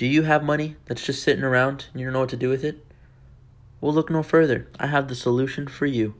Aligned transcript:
Do 0.00 0.06
you 0.06 0.22
have 0.22 0.42
money 0.42 0.76
that's 0.86 1.04
just 1.04 1.22
sitting 1.22 1.44
around 1.44 1.84
and 1.92 2.00
you 2.00 2.06
don't 2.06 2.14
know 2.14 2.20
what 2.20 2.30
to 2.30 2.36
do 2.36 2.48
with 2.48 2.64
it? 2.64 2.82
Well, 3.82 3.92
look 3.92 4.08
no 4.08 4.22
further. 4.22 4.66
I 4.78 4.86
have 4.86 5.08
the 5.08 5.14
solution 5.14 5.68
for 5.68 5.84
you. 5.84 6.14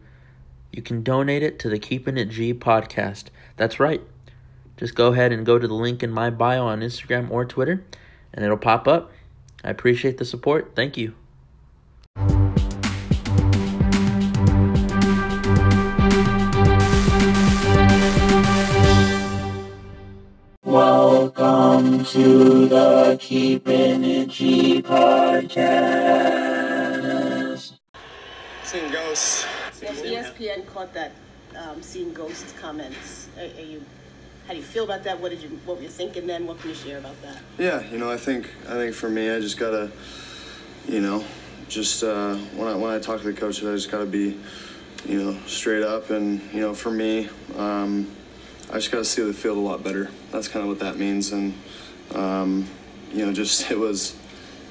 You 0.70 0.82
can 0.82 1.02
donate 1.02 1.42
it 1.42 1.58
to 1.60 1.70
the 1.70 1.78
Keeping 1.78 2.18
It 2.18 2.26
G 2.26 2.52
podcast. 2.52 3.28
That's 3.56 3.80
right. 3.80 4.02
Just 4.76 4.94
go 4.94 5.14
ahead 5.14 5.32
and 5.32 5.46
go 5.46 5.58
to 5.58 5.66
the 5.66 5.72
link 5.72 6.02
in 6.02 6.10
my 6.10 6.28
bio 6.28 6.66
on 6.66 6.80
Instagram 6.80 7.30
or 7.30 7.46
Twitter, 7.46 7.82
and 8.34 8.44
it'll 8.44 8.58
pop 8.58 8.86
up. 8.86 9.12
I 9.64 9.70
appreciate 9.70 10.18
the 10.18 10.26
support. 10.26 10.72
Thank 10.76 10.98
you. 10.98 11.14
Welcome 21.80 22.04
to 22.04 22.68
the 22.68 23.16
Keeping 23.18 24.04
It 24.04 24.28
G 24.28 24.82
podcast. 24.82 25.72
Seeing 28.64 28.92
ghosts. 28.92 29.46
Yes, 29.80 30.02
ESPN 30.02 30.66
caught 30.66 30.92
that 30.92 31.12
um, 31.56 31.80
seeing 31.80 32.12
ghosts 32.12 32.52
comments. 32.60 33.30
Are, 33.38 33.44
are 33.44 33.64
you? 33.64 33.82
How 34.46 34.52
do 34.52 34.58
you 34.58 34.62
feel 34.62 34.84
about 34.84 35.04
that? 35.04 35.18
What 35.18 35.30
did 35.30 35.40
you? 35.42 35.58
What 35.64 35.78
were 35.78 35.82
you 35.82 35.88
thinking 35.88 36.26
then? 36.26 36.46
What 36.46 36.60
can 36.60 36.68
you 36.68 36.76
share 36.76 36.98
about 36.98 37.16
that? 37.22 37.38
Yeah, 37.56 37.82
you 37.90 37.96
know, 37.96 38.10
I 38.10 38.18
think 38.18 38.50
I 38.68 38.74
think 38.74 38.94
for 38.94 39.08
me, 39.08 39.30
I 39.30 39.40
just 39.40 39.56
gotta, 39.56 39.90
you 40.86 41.00
know, 41.00 41.24
just 41.70 42.04
uh, 42.04 42.34
when 42.56 42.68
I 42.68 42.74
when 42.74 42.92
I 42.92 42.98
talk 42.98 43.22
to 43.22 43.32
the 43.32 43.32
coaches, 43.32 43.66
I 43.66 43.72
just 43.72 43.90
gotta 43.90 44.04
be, 44.04 44.38
you 45.06 45.24
know, 45.24 45.38
straight 45.46 45.82
up. 45.82 46.10
And 46.10 46.42
you 46.52 46.60
know, 46.60 46.74
for 46.74 46.90
me, 46.90 47.30
um, 47.56 48.06
I 48.68 48.74
just 48.74 48.92
gotta 48.92 49.06
see 49.06 49.22
the 49.22 49.32
field 49.32 49.56
a 49.56 49.60
lot 49.60 49.82
better. 49.82 50.10
That's 50.30 50.46
kind 50.46 50.62
of 50.62 50.68
what 50.68 50.80
that 50.80 50.98
means. 50.98 51.32
And 51.32 51.54
um, 52.14 52.66
you 53.12 53.24
know, 53.24 53.32
just 53.32 53.70
it 53.70 53.78
was 53.78 54.16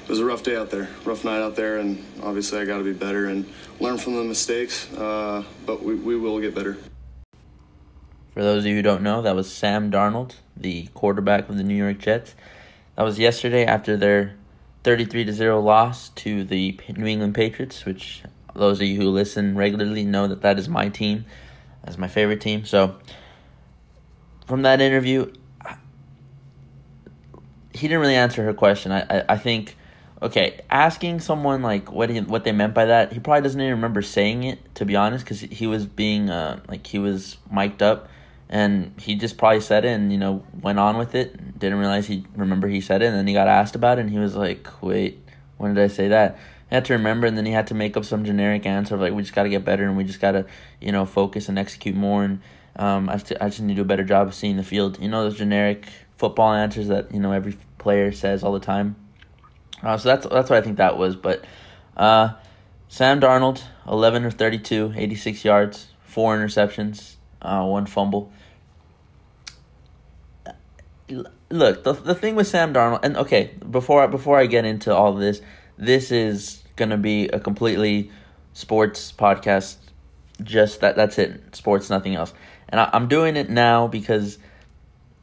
it 0.02 0.08
was 0.08 0.18
a 0.18 0.24
rough 0.24 0.42
day 0.42 0.56
out 0.56 0.70
there, 0.70 0.88
rough 1.04 1.24
night 1.24 1.40
out 1.40 1.56
there, 1.56 1.78
and 1.78 2.04
obviously 2.22 2.58
I 2.58 2.64
got 2.64 2.78
to 2.78 2.84
be 2.84 2.92
better 2.92 3.26
and 3.26 3.48
learn 3.78 3.96
from 3.96 4.16
the 4.16 4.24
mistakes. 4.24 4.92
Uh, 4.92 5.44
but 5.66 5.82
we, 5.82 5.94
we 5.94 6.16
will 6.16 6.40
get 6.40 6.54
better. 6.54 6.76
For 8.34 8.42
those 8.42 8.64
of 8.64 8.66
you 8.66 8.76
who 8.76 8.82
don't 8.82 9.02
know, 9.02 9.22
that 9.22 9.34
was 9.34 9.52
Sam 9.52 9.90
Darnold, 9.90 10.34
the 10.56 10.88
quarterback 10.94 11.48
of 11.48 11.56
the 11.56 11.62
New 11.62 11.74
York 11.74 11.98
Jets. 11.98 12.34
That 12.96 13.02
was 13.02 13.18
yesterday 13.18 13.64
after 13.64 13.96
their 13.96 14.34
33 14.82 15.26
to 15.26 15.32
0 15.32 15.60
loss 15.60 16.08
to 16.10 16.44
the 16.44 16.78
New 16.96 17.06
England 17.06 17.34
Patriots, 17.34 17.84
which 17.84 18.22
those 18.54 18.80
of 18.80 18.86
you 18.86 18.96
who 18.96 19.10
listen 19.10 19.56
regularly 19.56 20.04
know 20.04 20.26
that 20.26 20.42
that 20.42 20.58
is 20.58 20.68
my 20.68 20.88
team. 20.88 21.24
That's 21.84 21.98
my 21.98 22.08
favorite 22.08 22.40
team. 22.40 22.64
So, 22.64 22.98
from 24.46 24.62
that 24.62 24.80
interview, 24.80 25.32
he 27.80 27.88
didn't 27.88 28.00
really 28.00 28.14
answer 28.14 28.44
her 28.44 28.54
question. 28.54 28.92
I, 28.92 29.00
I, 29.08 29.24
I 29.30 29.38
think, 29.38 29.76
okay, 30.20 30.60
asking 30.68 31.20
someone 31.20 31.62
like 31.62 31.90
what 31.90 32.10
he, 32.10 32.20
what 32.20 32.44
they 32.44 32.52
meant 32.52 32.74
by 32.74 32.84
that, 32.84 33.12
he 33.12 33.18
probably 33.20 33.42
doesn't 33.42 33.60
even 33.60 33.74
remember 33.74 34.02
saying 34.02 34.44
it 34.44 34.58
to 34.74 34.84
be 34.84 34.96
honest, 34.96 35.24
because 35.24 35.40
he 35.40 35.66
was 35.66 35.86
being 35.86 36.30
uh 36.30 36.60
like 36.68 36.86
he 36.86 36.98
was 36.98 37.38
mic'd 37.50 37.82
up, 37.82 38.08
and 38.48 38.92
he 38.98 39.14
just 39.14 39.38
probably 39.38 39.60
said 39.60 39.84
it 39.84 39.88
and 39.88 40.12
you 40.12 40.18
know 40.18 40.44
went 40.60 40.78
on 40.78 40.98
with 40.98 41.14
it. 41.14 41.58
Didn't 41.58 41.78
realize 41.78 42.06
he 42.06 42.24
remember 42.36 42.68
he 42.68 42.80
said 42.80 43.02
it, 43.02 43.06
and 43.06 43.16
then 43.16 43.26
he 43.26 43.34
got 43.34 43.48
asked 43.48 43.74
about 43.74 43.98
it, 43.98 44.02
and 44.02 44.10
he 44.10 44.18
was 44.18 44.36
like, 44.36 44.68
wait, 44.82 45.18
when 45.56 45.74
did 45.74 45.82
I 45.82 45.88
say 45.88 46.08
that? 46.08 46.38
He 46.68 46.74
had 46.76 46.84
to 46.84 46.92
remember, 46.92 47.26
and 47.26 47.36
then 47.36 47.46
he 47.46 47.52
had 47.52 47.66
to 47.68 47.74
make 47.74 47.96
up 47.96 48.04
some 48.04 48.24
generic 48.24 48.64
answer 48.64 48.94
of 48.94 49.00
like, 49.00 49.12
we 49.12 49.22
just 49.22 49.34
got 49.34 49.42
to 49.42 49.48
get 49.48 49.64
better, 49.64 49.84
and 49.84 49.96
we 49.96 50.04
just 50.04 50.20
got 50.20 50.32
to, 50.32 50.46
you 50.80 50.92
know, 50.92 51.04
focus 51.04 51.48
and 51.48 51.58
execute 51.58 51.96
more, 51.96 52.22
and 52.22 52.40
um, 52.76 53.08
I 53.08 53.16
just, 53.16 53.32
I 53.40 53.48
just 53.48 53.60
need 53.60 53.74
to 53.74 53.76
do 53.76 53.82
a 53.82 53.84
better 53.92 54.04
job 54.04 54.28
of 54.28 54.34
seeing 54.34 54.56
the 54.56 54.62
field. 54.62 54.98
You 55.00 55.08
know, 55.08 55.24
those 55.24 55.36
generic 55.36 55.86
football 56.16 56.52
answers 56.52 56.88
that 56.88 57.12
you 57.14 57.18
know 57.18 57.32
every 57.32 57.56
player 57.80 58.12
says 58.12 58.44
all 58.44 58.52
the 58.52 58.60
time. 58.60 58.94
Uh, 59.82 59.96
so 59.96 60.10
that's 60.10 60.26
that's 60.26 60.48
what 60.50 60.58
I 60.58 60.62
think 60.62 60.76
that 60.76 60.96
was. 60.96 61.16
But 61.16 61.44
uh, 61.96 62.34
Sam 62.88 63.20
Darnold, 63.20 63.62
eleven 63.88 64.24
or 64.24 64.30
32, 64.30 64.94
86 64.96 65.44
yards, 65.44 65.88
four 66.02 66.36
interceptions, 66.36 67.16
uh, 67.42 67.64
one 67.64 67.86
fumble. 67.86 68.32
Look, 71.08 71.82
the 71.82 71.94
the 71.94 72.14
thing 72.14 72.36
with 72.36 72.46
Sam 72.46 72.72
Darnold, 72.72 73.00
and 73.02 73.16
okay, 73.16 73.50
before 73.68 74.06
before 74.06 74.38
I 74.38 74.46
get 74.46 74.64
into 74.64 74.94
all 74.94 75.14
this, 75.14 75.40
this 75.76 76.12
is 76.12 76.62
gonna 76.76 76.98
be 76.98 77.28
a 77.28 77.40
completely 77.40 78.10
sports 78.52 79.12
podcast. 79.12 79.76
Just 80.42 80.80
that 80.80 80.96
that's 80.96 81.18
it, 81.18 81.54
sports, 81.56 81.90
nothing 81.90 82.14
else. 82.14 82.32
And 82.68 82.80
I, 82.80 82.90
I'm 82.92 83.08
doing 83.08 83.36
it 83.36 83.50
now 83.50 83.88
because 83.88 84.38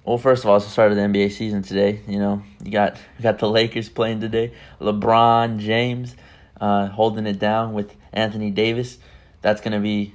well, 0.08 0.18
first 0.18 0.46
of 0.46 0.50
all, 0.50 0.56
it's 0.56 0.66
the 0.66 0.72
start 0.72 0.92
of 0.92 0.96
the 0.96 1.04
NBA 1.04 1.34
season 1.34 1.64
today. 1.64 2.00
You 2.08 2.18
know, 2.18 2.42
you 2.64 2.72
got 2.72 2.96
you 3.18 3.24
got 3.24 3.40
the 3.40 3.50
Lakers 3.50 3.90
playing 3.90 4.22
today. 4.22 4.54
LeBron 4.80 5.60
James 5.60 6.16
uh, 6.62 6.88
holding 6.88 7.28
it 7.28 7.40
down 7.40 7.74
with 7.74 7.94
Anthony 8.14 8.50
Davis. 8.50 9.00
That's 9.42 9.60
to 9.74 9.82
be 9.82 10.14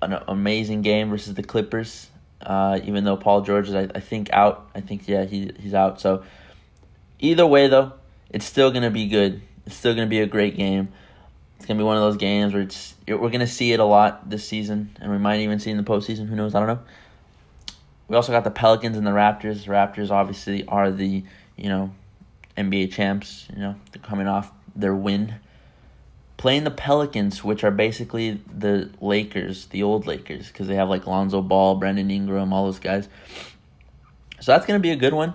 an 0.00 0.20
amazing 0.28 0.82
game 0.82 1.10
versus 1.10 1.34
the 1.34 1.42
Clippers. 1.42 2.08
Uh, 2.40 2.78
even 2.84 3.02
though 3.02 3.16
Paul 3.16 3.40
George 3.40 3.68
is, 3.68 3.74
I, 3.74 3.88
I 3.92 3.98
think, 3.98 4.30
out. 4.32 4.70
I 4.72 4.80
think, 4.80 5.08
yeah, 5.08 5.24
he 5.24 5.50
he's 5.58 5.74
out. 5.74 6.00
So 6.00 6.22
either 7.18 7.44
way, 7.44 7.66
though, 7.66 7.92
it's 8.30 8.44
still 8.44 8.70
to 8.84 8.90
be 8.90 9.08
good. 9.08 9.42
It's 9.66 9.74
still 9.74 9.96
to 9.96 10.06
be 10.06 10.20
a 10.20 10.26
great 10.26 10.56
game. 10.56 10.90
It's 11.56 11.66
to 11.66 11.74
be 11.74 11.82
one 11.82 11.96
of 11.96 12.02
those 12.02 12.18
games 12.18 12.52
where 12.52 12.62
it's 12.62 12.94
we're 13.08 13.30
to 13.40 13.48
see 13.48 13.72
it 13.72 13.80
a 13.80 13.84
lot 13.84 14.30
this 14.30 14.46
season, 14.46 14.96
and 15.00 15.10
we 15.10 15.18
might 15.18 15.40
even 15.40 15.58
see 15.58 15.70
it 15.70 15.76
in 15.76 15.82
the 15.82 15.90
postseason. 15.90 16.28
Who 16.28 16.36
knows? 16.36 16.54
I 16.54 16.60
don't 16.60 16.68
know. 16.68 16.80
We 18.14 18.16
also 18.16 18.30
got 18.30 18.44
the 18.44 18.52
Pelicans 18.52 18.96
and 18.96 19.04
the 19.04 19.10
Raptors. 19.10 19.66
Raptors 19.66 20.12
obviously 20.12 20.64
are 20.68 20.92
the, 20.92 21.24
you 21.56 21.68
know, 21.68 21.92
NBA 22.56 22.92
champs. 22.92 23.48
You 23.52 23.58
know, 23.58 23.74
they're 23.90 24.00
coming 24.00 24.28
off 24.28 24.52
their 24.76 24.94
win. 24.94 25.34
Playing 26.36 26.62
the 26.62 26.70
Pelicans, 26.70 27.42
which 27.42 27.64
are 27.64 27.72
basically 27.72 28.40
the 28.56 28.88
Lakers, 29.00 29.66
the 29.66 29.82
old 29.82 30.06
Lakers, 30.06 30.46
because 30.46 30.68
they 30.68 30.76
have 30.76 30.88
like 30.88 31.08
Lonzo 31.08 31.42
Ball, 31.42 31.74
Brandon 31.74 32.08
Ingram, 32.08 32.52
all 32.52 32.66
those 32.66 32.78
guys. 32.78 33.08
So 34.38 34.52
that's 34.52 34.64
going 34.64 34.78
to 34.78 34.82
be 34.82 34.92
a 34.92 34.96
good 34.96 35.12
one. 35.12 35.34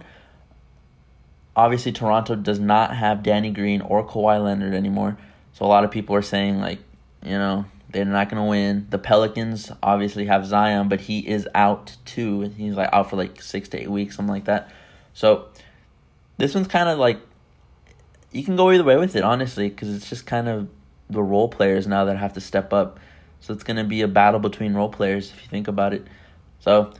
Obviously, 1.57 1.91
Toronto 1.91 2.33
does 2.37 2.61
not 2.61 2.95
have 2.95 3.23
Danny 3.23 3.51
Green 3.51 3.81
or 3.81 4.07
Kawhi 4.07 4.41
Leonard 4.41 4.73
anymore. 4.73 5.17
So 5.51 5.65
a 5.65 5.67
lot 5.67 5.83
of 5.83 5.91
people 5.91 6.15
are 6.15 6.21
saying, 6.21 6.61
like, 6.61 6.79
you 7.25 7.31
know, 7.37 7.65
they're 7.91 8.05
not 8.05 8.29
going 8.29 8.43
to 8.43 8.49
win. 8.49 8.87
The 8.89 8.99
Pelicans 8.99 9.71
obviously 9.81 10.25
have 10.25 10.45
Zion, 10.45 10.89
but 10.89 11.01
he 11.01 11.27
is 11.27 11.47
out 11.55 11.97
too. 12.05 12.41
He's 12.41 12.75
like 12.75 12.89
out 12.93 13.09
for 13.09 13.15
like 13.15 13.41
six 13.41 13.69
to 13.69 13.81
eight 13.81 13.89
weeks, 13.89 14.15
something 14.15 14.33
like 14.33 14.45
that. 14.45 14.71
So 15.13 15.47
this 16.37 16.53
one's 16.53 16.67
kind 16.67 16.87
of 16.87 16.99
like 16.99 17.19
you 18.31 18.43
can 18.43 18.55
go 18.55 18.71
either 18.71 18.83
way 18.83 18.97
with 18.97 19.15
it, 19.15 19.23
honestly, 19.23 19.69
because 19.69 19.93
it's 19.93 20.09
just 20.09 20.25
kind 20.25 20.47
of 20.47 20.69
the 21.09 21.23
role 21.23 21.49
players 21.49 21.87
now 21.87 22.05
that 22.05 22.17
have 22.17 22.33
to 22.33 22.41
step 22.41 22.71
up. 22.73 22.99
So 23.41 23.53
it's 23.53 23.63
going 23.63 23.77
to 23.77 23.83
be 23.83 24.01
a 24.01 24.07
battle 24.07 24.39
between 24.39 24.73
role 24.73 24.89
players 24.89 25.31
if 25.31 25.41
you 25.41 25.47
think 25.49 25.67
about 25.67 25.93
it. 25.93 26.05
So 26.59 26.93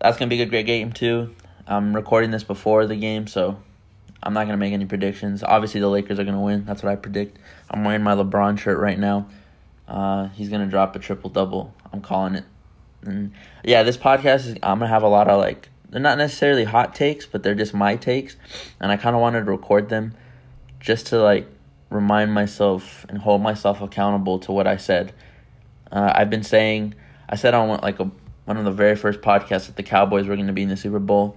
that's 0.00 0.18
going 0.18 0.28
to 0.28 0.36
be 0.36 0.42
a 0.42 0.46
great 0.46 0.66
game 0.66 0.92
too. 0.92 1.34
I'm 1.66 1.96
recording 1.96 2.30
this 2.30 2.44
before 2.44 2.86
the 2.86 2.96
game, 2.96 3.26
so 3.26 3.58
I'm 4.22 4.34
not 4.34 4.40
going 4.40 4.52
to 4.52 4.58
make 4.58 4.74
any 4.74 4.84
predictions. 4.84 5.42
Obviously, 5.42 5.80
the 5.80 5.88
Lakers 5.88 6.18
are 6.18 6.24
going 6.24 6.34
to 6.34 6.40
win. 6.40 6.66
That's 6.66 6.82
what 6.82 6.92
I 6.92 6.96
predict. 6.96 7.38
I'm 7.70 7.84
wearing 7.84 8.02
my 8.02 8.14
LeBron 8.14 8.58
shirt 8.58 8.78
right 8.78 8.98
now. 8.98 9.28
Uh, 9.86 10.28
he's 10.28 10.48
gonna 10.48 10.66
drop 10.66 10.96
a 10.96 10.98
triple 10.98 11.30
double. 11.30 11.74
I'm 11.92 12.00
calling 12.00 12.34
it. 12.34 12.44
And 13.02 13.32
yeah, 13.64 13.82
this 13.82 13.96
podcast 13.96 14.46
is. 14.46 14.54
I'm 14.62 14.78
gonna 14.78 14.88
have 14.88 15.02
a 15.02 15.08
lot 15.08 15.28
of 15.28 15.38
like. 15.38 15.68
They're 15.90 16.00
not 16.00 16.18
necessarily 16.18 16.64
hot 16.64 16.94
takes, 16.94 17.26
but 17.26 17.42
they're 17.42 17.54
just 17.54 17.72
my 17.74 17.96
takes, 17.96 18.36
and 18.80 18.90
I 18.90 18.96
kind 18.96 19.14
of 19.14 19.22
wanted 19.22 19.44
to 19.44 19.50
record 19.50 19.90
them, 19.90 20.14
just 20.80 21.06
to 21.08 21.22
like 21.22 21.46
remind 21.90 22.32
myself 22.32 23.06
and 23.08 23.18
hold 23.18 23.42
myself 23.42 23.80
accountable 23.80 24.38
to 24.40 24.52
what 24.52 24.66
I 24.66 24.76
said. 24.76 25.12
Uh, 25.92 26.12
I've 26.14 26.30
been 26.30 26.42
saying. 26.42 26.94
I 27.28 27.36
said 27.36 27.54
on 27.54 27.80
like 27.80 28.00
a 28.00 28.10
one 28.44 28.56
of 28.56 28.64
the 28.64 28.72
very 28.72 28.96
first 28.96 29.20
podcasts 29.20 29.66
that 29.66 29.76
the 29.76 29.82
Cowboys 29.82 30.26
were 30.26 30.34
going 30.34 30.48
to 30.48 30.52
be 30.52 30.62
in 30.62 30.68
the 30.68 30.76
Super 30.76 30.98
Bowl. 30.98 31.36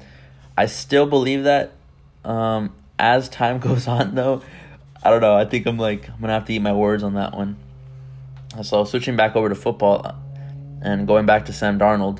I 0.58 0.66
still 0.66 1.06
believe 1.06 1.44
that. 1.44 1.72
Um, 2.26 2.74
as 3.00 3.30
time 3.30 3.60
goes 3.68 3.88
on, 3.88 4.16
though, 4.16 4.42
I 5.04 5.10
don't 5.10 5.22
know. 5.22 5.36
I 5.36 5.46
think 5.46 5.66
I'm 5.66 5.78
like 5.78 6.10
I'm 6.10 6.20
gonna 6.20 6.34
have 6.34 6.46
to 6.46 6.54
eat 6.54 6.60
my 6.60 6.74
words 6.74 7.04
on 7.04 7.14
that 7.14 7.36
one. 7.36 7.58
So 8.64 8.84
switching 8.84 9.16
back 9.16 9.36
over 9.36 9.50
to 9.50 9.56
football 9.56 10.16
and 10.82 11.08
going 11.08 11.26
back 11.26 11.46
to 11.46 11.54
Sam 11.54 11.80
Darnold. 11.80 12.20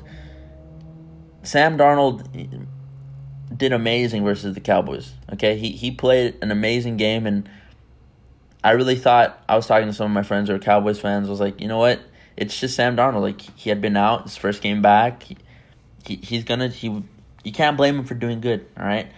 Sam 1.42 1.78
Darnold 1.78 2.26
eh, 2.34 2.58
did 3.56 3.72
amazing 3.72 4.24
versus 4.24 4.54
the 4.54 4.60
Cowboys. 4.60 5.12
Okay, 5.32 5.56
he 5.56 5.72
he 5.72 5.90
played 5.90 6.36
an 6.42 6.50
amazing 6.50 6.96
game, 6.96 7.26
and 7.26 7.48
I 8.62 8.72
really 8.72 8.96
thought 8.96 9.42
I 9.48 9.56
was 9.56 9.66
talking 9.66 9.86
to 9.86 9.92
some 9.92 10.06
of 10.06 10.12
my 10.12 10.22
friends 10.22 10.48
who 10.48 10.54
are 10.54 10.58
Cowboys 10.58 11.00
fans. 11.00 11.28
I 11.28 11.30
was 11.30 11.40
like, 11.40 11.60
you 11.60 11.68
know 11.68 11.78
what? 11.78 12.00
It's 12.36 12.58
just 12.58 12.76
Sam 12.76 12.96
Darnold. 12.96 13.22
Like 13.22 13.40
he 13.40 13.70
had 13.70 13.80
been 13.80 13.96
out 13.96 14.24
his 14.24 14.36
first 14.36 14.62
game 14.62 14.82
back. 14.82 15.22
He, 15.22 15.36
he 16.04 16.16
he's 16.16 16.44
gonna 16.44 16.68
he 16.68 17.02
you 17.44 17.52
can't 17.52 17.76
blame 17.76 17.98
him 17.98 18.04
for 18.04 18.14
doing 18.14 18.40
good. 18.40 18.66
All 18.76 18.84
right. 18.84 19.10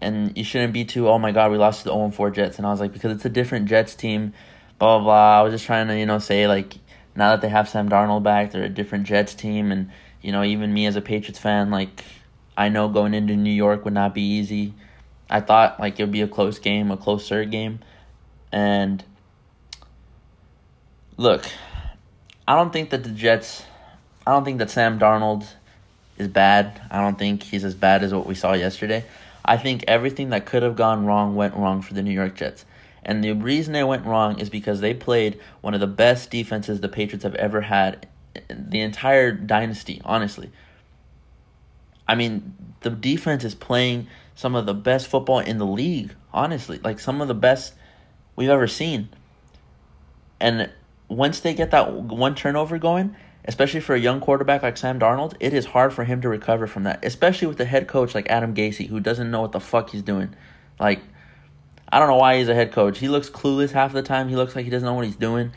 And 0.00 0.36
you 0.36 0.44
shouldn't 0.44 0.72
be 0.72 0.86
too, 0.86 1.08
oh 1.08 1.18
my 1.18 1.30
God, 1.30 1.50
we 1.50 1.58
lost 1.58 1.80
to 1.80 1.84
the 1.84 1.94
0 1.94 2.10
4 2.10 2.30
Jets. 2.30 2.56
And 2.56 2.66
I 2.66 2.70
was 2.70 2.80
like, 2.80 2.92
because 2.92 3.12
it's 3.12 3.26
a 3.26 3.28
different 3.28 3.66
Jets 3.66 3.94
team 3.94 4.32
blah 4.80 4.98
blah 4.98 5.04
blah. 5.04 5.38
I 5.38 5.42
was 5.42 5.52
just 5.52 5.66
trying 5.66 5.86
to 5.86 5.96
you 5.96 6.06
know 6.06 6.18
say 6.18 6.48
like 6.48 6.74
now 7.14 7.30
that 7.30 7.42
they 7.42 7.48
have 7.48 7.68
Sam 7.68 7.88
Darnold 7.88 8.24
back, 8.24 8.50
they're 8.50 8.64
a 8.64 8.68
different 8.68 9.04
Jets 9.04 9.34
team, 9.34 9.70
and 9.70 9.90
you 10.22 10.32
know 10.32 10.42
even 10.42 10.74
me 10.74 10.86
as 10.86 10.96
a 10.96 11.00
Patriots 11.00 11.38
fan, 11.38 11.70
like 11.70 12.04
I 12.56 12.68
know 12.68 12.88
going 12.88 13.14
into 13.14 13.36
New 13.36 13.52
York 13.52 13.84
would 13.84 13.94
not 13.94 14.14
be 14.14 14.22
easy. 14.22 14.74
I 15.28 15.40
thought 15.40 15.78
like 15.78 16.00
it 16.00 16.02
would 16.02 16.12
be 16.12 16.22
a 16.22 16.28
close 16.28 16.58
game, 16.58 16.90
a 16.90 16.96
closer 16.96 17.44
game, 17.44 17.78
and 18.50 19.04
look, 21.16 21.46
I 22.48 22.56
don't 22.56 22.72
think 22.72 22.90
that 22.90 23.04
the 23.04 23.10
Jets. 23.10 23.64
I 24.26 24.32
don't 24.32 24.44
think 24.44 24.58
that 24.58 24.70
Sam 24.70 24.98
Darnold 24.98 25.46
is 26.18 26.28
bad. 26.28 26.80
I 26.90 27.00
don't 27.00 27.18
think 27.18 27.42
he's 27.42 27.64
as 27.64 27.74
bad 27.74 28.02
as 28.02 28.12
what 28.12 28.26
we 28.26 28.34
saw 28.34 28.52
yesterday. 28.52 29.04
I 29.44 29.56
think 29.56 29.84
everything 29.88 30.30
that 30.30 30.46
could 30.46 30.62
have 30.62 30.76
gone 30.76 31.06
wrong 31.06 31.34
went 31.34 31.54
wrong 31.54 31.80
for 31.82 31.94
the 31.94 32.02
New 32.02 32.12
York 32.12 32.36
Jets. 32.36 32.64
And 33.02 33.24
the 33.24 33.32
reason 33.32 33.72
they 33.72 33.84
went 33.84 34.04
wrong 34.04 34.38
is 34.38 34.50
because 34.50 34.80
they 34.80 34.94
played 34.94 35.40
one 35.60 35.74
of 35.74 35.80
the 35.80 35.86
best 35.86 36.30
defenses 36.30 36.80
the 36.80 36.88
Patriots 36.88 37.24
have 37.24 37.34
ever 37.36 37.62
had 37.62 38.08
the 38.48 38.80
entire 38.80 39.32
dynasty, 39.32 40.00
honestly. 40.04 40.50
I 42.06 42.14
mean, 42.14 42.54
the 42.80 42.90
defense 42.90 43.44
is 43.44 43.54
playing 43.54 44.08
some 44.34 44.54
of 44.54 44.66
the 44.66 44.74
best 44.74 45.06
football 45.06 45.38
in 45.38 45.58
the 45.58 45.66
league, 45.66 46.14
honestly. 46.32 46.78
Like 46.82 47.00
some 47.00 47.20
of 47.20 47.28
the 47.28 47.34
best 47.34 47.74
we've 48.36 48.48
ever 48.48 48.66
seen. 48.66 49.08
And 50.40 50.70
once 51.08 51.40
they 51.40 51.54
get 51.54 51.70
that 51.70 51.92
one 51.92 52.34
turnover 52.34 52.78
going, 52.78 53.14
especially 53.44 53.80
for 53.80 53.94
a 53.94 54.00
young 54.00 54.20
quarterback 54.20 54.62
like 54.62 54.76
Sam 54.76 54.98
Darnold, 54.98 55.34
it 55.40 55.52
is 55.52 55.66
hard 55.66 55.92
for 55.92 56.04
him 56.04 56.20
to 56.22 56.28
recover 56.28 56.66
from 56.66 56.84
that, 56.84 57.04
especially 57.04 57.48
with 57.48 57.58
the 57.58 57.64
head 57.64 57.88
coach 57.88 58.14
like 58.14 58.28
Adam 58.28 58.54
Gase 58.54 58.86
who 58.86 59.00
doesn't 59.00 59.30
know 59.30 59.40
what 59.40 59.52
the 59.52 59.60
fuck 59.60 59.90
he's 59.90 60.02
doing. 60.02 60.34
Like 60.78 61.00
I 61.92 61.98
don't 61.98 62.08
know 62.08 62.16
why 62.16 62.38
he's 62.38 62.48
a 62.48 62.54
head 62.54 62.72
coach. 62.72 62.98
He 62.98 63.08
looks 63.08 63.28
clueless 63.28 63.72
half 63.72 63.92
the 63.92 64.02
time. 64.02 64.28
He 64.28 64.36
looks 64.36 64.54
like 64.54 64.64
he 64.64 64.70
doesn't 64.70 64.86
know 64.86 64.94
what 64.94 65.06
he's 65.06 65.16
doing. 65.16 65.52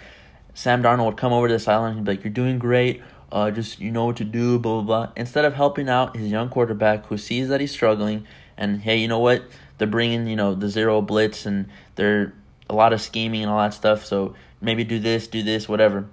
Sam 0.54 0.84
Darnold 0.84 1.06
would 1.06 1.18
come 1.18 1.34
over 1.34 1.48
to 1.48 1.54
the 1.54 1.60
sideline 1.60 1.98
and 1.98 2.06
be 2.06 2.14
like, 2.14 2.24
"You're 2.24 2.34
doing 2.34 2.60
great. 2.60 3.02
Uh, 3.32 3.52
just 3.52 3.80
you 3.80 3.92
know 3.92 4.06
what 4.06 4.18
to 4.18 4.26
do." 4.26 4.60
Blah 4.60 4.82
blah 4.82 5.06
blah. 5.06 5.14
Instead 5.16 5.46
of 5.46 5.54
helping 5.54 5.90
out 5.90 6.16
his 6.16 6.32
young 6.32 6.50
quarterback 6.50 7.06
who 7.08 7.18
sees 7.18 7.50
that 7.50 7.62
he's 7.62 7.72
struggling, 7.72 8.26
and 8.58 8.82
hey, 8.82 8.98
you 8.98 9.08
know 9.08 9.20
what? 9.20 9.44
They're 9.78 9.88
bringing 9.88 10.28
you 10.28 10.36
know 10.36 10.56
the 10.56 10.70
zero 10.70 11.02
blitz 11.02 11.46
and 11.46 11.70
they're 11.96 12.34
a 12.70 12.76
lot 12.76 12.94
of 12.94 13.02
scheming 13.02 13.42
and 13.44 13.52
all 13.52 13.60
that 13.60 13.74
stuff. 13.74 14.06
So 14.06 14.36
maybe 14.62 14.84
do 14.84 15.00
this, 15.00 15.28
do 15.28 15.44
this, 15.44 15.68
whatever. 15.68 16.06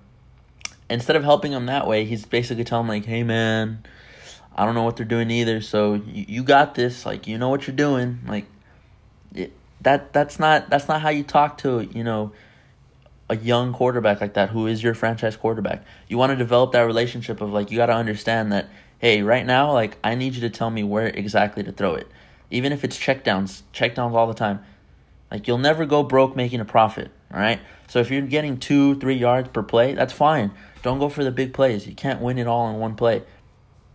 Instead 0.88 1.16
of 1.16 1.24
helping 1.24 1.52
him 1.52 1.66
that 1.66 1.86
way, 1.86 2.04
he's 2.04 2.24
basically 2.24 2.64
telling 2.64 2.86
him 2.86 2.88
like, 2.88 3.04
"Hey 3.04 3.22
man, 3.22 3.84
I 4.56 4.64
don't 4.64 4.74
know 4.74 4.82
what 4.82 4.96
they're 4.96 5.06
doing 5.06 5.30
either. 5.30 5.60
So 5.60 5.94
you, 5.94 6.24
you 6.28 6.42
got 6.42 6.74
this. 6.74 7.06
Like 7.06 7.26
you 7.26 7.38
know 7.38 7.48
what 7.48 7.66
you're 7.66 7.76
doing. 7.76 8.20
Like 8.26 8.46
it, 9.34 9.52
that 9.80 10.12
that's 10.12 10.38
not 10.38 10.70
that's 10.70 10.88
not 10.88 11.00
how 11.00 11.08
you 11.08 11.22
talk 11.22 11.58
to 11.58 11.88
you 11.92 12.04
know 12.04 12.32
a 13.28 13.36
young 13.36 13.72
quarterback 13.72 14.20
like 14.20 14.34
that 14.34 14.50
who 14.50 14.66
is 14.66 14.82
your 14.82 14.94
franchise 14.94 15.36
quarterback. 15.36 15.84
You 16.08 16.18
want 16.18 16.30
to 16.30 16.36
develop 16.36 16.72
that 16.72 16.82
relationship 16.82 17.40
of 17.40 17.52
like 17.52 17.70
you 17.70 17.76
got 17.76 17.86
to 17.86 17.94
understand 17.94 18.52
that 18.52 18.68
hey, 18.98 19.22
right 19.22 19.46
now 19.46 19.72
like 19.72 19.96
I 20.02 20.14
need 20.14 20.34
you 20.34 20.40
to 20.42 20.50
tell 20.50 20.70
me 20.70 20.82
where 20.82 21.06
exactly 21.06 21.62
to 21.62 21.72
throw 21.72 21.94
it. 21.94 22.08
Even 22.50 22.72
if 22.72 22.82
it's 22.82 22.98
checkdowns, 22.98 23.62
checkdowns 23.72 24.14
all 24.14 24.26
the 24.26 24.34
time. 24.34 24.60
Like 25.30 25.46
you'll 25.46 25.58
never 25.58 25.86
go 25.86 26.02
broke 26.02 26.34
making 26.34 26.58
a 26.58 26.64
profit, 26.64 27.12
all 27.32 27.38
right? 27.38 27.60
So 27.86 28.00
if 28.00 28.10
you're 28.10 28.22
getting 28.22 28.58
2 28.58 28.96
3 28.96 29.14
yards 29.14 29.48
per 29.50 29.62
play, 29.62 29.94
that's 29.94 30.12
fine. 30.12 30.50
Don't 30.82 30.98
go 30.98 31.08
for 31.08 31.22
the 31.22 31.30
big 31.30 31.52
plays. 31.54 31.86
You 31.86 31.94
can't 31.94 32.20
win 32.20 32.36
it 32.36 32.48
all 32.48 32.68
in 32.68 32.80
one 32.80 32.96
play. 32.96 33.22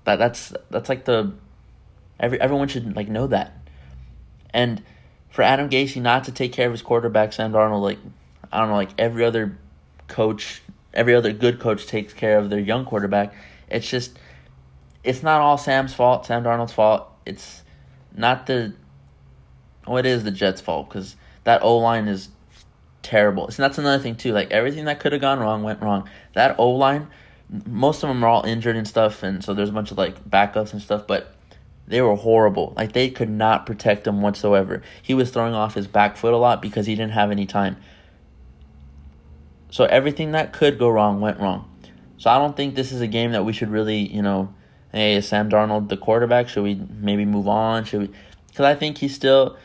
That 0.06 0.18
that's 0.18 0.54
that's 0.70 0.88
like 0.88 1.04
the 1.06 1.34
every 2.20 2.40
everyone 2.40 2.70
should 2.70 2.96
like 2.96 3.10
know 3.10 3.28
that. 3.28 3.58
And 4.54 4.82
for 5.36 5.42
Adam 5.42 5.70
Gase 5.70 6.02
not 6.02 6.24
to 6.24 6.32
take 6.32 6.54
care 6.54 6.66
of 6.66 6.72
his 6.72 6.82
quarterback, 6.82 7.34
Sam 7.34 7.52
Darnold, 7.52 7.82
like 7.82 8.00
I 8.54 8.60
don't 8.60 8.70
know, 8.70 8.76
like 8.76 8.92
every 8.98 9.26
other 9.26 9.58
coach, 10.08 10.62
every 10.94 11.14
other 11.14 11.34
good 11.34 11.60
coach 11.60 11.88
takes 11.88 12.14
care 12.14 12.38
of 12.38 12.50
their 12.50 12.62
young 12.62 12.86
quarterback. 12.86 13.34
It's 13.68 13.90
just, 13.90 14.18
it's 15.04 15.24
not 15.24 15.42
all 15.42 15.58
Sam's 15.58 15.94
fault, 15.94 16.26
Sam 16.26 16.42
Darnold's 16.42 16.72
fault. 16.72 17.10
It's 17.26 17.64
not 18.16 18.48
the, 18.48 18.76
oh, 19.86 19.98
it 19.98 20.06
is 20.06 20.24
the 20.24 20.32
Jets' 20.32 20.62
fault 20.62 20.88
because 20.88 21.18
that 21.44 21.64
O 21.64 21.80
line 21.80 22.08
is 22.08 22.30
terrible. 23.02 23.52
So 23.52 23.62
that's 23.62 23.78
another 23.78 24.02
thing 24.02 24.16
too. 24.16 24.32
Like 24.32 24.52
everything 24.52 24.86
that 24.86 25.02
could 25.02 25.12
have 25.12 25.20
gone 25.20 25.42
wrong 25.42 25.64
went 25.64 25.82
wrong. 25.82 26.08
That 26.32 26.58
O 26.58 26.70
line, 26.70 27.10
most 27.68 28.04
of 28.04 28.08
them 28.08 28.24
are 28.24 28.28
all 28.28 28.46
injured 28.46 28.78
and 28.78 28.88
stuff, 28.88 29.22
and 29.22 29.44
so 29.44 29.54
there's 29.54 29.68
a 29.68 29.74
bunch 29.74 29.92
of 29.92 29.98
like 29.98 30.24
backups 30.24 30.72
and 30.72 30.82
stuff, 30.82 31.06
but 31.06 31.35
they 31.88 32.02
were 32.02 32.16
horrible. 32.16 32.74
Like 32.76 32.94
they 32.94 33.10
could 33.10 33.30
not 33.30 33.66
protect 33.66 34.08
him 34.08 34.22
whatsoever. 34.22 34.82
He 35.02 35.14
was 35.14 35.32
throwing 35.32 35.54
off 35.54 35.76
his 35.76 35.88
back 35.88 36.18
foot 36.18 36.34
a 36.34 36.38
lot 36.38 36.62
because 36.62 36.88
he 36.88 36.96
didn't 36.96 37.14
have 37.14 37.32
any 37.32 37.46
time. 37.46 37.78
So 39.70 39.86
everything 39.86 40.32
that 40.32 40.54
could 40.54 40.80
go 40.80 40.90
wrong 40.90 41.22
went 41.22 41.40
wrong. 41.40 41.70
So 42.18 42.30
I 42.30 42.38
don't 42.38 42.56
think 42.56 42.76
this 42.76 42.92
is 42.92 43.02
a 43.02 43.08
game 43.08 43.34
that 43.34 43.44
we 43.44 43.54
should 43.54 43.70
really, 43.70 44.00
you 44.00 44.22
know, 44.22 44.54
hey, 44.92 45.16
is 45.16 45.28
Sam 45.28 45.50
Darnold 45.50 45.90
the 45.90 45.98
quarterback? 45.98 46.48
Should 46.48 46.64
we 46.64 46.76
maybe 46.76 47.26
move 47.26 47.48
on? 47.48 47.84
Should 47.84 48.02
we? 48.02 48.10
Because 48.48 48.66
I 48.66 48.74
think 48.74 49.00
he 49.00 49.08
still 49.08 49.58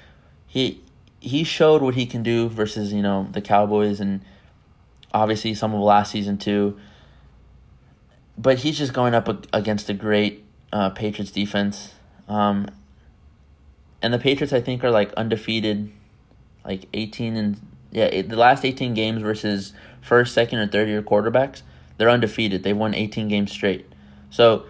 he 0.47 0.83
he 1.21 1.45
showed 1.45 1.81
what 1.81 1.95
he 1.95 2.07
can 2.07 2.23
do 2.23 2.49
versus 2.49 2.93
you 2.93 3.03
know 3.03 3.29
the 3.31 3.41
Cowboys 3.41 4.01
and 4.01 4.23
obviously 5.15 5.55
some 5.55 5.73
of 5.73 5.81
last 5.81 6.11
season 6.11 6.37
too. 6.37 6.79
But 8.37 8.59
he's 8.59 8.77
just 8.77 8.93
going 8.93 9.15
up 9.15 9.47
against 9.55 9.89
a 9.89 9.95
great 9.95 10.45
uh, 10.73 10.91
Patriots 10.91 11.31
defense 11.31 11.95
um, 12.31 12.69
and 14.01 14.15
the 14.15 14.19
Patriots, 14.19 14.53
I 14.53 14.61
think, 14.61 14.85
are 14.85 14.91
like 14.91 15.13
undefeated, 15.15 15.91
like 16.65 16.87
eighteen 16.95 17.37
and 17.37 17.61
yeah, 17.91 18.23
the 18.23 18.37
last 18.37 18.65
eighteen 18.65 18.95
games 18.95 19.21
versus 19.21 19.73
first, 20.01 20.33
second, 20.33 20.61
or 20.61 20.67
third 20.69 20.89
year 20.89 21.03
quarterbacks, 21.03 21.63
they're 21.99 22.09
undefeated. 22.09 22.63
They've 22.63 22.77
won 22.77 22.95
eighteen 22.95 23.29
games 23.29 23.51
straight. 23.51 23.87
So, 24.31 24.65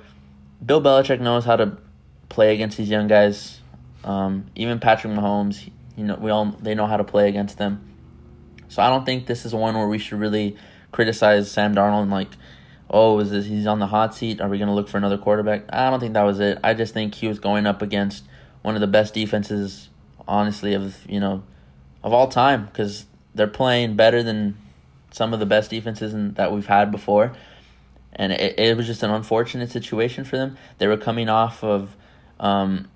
Bill 0.65 0.81
Belichick 0.81 1.21
knows 1.21 1.45
how 1.45 1.57
to 1.57 1.77
play 2.31 2.55
against 2.55 2.79
these 2.79 2.89
young 2.89 3.09
guys. 3.09 3.61
Um, 4.05 4.47
even 4.57 4.81
Patrick 4.81 5.13
Mahomes, 5.13 5.71
you 5.97 6.05
know, 6.05 6.17
we 6.17 6.31
all 6.31 6.47
they 6.47 6.75
know 6.75 6.87
how 6.87 6.97
to 6.97 7.05
play 7.05 7.29
against 7.29 7.59
them. 7.59 7.87
So 8.69 8.81
I 8.83 8.89
don't 8.89 9.05
think 9.05 9.27
this 9.27 9.45
is 9.45 9.55
one 9.55 9.75
where 9.77 9.89
we 9.89 9.99
should 9.99 10.19
really 10.19 10.57
criticize 10.93 11.51
Sam 11.51 11.75
Darnold 11.75 12.03
and 12.03 12.11
like 12.11 12.31
oh, 12.91 13.19
is 13.21 13.31
this 13.31 13.47
he's 13.47 13.67
on 13.67 13.79
the 13.79 13.87
hot 13.87 14.15
seat? 14.15 14.41
Are 14.41 14.49
we 14.49 14.59
going 14.59 14.69
to 14.69 14.75
look 14.75 14.89
for 14.89 14.99
another 14.99 15.17
quarterback? 15.17 15.65
I 15.73 15.89
don't 15.89 16.01
think 16.01 16.15
that 16.15 16.25
was 16.25 16.41
it. 16.41 16.59
I 16.63 16.75
just 16.75 16.93
think 16.93 17.15
he 17.15 17.29
was 17.29 17.39
going 17.39 17.67
up 17.67 17.81
against 17.81 18.25
one 18.63 18.75
of 18.75 18.81
the 18.81 18.89
best 18.89 19.15
defenses, 19.15 19.89
honestly, 20.27 20.75
of 20.75 20.97
you 21.09 21.21
know, 21.21 21.45
of 22.03 22.13
all 22.13 22.29
time 22.29 22.67
because 22.67 23.07
they're 23.35 23.47
playing 23.47 23.95
better 23.95 24.23
than 24.23 24.57
some 25.13 25.33
of 25.33 25.41
the 25.41 25.47
best 25.47 25.71
defenses 25.71 26.13
in, 26.13 26.35
that 26.35 26.53
we've 26.53 26.67
had 26.67 26.91
before. 26.91 27.33
And 28.13 28.33
it, 28.33 28.59
it 28.59 28.77
was 28.77 28.87
just 28.87 29.03
an 29.03 29.11
unfortunate 29.11 29.71
situation 29.71 30.25
for 30.25 30.37
them. 30.37 30.57
They 30.79 30.89
were 30.89 30.97
coming 30.97 31.29
off 31.29 31.63
of 31.63 31.97
um, 32.41 32.89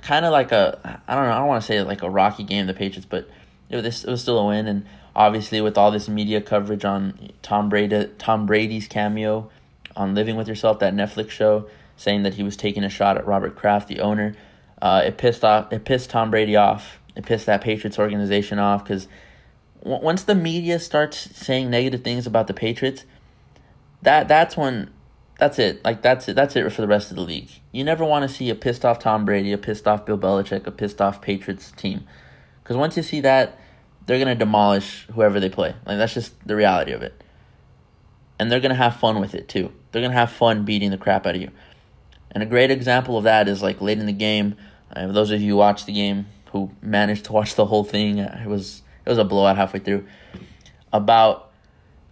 kind 0.00 0.24
of 0.24 0.32
like 0.32 0.50
a 0.50 1.00
I 1.06 1.14
don't 1.14 1.24
know 1.24 1.32
I 1.32 1.38
don't 1.38 1.48
want 1.48 1.62
to 1.62 1.66
say 1.66 1.82
like 1.82 2.02
a 2.02 2.10
rocky 2.10 2.42
game 2.42 2.66
the 2.66 2.74
Patriots, 2.74 3.06
but 3.08 3.28
it 3.68 3.76
was, 3.76 4.04
it 4.04 4.10
was 4.10 4.22
still 4.22 4.38
a 4.38 4.46
win 4.46 4.66
and 4.66 4.86
obviously 5.18 5.60
with 5.60 5.76
all 5.76 5.90
this 5.90 6.08
media 6.08 6.40
coverage 6.40 6.84
on 6.84 7.30
Tom 7.42 7.68
Brady 7.68 8.08
Tom 8.18 8.46
Brady's 8.46 8.86
cameo 8.88 9.50
on 9.96 10.14
Living 10.14 10.36
with 10.36 10.48
Yourself 10.48 10.78
that 10.78 10.94
Netflix 10.94 11.30
show 11.30 11.68
saying 11.96 12.22
that 12.22 12.34
he 12.34 12.44
was 12.44 12.56
taking 12.56 12.84
a 12.84 12.88
shot 12.88 13.18
at 13.18 13.26
Robert 13.26 13.56
Kraft 13.56 13.88
the 13.88 14.00
owner 14.00 14.36
uh, 14.80 15.02
it 15.04 15.18
pissed 15.18 15.44
off 15.44 15.72
it 15.72 15.84
pissed 15.84 16.10
Tom 16.10 16.30
Brady 16.30 16.56
off. 16.56 17.00
It 17.16 17.26
pissed 17.26 17.46
that 17.46 17.60
Patriots 17.60 17.98
organization 17.98 18.58
off 18.58 18.84
cuz 18.84 19.08
w- 19.82 20.00
once 20.00 20.22
the 20.22 20.36
media 20.36 20.78
starts 20.78 21.36
saying 21.36 21.68
negative 21.68 22.02
things 22.02 22.26
about 22.26 22.46
the 22.46 22.54
Patriots 22.54 23.04
that 24.02 24.28
that's 24.28 24.56
when 24.56 24.90
that's 25.38 25.58
it. 25.58 25.84
Like 25.84 26.02
that's 26.02 26.28
it 26.28 26.36
that's 26.36 26.54
it 26.54 26.72
for 26.72 26.80
the 26.80 26.86
rest 26.86 27.10
of 27.10 27.16
the 27.16 27.22
league. 27.22 27.50
You 27.72 27.82
never 27.82 28.04
want 28.04 28.28
to 28.28 28.32
see 28.32 28.50
a 28.50 28.54
pissed 28.54 28.84
off 28.84 29.00
Tom 29.00 29.24
Brady 29.24 29.52
a 29.52 29.58
pissed 29.58 29.88
off 29.88 30.06
Bill 30.06 30.18
Belichick 30.18 30.66
a 30.66 30.70
pissed 30.70 31.00
off 31.00 31.20
Patriots 31.20 31.72
team. 31.72 32.06
Cuz 32.62 32.76
once 32.76 32.96
you 32.96 33.02
see 33.02 33.20
that 33.22 33.58
they're 34.08 34.18
gonna 34.18 34.34
demolish 34.34 35.06
whoever 35.14 35.38
they 35.38 35.50
play. 35.50 35.74
Like 35.86 35.98
that's 35.98 36.14
just 36.14 36.32
the 36.46 36.56
reality 36.56 36.92
of 36.92 37.02
it. 37.02 37.22
And 38.38 38.50
they're 38.50 38.58
gonna 38.58 38.74
have 38.74 38.96
fun 38.96 39.20
with 39.20 39.34
it 39.34 39.48
too. 39.48 39.70
They're 39.92 40.00
gonna 40.00 40.14
have 40.14 40.32
fun 40.32 40.64
beating 40.64 40.90
the 40.90 40.96
crap 40.96 41.26
out 41.26 41.36
of 41.36 41.42
you. 41.42 41.50
And 42.30 42.42
a 42.42 42.46
great 42.46 42.70
example 42.70 43.18
of 43.18 43.24
that 43.24 43.48
is 43.48 43.62
like 43.62 43.82
late 43.82 43.98
in 43.98 44.06
the 44.06 44.12
game. 44.12 44.56
Uh, 44.96 45.08
those 45.08 45.30
of 45.30 45.42
you 45.42 45.52
who 45.52 45.56
watched 45.58 45.84
the 45.84 45.92
game 45.92 46.26
who 46.52 46.70
managed 46.80 47.26
to 47.26 47.32
watch 47.32 47.54
the 47.54 47.66
whole 47.66 47.84
thing, 47.84 48.18
uh, 48.18 48.40
it 48.42 48.48
was 48.48 48.80
it 49.04 49.10
was 49.10 49.18
a 49.18 49.24
blowout 49.24 49.58
halfway 49.58 49.80
through. 49.80 50.06
About 50.90 51.50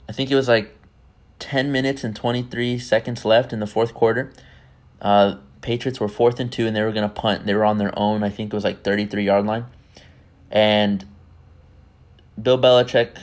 I 0.07 0.13
think 0.13 0.31
it 0.31 0.35
was 0.35 0.49
like 0.49 0.77
ten 1.39 1.73
minutes 1.73 2.05
and 2.05 2.15
twenty 2.15 2.43
three 2.43 2.79
seconds 2.79 3.25
left 3.25 3.55
in 3.55 3.61
the 3.61 3.67
fourth 3.67 3.95
quarter. 3.95 4.35
Uh, 5.01 5.37
Patriots 5.63 5.99
were 5.99 6.09
fourth 6.09 6.39
and 6.41 6.53
two, 6.53 6.67
and 6.67 6.77
they 6.77 6.83
were 6.83 6.93
gonna 6.93 7.09
punt. 7.09 7.47
They 7.47 7.55
were 7.55 7.65
on 7.65 7.79
their 7.79 7.99
own. 7.99 8.23
I 8.23 8.29
think 8.29 8.53
it 8.53 8.55
was 8.55 8.65
like 8.65 8.83
thirty 8.83 9.07
three 9.07 9.25
yard 9.25 9.47
line, 9.47 9.65
and 10.51 11.07
Bill 12.41 12.59
Belichick 12.59 13.17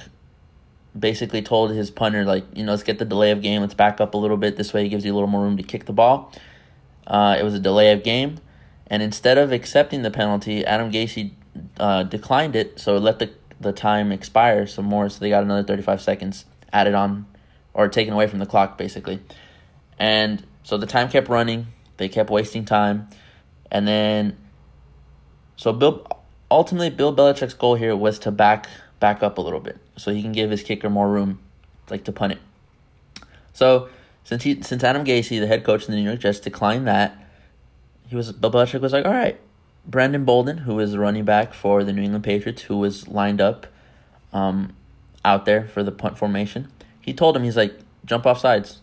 basically 0.97 1.41
told 1.41 1.71
his 1.71 1.91
punter, 1.91 2.25
like, 2.25 2.45
you 2.53 2.63
know, 2.63 2.71
let's 2.71 2.83
get 2.83 2.99
the 2.99 3.05
delay 3.05 3.31
of 3.31 3.41
game. 3.41 3.61
Let's 3.61 3.73
back 3.73 3.99
up 3.99 4.13
a 4.13 4.17
little 4.17 4.37
bit. 4.37 4.57
This 4.57 4.73
way, 4.73 4.83
he 4.83 4.89
gives 4.89 5.05
you 5.05 5.13
a 5.13 5.15
little 5.15 5.29
more 5.29 5.41
room 5.41 5.57
to 5.57 5.63
kick 5.63 5.85
the 5.85 5.93
ball. 5.93 6.31
Uh, 7.05 7.35
it 7.39 7.43
was 7.43 7.53
a 7.53 7.59
delay 7.59 7.91
of 7.91 8.03
game. 8.03 8.39
And 8.87 9.01
instead 9.01 9.37
of 9.37 9.51
accepting 9.51 10.03
the 10.03 10.11
penalty, 10.11 10.65
Adam 10.65 10.91
Gase 10.91 11.31
uh, 11.79 12.03
declined 12.03 12.55
it, 12.55 12.79
so 12.79 12.97
let 12.97 13.19
the, 13.19 13.31
the 13.59 13.71
time 13.71 14.11
expire 14.11 14.67
some 14.67 14.85
more. 14.85 15.09
So 15.09 15.19
they 15.19 15.29
got 15.29 15.43
another 15.43 15.63
35 15.63 16.01
seconds 16.01 16.45
added 16.71 16.93
on 16.93 17.25
or 17.73 17.87
taken 17.87 18.13
away 18.13 18.27
from 18.27 18.39
the 18.39 18.45
clock, 18.45 18.77
basically. 18.77 19.19
And 19.97 20.45
so 20.63 20.77
the 20.77 20.85
time 20.85 21.09
kept 21.09 21.29
running. 21.29 21.67
They 21.97 22.09
kept 22.09 22.29
wasting 22.29 22.65
time. 22.65 23.07
And 23.71 23.87
then 23.87 24.37
So 25.55 25.73
Bill 25.73 26.05
ultimately 26.51 26.89
Bill 26.89 27.15
Belichick's 27.15 27.53
goal 27.53 27.75
here 27.75 27.95
was 27.95 28.19
to 28.19 28.31
back 28.31 28.67
back 29.03 29.21
up 29.21 29.37
a 29.37 29.41
little 29.41 29.59
bit 29.59 29.77
so 29.97 30.13
he 30.13 30.21
can 30.21 30.31
give 30.31 30.49
his 30.49 30.63
kicker 30.63 30.89
more 30.89 31.09
room, 31.09 31.39
like 31.89 32.05
to 32.05 32.11
punt 32.13 32.31
it. 32.31 32.39
So 33.51 33.89
since 34.23 34.43
he 34.43 34.61
since 34.61 34.81
Adam 34.81 35.03
Gase, 35.03 35.27
the 35.27 35.45
head 35.45 35.65
coach 35.65 35.83
in 35.89 35.91
the 35.91 35.97
New 35.97 36.07
York 36.07 36.21
Jets, 36.21 36.39
declined 36.39 36.87
that, 36.87 37.17
he 38.07 38.15
was 38.15 38.31
Belichick 38.31 38.79
was 38.79 38.93
like, 38.93 39.05
all 39.05 39.11
right, 39.11 39.37
Brandon 39.85 40.23
Bolden, 40.23 40.59
who 40.59 40.79
is 40.79 40.93
the 40.93 40.99
running 40.99 41.25
back 41.25 41.53
for 41.53 41.83
the 41.83 41.91
New 41.91 42.01
England 42.01 42.23
Patriots, 42.23 42.61
who 42.61 42.77
was 42.77 43.09
lined 43.09 43.41
up, 43.41 43.67
um, 44.31 44.73
out 45.25 45.43
there 45.43 45.67
for 45.67 45.83
the 45.83 45.91
punt 45.91 46.17
formation. 46.17 46.69
He 47.01 47.13
told 47.13 47.35
him 47.35 47.43
he's 47.43 47.57
like, 47.57 47.77
jump 48.05 48.25
off 48.25 48.39
sides, 48.39 48.79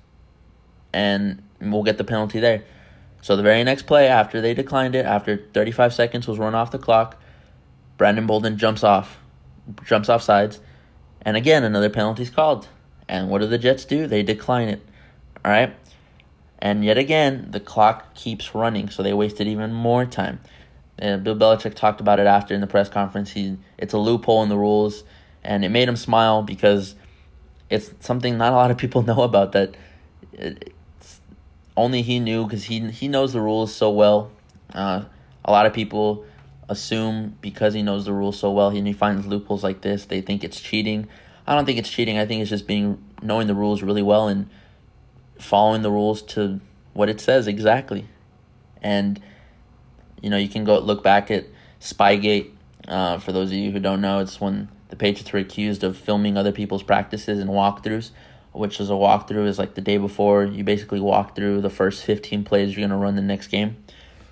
and 0.93 1.43
we'll 1.62 1.83
get 1.83 1.97
the 1.97 2.05
penalty 2.05 2.41
there. 2.41 2.62
So 3.23 3.37
the 3.37 3.43
very 3.43 3.65
next 3.65 3.85
play 3.87 4.07
after 4.07 4.43
they 4.43 4.53
declined 4.53 4.95
it, 4.95 5.07
after 5.07 5.47
35 5.55 5.95
seconds 5.95 6.29
was 6.29 6.39
run 6.39 6.55
off 6.55 6.71
the 6.71 6.79
clock, 6.79 7.17
Brandon 7.97 8.27
Bolden 8.27 8.59
jumps 8.59 8.85
off, 8.85 9.20
jumps 9.85 10.09
off 10.09 10.23
sides, 10.23 10.61
and 11.23 11.37
again 11.37 11.65
another 11.65 11.91
penalty 11.91 12.23
is 12.23 12.31
called. 12.31 12.69
And 13.09 13.29
what 13.29 13.41
do 13.41 13.47
the 13.47 13.59
Jets 13.59 13.85
do? 13.85 14.07
They 14.07 14.23
decline 14.23 14.69
it. 14.69 14.81
All 15.45 15.50
right. 15.50 15.75
And 16.61 16.85
yet 16.85 16.99
again, 16.99 17.49
the 17.50 17.61
clock 17.61 18.15
keeps 18.15 18.55
running, 18.55 18.89
so 18.89 19.03
they 19.03 19.12
wasted 19.12 19.49
even 19.49 19.73
more 19.73 20.05
time. 20.05 20.41
And 20.99 21.25
Bill 21.25 21.35
Belichick 21.35 21.75
talked 21.75 22.00
about 22.00 22.21
it 22.21 22.27
after 22.27 22.55
in 22.55 22.61
the 22.61 22.67
press 22.67 22.89
conference. 22.89 23.33
He 23.33 23.57
it's 23.79 23.95
a 23.95 23.99
loophole 23.99 24.43
in 24.43 24.49
the 24.50 24.59
rules, 24.59 25.03
and 25.43 25.65
it 25.65 25.71
made 25.71 25.89
him 25.89 25.97
smile 25.97 26.43
because 26.43 26.95
it's 27.71 27.93
something 28.00 28.37
not 28.37 28.53
a 28.53 28.57
lot 28.57 28.71
of 28.71 28.77
people 28.77 29.03
know 29.11 29.23
about 29.23 29.53
that. 29.53 29.75
Only 31.77 32.03
he 32.03 32.21
knew 32.21 32.45
because 32.45 32.65
he 32.65 32.81
he 32.91 33.09
knows 33.09 33.33
the 33.33 33.41
rules 33.41 33.75
so 33.75 33.91
well. 33.91 34.31
Uh, 34.75 35.05
a 35.45 35.50
lot 35.50 35.65
of 35.65 35.73
people 35.73 36.25
assume 36.71 37.37
because 37.41 37.75
he 37.75 37.83
knows 37.83 38.05
the 38.05 38.12
rules 38.12 38.39
so 38.39 38.50
well, 38.50 38.71
he, 38.71 38.81
he 38.81 38.93
finds 38.93 39.27
loopholes 39.27 39.62
like 39.62 39.83
this. 39.83 40.07
They 40.07 40.21
think 40.21 40.45
it's 40.45 40.61
cheating. 40.61 41.09
I 41.47 41.55
don't 41.55 41.67
think 41.67 41.79
it's 41.79 41.91
cheating. 41.91 42.17
I 42.17 42.25
think 42.25 42.41
it's 42.41 42.49
just 42.49 42.67
being 42.67 43.03
knowing 43.21 43.49
the 43.49 43.55
rules 43.55 43.83
really 43.83 44.03
well 44.03 44.29
and 44.29 44.49
following 45.39 45.83
the 45.83 45.91
rules 45.91 46.23
to 46.23 46.61
what 46.95 47.09
it 47.09 47.21
says 47.21 47.49
exactly. 47.49 48.07
And 48.81 49.21
you 50.23 50.31
know, 50.31 50.37
you 50.37 50.49
can 50.49 50.65
go 50.65 50.79
look 50.79 51.03
back 51.03 51.31
at 51.31 51.47
Spygate. 51.81 52.53
Uh, 52.87 53.19
for 53.19 53.33
those 53.33 53.50
of 53.50 53.57
you 53.57 53.73
who 53.73 53.81
don't 53.81 54.00
know, 54.00 54.21
it's 54.21 54.41
when 54.41 54.69
the 54.89 54.97
Patriots 54.97 55.33
were 55.33 55.41
accused 55.41 55.83
of 55.83 55.97
filming 55.97 56.37
other 56.37 56.53
people's 56.53 56.83
practices 56.83 57.41
and 57.41 57.50
walkthroughs, 57.50 58.11
which 58.53 58.81
is 58.81 58.91
a 58.91 58.95
walkthrough 58.95 59.47
is 59.47 59.59
like 59.59 59.75
the 59.75 59.81
day 59.81 59.97
before 59.97 60.45
you 60.45 60.62
basically 60.62 61.00
walk 61.00 61.35
through 61.35 61.61
the 61.61 61.71
first 61.71 62.05
15 62.05 62.45
plays 62.45 62.77
you're 62.77 62.87
going 62.87 62.91
to 62.91 62.97
run 62.97 63.17
the 63.17 63.23
next 63.23 63.49
game. 63.49 63.77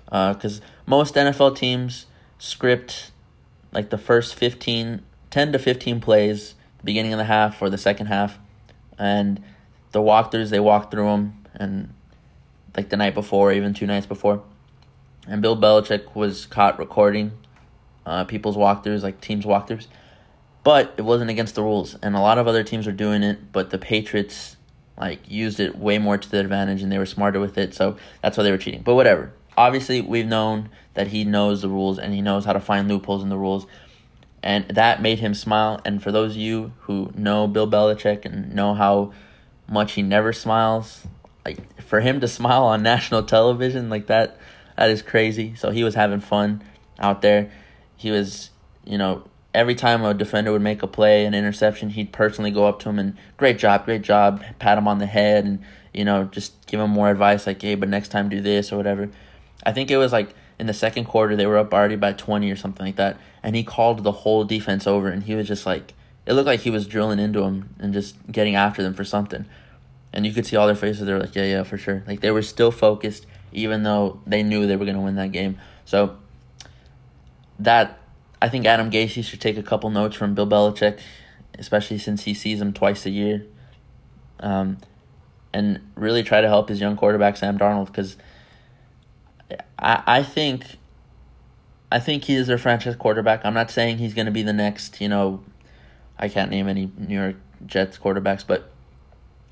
Because 0.05 0.59
uh, 0.59 0.63
most 0.85 1.15
NFL 1.15 1.55
teams 1.55 2.05
script 2.39 3.11
like 3.71 3.91
the 3.91 3.97
first 3.97 4.33
15, 4.33 5.01
10 5.29 5.51
to 5.51 5.59
15 5.59 6.01
plays, 6.01 6.55
beginning 6.83 7.13
of 7.13 7.19
the 7.19 7.25
half 7.25 7.61
or 7.61 7.69
the 7.69 7.77
second 7.77 8.07
half, 8.07 8.39
and 8.97 9.43
the 9.91 9.99
walkthroughs, 9.99 10.49
they 10.49 10.59
walk 10.59 10.89
through 10.89 11.05
them, 11.05 11.45
and 11.53 11.93
like 12.75 12.89
the 12.89 12.97
night 12.97 13.13
before, 13.13 13.53
even 13.53 13.75
two 13.75 13.85
nights 13.85 14.07
before. 14.07 14.41
And 15.27 15.41
Bill 15.43 15.55
Belichick 15.55 16.15
was 16.15 16.47
caught 16.47 16.79
recording 16.79 17.33
uh, 18.07 18.23
people's 18.23 18.57
walkthroughs, 18.57 19.03
like 19.03 19.21
teams' 19.21 19.45
walkthroughs 19.45 19.85
but 20.63 20.93
it 20.97 21.01
wasn't 21.03 21.29
against 21.29 21.55
the 21.55 21.63
rules, 21.63 21.95
and 22.01 22.15
a 22.15 22.19
lot 22.19 22.37
of 22.37 22.47
other 22.47 22.63
teams 22.63 22.85
were 22.85 22.91
doing 22.91 23.23
it, 23.23 23.51
but 23.51 23.69
the 23.69 23.77
Patriots 23.77 24.57
like 24.97 25.19
used 25.29 25.59
it 25.59 25.77
way 25.77 25.97
more 25.97 26.17
to 26.17 26.29
their 26.29 26.41
advantage, 26.41 26.83
and 26.83 26.91
they 26.91 26.97
were 26.97 27.05
smarter 27.05 27.39
with 27.39 27.57
it, 27.57 27.73
so 27.73 27.97
that's 28.21 28.37
why 28.37 28.43
they 28.43 28.51
were 28.51 28.57
cheating. 28.57 28.81
But 28.81 28.95
whatever. 28.95 29.31
Obviously, 29.57 30.01
we've 30.01 30.27
known 30.27 30.69
that 30.99 31.07
he 31.07 31.23
knows 31.23 31.61
the 31.61 31.69
rules 31.69 31.97
and 31.97 32.13
he 32.13 32.21
knows 32.21 32.43
how 32.43 32.51
to 32.51 32.59
find 32.59 32.89
loopholes 32.89 33.23
in 33.23 33.29
the 33.29 33.37
rules, 33.37 33.65
and 34.43 34.67
that 34.67 35.01
made 35.01 35.19
him 35.19 35.33
smile. 35.33 35.79
And 35.85 36.03
for 36.03 36.11
those 36.11 36.31
of 36.31 36.37
you 36.37 36.73
who 36.81 37.09
know 37.15 37.47
Bill 37.47 37.71
Belichick 37.71 38.25
and 38.25 38.53
know 38.53 38.73
how 38.73 39.13
much 39.65 39.93
he 39.93 40.01
never 40.01 40.33
smiles, 40.33 41.07
like 41.45 41.81
for 41.81 42.01
him 42.01 42.19
to 42.19 42.27
smile 42.27 42.65
on 42.65 42.83
national 42.83 43.23
television 43.23 43.89
like 43.89 44.07
that, 44.07 44.37
that 44.75 44.89
is 44.89 45.01
crazy. 45.01 45.55
So 45.55 45.71
he 45.71 45.85
was 45.85 45.95
having 45.95 46.19
fun 46.19 46.61
out 46.99 47.21
there. 47.21 47.49
He 47.95 48.11
was, 48.11 48.49
you 48.83 48.97
know, 48.97 49.23
every 49.53 49.75
time 49.75 50.03
a 50.03 50.13
defender 50.13 50.51
would 50.51 50.61
make 50.61 50.83
a 50.83 50.87
play, 50.87 51.23
an 51.23 51.33
interception, 51.33 51.91
he'd 51.91 52.11
personally 52.11 52.51
go 52.51 52.67
up 52.67 52.79
to 52.79 52.89
him 52.89 52.99
and 52.99 53.15
great 53.37 53.57
job, 53.57 53.85
great 53.85 54.01
job, 54.01 54.43
pat 54.59 54.77
him 54.77 54.85
on 54.85 54.97
the 54.97 55.05
head 55.05 55.45
and, 55.45 55.63
you 55.93 56.03
know, 56.03 56.25
just 56.25 56.67
give 56.67 56.81
him 56.81 56.89
more 56.89 57.09
advice 57.09 57.47
like, 57.47 57.61
hey, 57.61 57.75
but 57.75 57.87
next 57.87 58.09
time 58.09 58.27
do 58.27 58.41
this 58.41 58.73
or 58.73 58.75
whatever. 58.75 59.09
I 59.65 59.71
think 59.71 59.91
it 59.91 59.97
was 59.97 60.11
like 60.11 60.35
in 60.59 60.67
the 60.67 60.73
second 60.73 61.05
quarter, 61.05 61.35
they 61.35 61.45
were 61.45 61.57
up 61.57 61.73
already 61.73 61.95
by 61.95 62.11
20 62.13 62.51
or 62.51 62.55
something 62.55 62.85
like 62.85 62.97
that. 62.97 63.17
And 63.41 63.55
he 63.55 63.63
called 63.63 64.03
the 64.03 64.11
whole 64.11 64.43
defense 64.43 64.85
over 64.85 65.07
and 65.07 65.23
he 65.23 65.33
was 65.33 65.47
just 65.47 65.65
like, 65.65 65.93
it 66.25 66.33
looked 66.33 66.47
like 66.47 66.59
he 66.59 66.69
was 66.69 66.85
drilling 66.85 67.17
into 67.17 67.39
them 67.39 67.75
and 67.79 67.93
just 67.93 68.15
getting 68.29 68.55
after 68.55 68.83
them 68.83 68.93
for 68.93 69.05
something. 69.05 69.45
And 70.11 70.25
you 70.25 70.33
could 70.33 70.45
see 70.45 70.57
all 70.57 70.67
their 70.67 70.75
faces. 70.75 71.05
They 71.05 71.13
were 71.13 71.19
like, 71.19 71.33
yeah, 71.33 71.45
yeah, 71.45 71.63
for 71.63 71.77
sure. 71.77 72.03
Like 72.05 72.19
they 72.19 72.31
were 72.31 72.41
still 72.41 72.71
focused, 72.71 73.25
even 73.53 73.83
though 73.83 74.19
they 74.27 74.43
knew 74.43 74.67
they 74.67 74.75
were 74.75 74.85
going 74.85 74.97
to 74.97 75.01
win 75.01 75.15
that 75.15 75.31
game. 75.31 75.57
So 75.85 76.17
that 77.59 77.99
I 78.41 78.49
think 78.49 78.65
Adam 78.65 78.91
Gase 78.91 79.23
should 79.23 79.41
take 79.41 79.57
a 79.57 79.63
couple 79.63 79.89
notes 79.89 80.15
from 80.15 80.35
Bill 80.35 80.47
Belichick, 80.47 80.99
especially 81.57 81.97
since 81.97 82.23
he 82.23 82.33
sees 82.33 82.59
him 82.59 82.73
twice 82.73 83.05
a 83.05 83.09
year, 83.09 83.45
um, 84.39 84.77
and 85.53 85.79
really 85.95 86.23
try 86.23 86.41
to 86.41 86.47
help 86.47 86.69
his 86.69 86.79
young 86.79 86.95
quarterback 86.95 87.37
Sam 87.37 87.57
Darnold 87.57 87.87
because 87.87 88.17
I 89.77 90.03
I 90.05 90.23
think 90.23 90.77
I 91.91 91.99
think 91.99 92.25
he 92.25 92.35
is 92.35 92.47
their 92.47 92.57
franchise 92.57 92.95
quarterback. 92.95 93.45
I'm 93.45 93.53
not 93.53 93.71
saying 93.71 93.97
he's 93.97 94.13
going 94.13 94.27
to 94.27 94.31
be 94.31 94.43
the 94.43 94.53
next, 94.53 95.01
you 95.01 95.09
know, 95.09 95.43
I 96.17 96.29
can't 96.29 96.51
name 96.51 96.67
any 96.67 96.91
New 96.97 97.19
York 97.19 97.35
Jets 97.65 97.97
quarterbacks, 97.97 98.45
but 98.45 98.71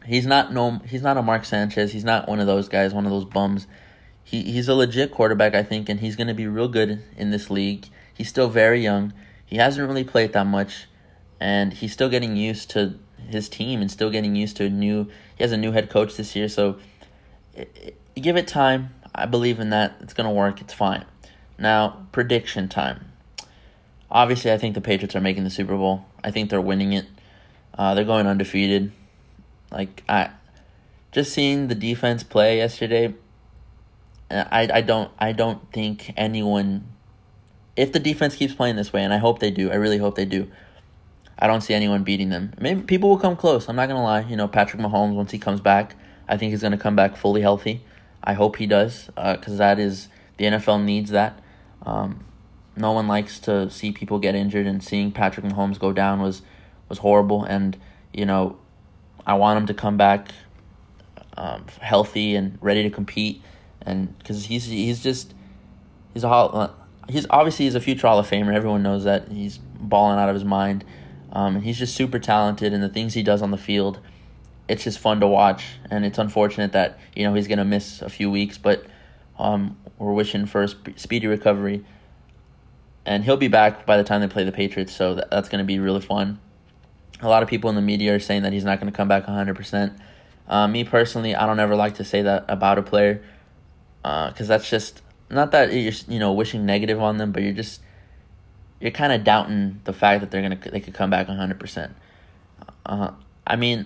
he's 0.05 0.25
not 0.25 0.53
no 0.53 0.79
he's 0.85 1.01
not 1.01 1.17
a 1.17 1.21
Mark 1.21 1.45
Sanchez. 1.45 1.91
He's 1.91 2.03
not 2.03 2.27
one 2.27 2.39
of 2.39 2.47
those 2.47 2.69
guys, 2.69 2.93
one 2.93 3.05
of 3.05 3.11
those 3.11 3.25
bums. 3.25 3.67
He 4.23 4.43
he's 4.43 4.67
a 4.67 4.75
legit 4.75 5.11
quarterback, 5.11 5.55
I 5.55 5.63
think, 5.63 5.89
and 5.89 5.99
he's 5.99 6.15
going 6.15 6.27
to 6.27 6.33
be 6.33 6.47
real 6.47 6.67
good 6.67 7.03
in 7.15 7.31
this 7.31 7.49
league. 7.49 7.87
He's 8.13 8.29
still 8.29 8.49
very 8.49 8.81
young. 8.81 9.13
He 9.45 9.57
hasn't 9.57 9.87
really 9.87 10.03
played 10.03 10.33
that 10.33 10.45
much, 10.45 10.87
and 11.39 11.71
he's 11.73 11.93
still 11.93 12.09
getting 12.09 12.35
used 12.35 12.69
to 12.71 12.99
his 13.29 13.49
team 13.49 13.81
and 13.81 13.89
still 13.89 14.09
getting 14.09 14.35
used 14.35 14.57
to 14.57 14.65
a 14.65 14.69
new. 14.69 15.09
He 15.35 15.43
has 15.43 15.51
a 15.51 15.57
new 15.57 15.71
head 15.71 15.89
coach 15.89 16.17
this 16.17 16.35
year, 16.35 16.49
so 16.49 16.77
give 18.15 18.37
it 18.37 18.47
time. 18.47 18.93
I 19.17 19.25
believe 19.25 19.59
in 19.59 19.69
that. 19.71 19.95
It's 20.01 20.13
gonna 20.13 20.31
work. 20.31 20.61
It's 20.61 20.73
fine. 20.73 21.05
Now 21.57 22.07
prediction 22.11 22.69
time. 22.69 23.11
Obviously, 24.09 24.51
I 24.51 24.57
think 24.57 24.73
the 24.75 24.81
Patriots 24.81 25.15
are 25.15 25.21
making 25.21 25.43
the 25.43 25.49
Super 25.49 25.75
Bowl. 25.75 26.05
I 26.23 26.31
think 26.31 26.49
they're 26.49 26.61
winning 26.61 26.93
it. 26.93 27.05
Uh, 27.77 27.93
they're 27.93 28.05
going 28.05 28.25
undefeated. 28.25 28.91
Like 29.71 30.03
I, 30.07 30.29
just 31.11 31.33
seeing 31.33 31.67
the 31.67 31.75
defense 31.75 32.23
play 32.23 32.57
yesterday. 32.57 33.13
I, 34.29 34.69
I 34.73 34.81
don't 34.81 35.11
I 35.19 35.31
don't 35.31 35.71
think 35.71 36.13
anyone 36.17 36.85
if 37.77 37.91
the 37.91 37.99
defense 37.99 38.35
keeps 38.35 38.53
playing 38.53 38.75
this 38.75 38.91
way, 38.91 39.03
and 39.03 39.13
I 39.13 39.17
hope 39.17 39.39
they 39.39 39.51
do, 39.51 39.71
I 39.71 39.75
really 39.75 39.99
hope 39.99 40.15
they 40.15 40.25
do. 40.25 40.49
I 41.39 41.45
don't 41.45 41.61
see 41.61 41.75
anyone 41.75 42.03
beating 42.03 42.29
them. 42.29 42.53
Maybe 42.59 42.81
people 42.81 43.09
will 43.09 43.19
come 43.19 43.35
close. 43.35 43.69
I'm 43.69 43.75
not 43.75 43.87
gonna 43.87 44.03
lie. 44.03 44.21
You 44.21 44.35
know, 44.35 44.47
Patrick 44.47 44.81
Mahomes 44.81 45.13
once 45.13 45.31
he 45.31 45.37
comes 45.37 45.61
back, 45.61 45.95
I 46.27 46.35
think 46.35 46.49
he's 46.49 46.63
gonna 46.63 46.77
come 46.77 46.95
back 46.95 47.15
fully 47.15 47.41
healthy. 47.41 47.83
I 48.27 48.33
hope 48.33 48.57
he 48.57 48.67
does, 48.67 49.05
because 49.05 49.53
uh, 49.53 49.57
that 49.57 49.79
is 49.79 50.09
the 50.35 50.45
NFL 50.45 50.83
needs 50.83 51.11
that. 51.11 51.41
Um, 51.85 52.25
no 52.75 52.91
one 52.91 53.07
likes 53.07 53.39
to 53.39 53.69
see 53.71 53.93
people 53.93 54.19
get 54.19 54.35
injured, 54.35 54.67
and 54.67 54.83
seeing 54.83 55.13
Patrick 55.13 55.45
Mahomes 55.45 55.79
go 55.79 55.93
down 55.93 56.21
was 56.21 56.41
was 56.89 56.97
horrible. 56.97 57.45
And 57.45 57.77
you 58.13 58.25
know, 58.25 58.57
I 59.25 59.35
want 59.35 59.61
him 59.61 59.67
to 59.67 59.73
come 59.73 59.95
back 59.95 60.31
um, 61.37 61.67
healthy 61.79 62.35
and 62.35 62.57
ready 62.59 62.83
to 62.83 62.89
compete, 62.89 63.41
and 63.81 64.15
because 64.19 64.43
he's 64.43 64.65
he's 64.65 65.01
just 65.01 65.33
he's 66.13 66.25
a 66.25 66.27
hall, 66.27 66.75
he's 67.07 67.25
obviously 67.29 67.63
he's 67.63 67.75
a 67.75 67.79
future 67.79 68.07
Hall 68.07 68.19
of 68.19 68.29
Famer. 68.29 68.53
Everyone 68.53 68.83
knows 68.83 69.05
that 69.05 69.29
he's 69.29 69.57
balling 69.57 70.19
out 70.19 70.27
of 70.27 70.35
his 70.35 70.43
mind. 70.43 70.83
Um, 71.31 71.55
and 71.55 71.63
he's 71.63 71.77
just 71.77 71.95
super 71.95 72.19
talented, 72.19 72.73
and 72.73 72.83
the 72.83 72.89
things 72.89 73.13
he 73.13 73.23
does 73.23 73.41
on 73.41 73.51
the 73.51 73.57
field, 73.57 73.99
it's 74.67 74.83
just 74.83 74.99
fun 74.99 75.19
to 75.19 75.27
watch. 75.27 75.65
And 75.89 76.05
it's 76.05 76.17
unfortunate 76.17 76.73
that 76.73 76.99
you 77.15 77.23
know 77.23 77.33
he's 77.33 77.47
gonna 77.47 77.65
miss 77.65 78.01
a 78.01 78.09
few 78.09 78.29
weeks, 78.29 78.57
but 78.57 78.85
um, 79.39 79.77
we're 79.97 80.13
wishing 80.13 80.45
for 80.45 80.63
a 80.63 80.67
sp- 80.69 80.95
speedy 80.97 81.27
recovery. 81.27 81.85
And 83.05 83.23
he'll 83.23 83.37
be 83.37 83.47
back 83.47 83.85
by 83.85 83.95
the 83.95 84.03
time 84.03 84.19
they 84.21 84.27
play 84.27 84.43
the 84.43 84.51
Patriots, 84.51 84.93
so 84.93 85.15
that, 85.15 85.31
that's 85.31 85.49
gonna 85.49 85.63
be 85.63 85.79
really 85.79 86.01
fun. 86.01 86.39
A 87.21 87.29
lot 87.29 87.41
of 87.41 87.49
people 87.49 87.69
in 87.69 87.75
the 87.75 87.81
media 87.81 88.15
are 88.15 88.19
saying 88.19 88.43
that 88.43 88.53
he's 88.53 88.65
not 88.65 88.79
gonna 88.79 88.91
come 88.91 89.07
back 89.07 89.23
hundred 89.23 89.53
uh, 89.53 89.57
percent. 89.57 89.93
Me 90.69 90.83
personally, 90.83 91.35
I 91.35 91.45
don't 91.45 91.59
ever 91.59 91.75
like 91.75 91.95
to 91.95 92.03
say 92.03 92.21
that 92.21 92.45
about 92.47 92.77
a 92.77 92.83
player, 92.83 93.21
because 94.01 94.41
uh, 94.41 94.45
that's 94.47 94.69
just 94.69 95.01
not 95.29 95.51
that 95.51 95.73
you're 95.73 95.93
you 96.07 96.19
know 96.19 96.33
wishing 96.33 96.65
negative 96.65 97.01
on 97.01 97.17
them, 97.17 97.31
but 97.31 97.43
you're 97.43 97.53
just 97.53 97.81
you're 98.79 98.91
kind 98.91 99.11
of 99.11 99.23
doubting 99.23 99.81
the 99.85 99.93
fact 99.93 100.21
that 100.21 100.31
they're 100.31 100.41
gonna 100.41 100.59
they 100.71 100.79
could 100.79 100.93
come 100.93 101.09
back 101.09 101.27
hundred 101.27 101.59
percent. 101.59 101.93
Uh, 102.85 103.11
I 103.45 103.55
mean, 103.55 103.85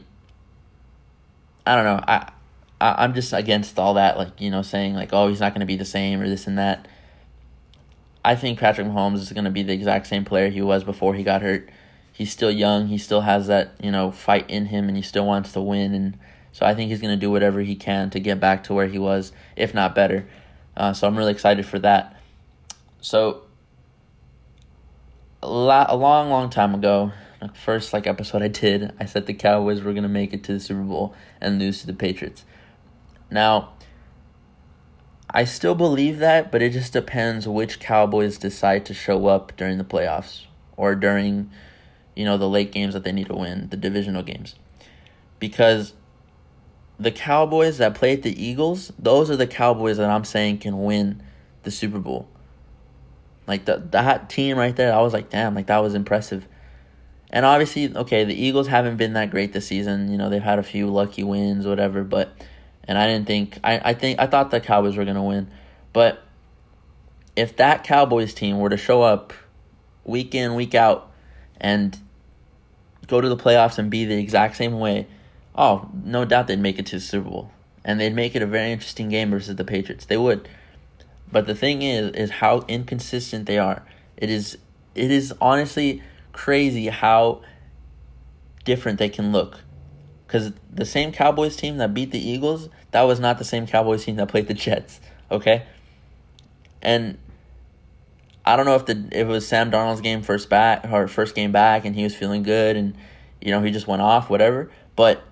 I 1.65 1.75
don't 1.75 1.85
know. 1.85 2.03
I, 2.07 2.31
I 2.79 3.03
I'm 3.03 3.13
just 3.13 3.33
against 3.33 3.77
all 3.79 3.95
that. 3.95 4.17
Like 4.17 4.39
you 4.39 4.49
know, 4.49 4.61
saying 4.61 4.93
like, 4.95 5.09
oh, 5.13 5.27
he's 5.27 5.39
not 5.39 5.53
gonna 5.53 5.65
be 5.65 5.77
the 5.77 5.85
same 5.85 6.21
or 6.21 6.27
this 6.27 6.47
and 6.47 6.57
that. 6.57 6.87
I 8.23 8.35
think 8.35 8.59
Patrick 8.59 8.87
Mahomes 8.87 9.15
is 9.17 9.31
going 9.31 9.45
to 9.45 9.49
be 9.49 9.63
the 9.63 9.73
exact 9.73 10.07
same 10.07 10.25
player 10.25 10.49
he 10.49 10.61
was 10.61 10.83
before 10.83 11.15
he 11.15 11.23
got 11.23 11.41
hurt. 11.41 11.69
He's 12.13 12.31
still 12.31 12.51
young. 12.51 12.87
He 12.87 12.97
still 12.97 13.21
has 13.21 13.47
that 13.47 13.73
you 13.81 13.91
know 13.91 14.11
fight 14.11 14.49
in 14.49 14.67
him, 14.67 14.87
and 14.87 14.95
he 14.95 15.01
still 15.01 15.25
wants 15.25 15.53
to 15.53 15.61
win. 15.61 15.95
And 15.95 16.19
so 16.51 16.65
I 16.65 16.75
think 16.75 16.91
he's 16.91 17.01
going 17.01 17.17
to 17.17 17.19
do 17.19 17.31
whatever 17.31 17.61
he 17.61 17.75
can 17.75 18.09
to 18.11 18.19
get 18.19 18.39
back 18.39 18.63
to 18.65 18.73
where 18.73 18.87
he 18.87 18.99
was, 18.99 19.31
if 19.55 19.73
not 19.73 19.95
better. 19.95 20.27
Uh, 20.77 20.93
so 20.93 21.07
I'm 21.07 21.17
really 21.17 21.31
excited 21.31 21.65
for 21.65 21.79
that. 21.79 22.15
So 23.01 23.43
a, 25.41 25.49
lot, 25.49 25.89
a 25.89 25.95
long, 25.95 26.29
long 26.29 26.49
time 26.49 26.75
ago, 26.75 27.11
first 27.49 27.93
like 27.93 28.07
episode 28.07 28.41
I 28.41 28.47
did, 28.47 28.93
I 28.99 29.05
said 29.05 29.25
the 29.25 29.33
Cowboys 29.33 29.81
were 29.81 29.93
to 29.93 30.01
make 30.07 30.33
it 30.33 30.43
to 30.45 30.53
the 30.53 30.59
Super 30.59 30.81
Bowl 30.81 31.15
and 31.39 31.59
lose 31.59 31.81
to 31.81 31.87
the 31.87 31.93
Patriots. 31.93 32.45
Now, 33.29 33.73
I 35.29 35.45
still 35.45 35.75
believe 35.75 36.19
that, 36.19 36.51
but 36.51 36.61
it 36.61 36.73
just 36.73 36.93
depends 36.93 37.47
which 37.47 37.79
Cowboys 37.79 38.37
decide 38.37 38.85
to 38.87 38.93
show 38.93 39.27
up 39.27 39.55
during 39.55 39.77
the 39.77 39.83
playoffs 39.83 40.45
or 40.75 40.93
during, 40.93 41.49
you 42.15 42.25
know, 42.25 42.37
the 42.37 42.49
late 42.49 42.71
games 42.71 42.93
that 42.93 43.03
they 43.03 43.13
need 43.13 43.27
to 43.27 43.35
win, 43.35 43.69
the 43.69 43.77
divisional 43.77 44.23
games. 44.23 44.55
Because 45.39 45.93
the 46.99 47.11
Cowboys 47.11 47.77
that 47.77 47.95
played 47.95 48.23
the 48.23 48.43
Eagles, 48.43 48.91
those 48.99 49.31
are 49.31 49.37
the 49.37 49.47
Cowboys 49.47 49.97
that 49.97 50.09
I'm 50.09 50.25
saying 50.25 50.59
can 50.59 50.83
win 50.83 51.23
the 51.63 51.71
Super 51.71 51.99
Bowl. 51.99 52.27
Like 53.47 53.65
the 53.65 53.81
that 53.91 54.29
team 54.29 54.57
right 54.57 54.75
there, 54.75 54.93
I 54.93 55.01
was 55.01 55.13
like, 55.13 55.29
damn, 55.29 55.55
like 55.55 55.67
that 55.67 55.79
was 55.79 55.95
impressive. 55.95 56.47
And 57.31 57.45
obviously, 57.45 57.95
okay, 57.95 58.25
the 58.25 58.35
Eagles 58.35 58.67
haven't 58.67 58.97
been 58.97 59.13
that 59.13 59.31
great 59.31 59.53
this 59.53 59.67
season. 59.67 60.11
You 60.11 60.17
know, 60.17 60.29
they've 60.29 60.43
had 60.43 60.59
a 60.59 60.63
few 60.63 60.87
lucky 60.87 61.23
wins, 61.23 61.65
whatever, 61.65 62.03
but 62.03 62.33
and 62.83 62.97
I 62.97 63.07
didn't 63.07 63.25
think 63.27 63.57
I, 63.63 63.91
I 63.91 63.93
think 63.93 64.19
I 64.19 64.27
thought 64.27 64.51
the 64.51 64.59
Cowboys 64.59 64.97
were 64.97 65.05
gonna 65.05 65.23
win. 65.23 65.49
But 65.93 66.21
if 67.35 67.55
that 67.57 67.83
Cowboys 67.83 68.33
team 68.33 68.59
were 68.59 68.69
to 68.69 68.77
show 68.77 69.01
up 69.01 69.33
week 70.03 70.35
in, 70.35 70.55
week 70.55 70.75
out 70.75 71.11
and 71.59 71.97
go 73.07 73.21
to 73.21 73.29
the 73.29 73.37
playoffs 73.37 73.77
and 73.77 73.89
be 73.89 74.05
the 74.05 74.17
exact 74.17 74.57
same 74.57 74.79
way, 74.79 75.07
oh, 75.55 75.89
no 76.03 76.25
doubt 76.25 76.47
they'd 76.47 76.59
make 76.59 76.79
it 76.79 76.85
to 76.87 76.97
the 76.97 77.01
Super 77.01 77.29
Bowl. 77.29 77.51
And 77.83 77.99
they'd 77.99 78.13
make 78.13 78.35
it 78.35 78.41
a 78.41 78.45
very 78.45 78.71
interesting 78.71 79.09
game 79.09 79.31
versus 79.31 79.55
the 79.55 79.63
Patriots. 79.63 80.05
They 80.05 80.17
would. 80.17 80.47
But 81.31 81.47
the 81.47 81.55
thing 81.55 81.81
is 81.81 82.11
is 82.11 82.29
how 82.29 82.65
inconsistent 82.67 83.45
they 83.45 83.57
are. 83.57 83.83
It 84.17 84.29
is 84.29 84.57
it 84.95 85.11
is 85.11 85.33
honestly 85.39 86.03
crazy 86.41 86.87
how 86.87 87.41
different 88.65 88.97
they 88.97 89.09
can 89.09 89.31
look. 89.31 89.59
Cuz 90.27 90.51
the 90.73 90.85
same 90.85 91.11
Cowboys 91.11 91.55
team 91.55 91.77
that 91.77 91.93
beat 91.93 92.09
the 92.09 92.19
Eagles, 92.19 92.67
that 92.89 93.03
was 93.03 93.19
not 93.19 93.37
the 93.37 93.43
same 93.43 93.67
Cowboys 93.67 94.05
team 94.05 94.15
that 94.15 94.27
played 94.27 94.47
the 94.47 94.55
Jets, 94.55 94.99
okay? 95.29 95.63
And 96.81 97.19
I 98.43 98.55
don't 98.55 98.65
know 98.65 98.75
if 98.75 98.87
the 98.87 98.93
if 99.11 99.27
it 99.27 99.27
was 99.27 99.47
Sam 99.47 99.69
Darnold's 99.69 100.01
game 100.01 100.23
first 100.23 100.49
back 100.49 100.83
or 100.91 101.07
first 101.07 101.35
game 101.35 101.51
back 101.51 101.85
and 101.85 101.95
he 101.95 102.03
was 102.03 102.15
feeling 102.15 102.41
good 102.41 102.75
and 102.75 102.95
you 103.39 103.51
know 103.51 103.61
he 103.61 103.69
just 103.69 103.85
went 103.85 104.01
off 104.01 104.27
whatever, 104.27 104.71
but 104.95 105.23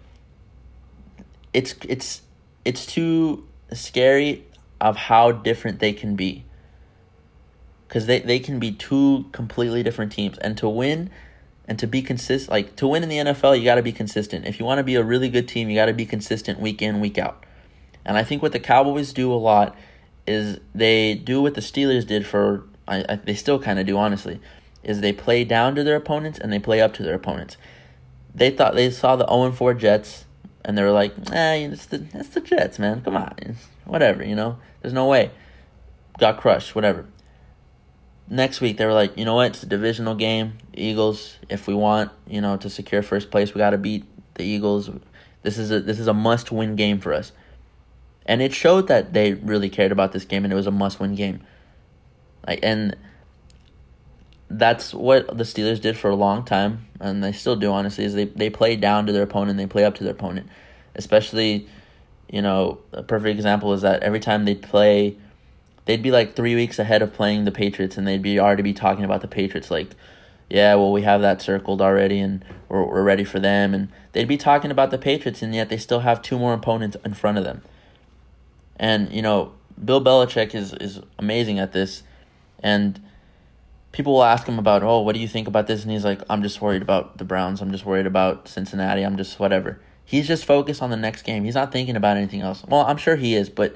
it's 1.53 1.73
it's 1.87 2.21
it's 2.65 2.85
too 2.85 3.47
scary 3.73 4.45
of 4.79 4.95
how 4.95 5.31
different 5.31 5.79
they 5.79 5.91
can 5.91 6.15
be. 6.15 6.45
Because 7.89 8.05
they, 8.05 8.19
they 8.19 8.39
can 8.39 8.59
be 8.59 8.71
two 8.71 9.25
completely 9.33 9.83
different 9.83 10.11
teams. 10.13 10.37
And 10.37 10.55
to 10.59 10.69
win 10.69 11.09
and 11.67 11.77
to 11.79 11.87
be 11.87 12.01
consistent, 12.01 12.51
like 12.51 12.75
to 12.77 12.87
win 12.87 13.03
in 13.03 13.09
the 13.09 13.17
NFL, 13.17 13.57
you 13.57 13.65
got 13.65 13.75
to 13.75 13.81
be 13.81 13.91
consistent. 13.91 14.45
If 14.45 14.59
you 14.59 14.65
want 14.65 14.77
to 14.77 14.83
be 14.83 14.95
a 14.95 15.03
really 15.03 15.27
good 15.27 15.47
team, 15.47 15.69
you 15.69 15.75
got 15.75 15.87
to 15.87 15.93
be 15.93 16.05
consistent 16.05 16.59
week 16.59 16.81
in, 16.81 17.01
week 17.01 17.17
out. 17.17 17.45
And 18.05 18.15
I 18.15 18.23
think 18.23 18.41
what 18.41 18.53
the 18.53 18.59
Cowboys 18.59 19.11
do 19.11 19.33
a 19.33 19.35
lot 19.35 19.75
is 20.25 20.59
they 20.73 21.15
do 21.15 21.41
what 21.41 21.55
the 21.55 21.61
Steelers 21.61 22.05
did 22.05 22.25
for, 22.25 22.63
I, 22.87 23.03
I 23.09 23.15
they 23.17 23.35
still 23.35 23.59
kind 23.59 23.79
of 23.79 23.85
do, 23.85 23.97
honestly, 23.97 24.39
is 24.83 25.01
they 25.01 25.11
play 25.11 25.43
down 25.43 25.75
to 25.75 25.83
their 25.83 25.95
opponents 25.95 26.39
and 26.39 26.53
they 26.53 26.59
play 26.59 26.81
up 26.81 26.93
to 26.93 27.03
their 27.03 27.15
opponents. 27.15 27.57
They 28.33 28.51
thought 28.51 28.75
they 28.75 28.91
saw 28.91 29.15
the 29.15 29.27
0 29.27 29.51
4 29.51 29.73
Jets 29.73 30.25
and 30.63 30.77
they 30.77 30.83
were 30.83 30.91
like, 30.91 31.13
eh, 31.31 31.67
it's 31.71 31.87
the, 31.87 32.05
it's 32.13 32.29
the 32.29 32.41
Jets, 32.41 32.77
man. 32.77 33.01
Come 33.01 33.17
on. 33.17 33.33
It's 33.39 33.65
whatever, 33.85 34.23
you 34.23 34.35
know? 34.35 34.59
There's 34.81 34.93
no 34.93 35.07
way. 35.07 35.31
Got 36.19 36.37
crushed, 36.37 36.75
whatever. 36.75 37.05
Next 38.29 38.61
week, 38.61 38.77
they 38.77 38.85
were 38.85 38.93
like, 38.93 39.17
you 39.17 39.25
know 39.25 39.35
what? 39.35 39.47
It's 39.47 39.63
a 39.63 39.65
divisional 39.65 40.15
game. 40.15 40.53
Eagles, 40.73 41.37
if 41.49 41.67
we 41.67 41.73
want, 41.73 42.11
you 42.27 42.41
know, 42.41 42.57
to 42.57 42.69
secure 42.69 43.01
first 43.01 43.31
place, 43.31 43.53
we 43.53 43.59
got 43.59 43.71
to 43.71 43.77
beat 43.77 44.05
the 44.35 44.43
Eagles. 44.43 44.89
This 45.41 45.57
is 45.57 45.71
a 45.71 45.79
this 45.79 45.99
is 45.99 46.07
a 46.07 46.13
must 46.13 46.51
win 46.51 46.75
game 46.75 46.99
for 46.99 47.13
us. 47.13 47.31
And 48.25 48.41
it 48.41 48.53
showed 48.53 48.87
that 48.87 49.13
they 49.13 49.33
really 49.33 49.69
cared 49.69 49.91
about 49.91 50.11
this 50.11 50.25
game 50.25 50.43
and 50.43 50.53
it 50.53 50.55
was 50.55 50.67
a 50.67 50.71
must 50.71 50.99
win 50.99 51.15
game. 51.15 51.41
Like 52.45 52.59
and 52.61 52.95
that's 54.49 54.93
what 54.93 55.37
the 55.37 55.43
Steelers 55.43 55.79
did 55.79 55.97
for 55.97 56.09
a 56.09 56.15
long 56.15 56.43
time, 56.43 56.87
and 56.99 57.23
they 57.23 57.31
still 57.31 57.55
do. 57.55 57.71
Honestly, 57.71 58.03
is 58.03 58.15
they 58.15 58.25
they 58.25 58.49
play 58.49 58.75
down 58.75 59.05
to 59.05 59.11
their 59.11 59.23
opponent, 59.23 59.57
they 59.57 59.67
play 59.67 59.85
up 59.85 59.95
to 59.95 60.03
their 60.03 60.13
opponent. 60.13 60.49
Especially, 60.95 61.67
you 62.29 62.41
know, 62.41 62.79
a 62.91 63.03
perfect 63.03 63.35
example 63.35 63.73
is 63.73 63.81
that 63.81 64.01
every 64.01 64.19
time 64.19 64.45
they'd 64.45 64.61
play, 64.61 65.17
they'd 65.85 66.03
be 66.03 66.11
like 66.11 66.35
three 66.35 66.55
weeks 66.55 66.79
ahead 66.79 67.01
of 67.01 67.13
playing 67.13 67.45
the 67.45 67.51
Patriots, 67.51 67.97
and 67.97 68.07
they'd 68.07 68.21
be 68.21 68.39
already 68.39 68.63
be 68.63 68.73
talking 68.73 69.03
about 69.03 69.21
the 69.21 69.27
Patriots, 69.27 69.71
like, 69.71 69.89
yeah, 70.49 70.75
well, 70.75 70.91
we 70.91 71.03
have 71.03 71.21
that 71.21 71.41
circled 71.41 71.81
already, 71.81 72.19
and 72.19 72.43
we're 72.67 72.83
we're 72.83 73.03
ready 73.03 73.23
for 73.23 73.39
them, 73.39 73.73
and 73.73 73.89
they'd 74.13 74.27
be 74.27 74.37
talking 74.37 74.71
about 74.71 74.91
the 74.91 74.97
Patriots, 74.97 75.41
and 75.41 75.53
yet 75.53 75.69
they 75.69 75.77
still 75.77 75.99
have 76.01 76.21
two 76.21 76.39
more 76.39 76.53
opponents 76.53 76.97
in 77.05 77.13
front 77.13 77.37
of 77.37 77.43
them. 77.43 77.61
And 78.77 79.11
you 79.11 79.21
know, 79.21 79.53
Bill 79.83 80.03
Belichick 80.03 80.55
is 80.55 80.73
is 80.73 81.01
amazing 81.19 81.59
at 81.59 81.73
this, 81.73 82.03
and 82.61 82.99
people 83.91 84.13
will 84.13 84.23
ask 84.23 84.47
him 84.47 84.59
about, 84.59 84.83
oh, 84.83 85.01
what 85.01 85.13
do 85.13 85.21
you 85.21 85.27
think 85.27 85.47
about 85.47 85.67
this? 85.67 85.83
And 85.83 85.91
he's 85.91 86.05
like, 86.05 86.21
I'm 86.29 86.43
just 86.43 86.61
worried 86.61 86.81
about 86.81 87.17
the 87.17 87.23
Browns. 87.23 87.61
I'm 87.61 87.71
just 87.71 87.85
worried 87.85 88.05
about 88.05 88.47
Cincinnati. 88.47 89.03
I'm 89.03 89.17
just 89.17 89.39
whatever. 89.39 89.79
He's 90.05 90.27
just 90.27 90.45
focused 90.45 90.81
on 90.81 90.89
the 90.89 90.97
next 90.97 91.23
game. 91.23 91.43
He's 91.43 91.55
not 91.55 91.71
thinking 91.71 91.95
about 91.95 92.17
anything 92.17 92.41
else. 92.41 92.63
Well, 92.67 92.81
I'm 92.81 92.97
sure 92.97 93.15
he 93.15 93.35
is, 93.35 93.49
but 93.49 93.75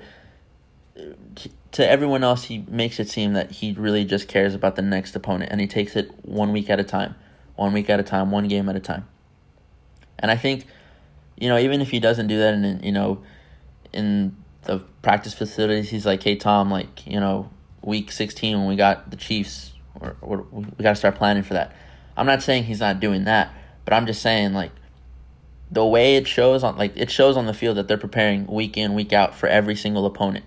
to 1.74 1.90
everyone 1.90 2.24
else, 2.24 2.46
he 2.46 2.66
makes 2.70 3.00
it 3.00 3.10
seem 3.10 3.34
that 3.34 3.52
he 3.52 3.74
really 3.74 4.06
just 4.06 4.28
cares 4.28 4.54
about 4.54 4.76
the 4.76 4.82
next 4.82 5.16
opponent 5.16 5.52
and 5.52 5.60
he 5.60 5.68
takes 5.68 5.96
it 5.96 6.12
one 6.24 6.52
week 6.52 6.70
at 6.70 6.80
a 6.80 6.84
time, 6.84 7.16
one 7.56 7.74
week 7.74 7.90
at 7.90 8.00
a 8.00 8.04
time, 8.04 8.32
one 8.32 8.48
game 8.48 8.70
at 8.70 8.76
a 8.76 8.80
time. 8.80 9.08
And 10.20 10.32
I 10.32 10.38
think, 10.38 10.66
you 11.38 11.50
know, 11.50 11.58
even 11.58 11.82
if 11.82 11.90
he 11.90 12.00
doesn't 12.00 12.28
do 12.28 12.38
that, 12.38 12.54
and 12.54 12.86
you 12.86 12.92
know, 12.92 13.24
in 13.92 14.36
the 14.64 14.80
practice 15.02 15.34
facilities, 15.34 15.90
he's 15.90 16.06
like, 16.06 16.24
hey 16.24 16.36
Tom, 16.36 16.70
like 16.72 17.06
you 17.08 17.20
know, 17.20 17.50
week 17.82 18.12
sixteen 18.12 18.58
when 18.60 18.68
we 18.68 18.76
got 18.76 19.10
the 19.10 19.18
Chiefs 19.18 19.74
we 20.22 20.84
got 20.84 20.92
to 20.92 20.96
start 20.96 21.16
planning 21.16 21.44
for 21.44 21.54
that. 21.54 21.72
I'm 22.18 22.26
not 22.26 22.44
saying 22.44 22.66
he's 22.66 22.80
not 22.80 23.00
doing 23.00 23.24
that, 23.24 23.54
but 23.86 23.94
I'm 23.94 24.06
just 24.06 24.22
saying 24.22 24.54
like 24.54 24.72
the 25.72 25.86
way 25.86 26.16
it 26.16 26.28
shows 26.28 26.64
on 26.64 26.78
like 26.78 26.96
it 26.96 27.10
shows 27.10 27.36
on 27.36 27.48
the 27.48 27.54
field 27.54 27.78
that 27.78 27.88
they're 27.88 27.98
preparing 27.98 28.46
week 28.46 28.78
in 28.78 28.94
week 28.94 29.12
out 29.12 29.34
for 29.36 29.48
every 29.48 29.76
single 29.76 30.06
opponent 30.06 30.46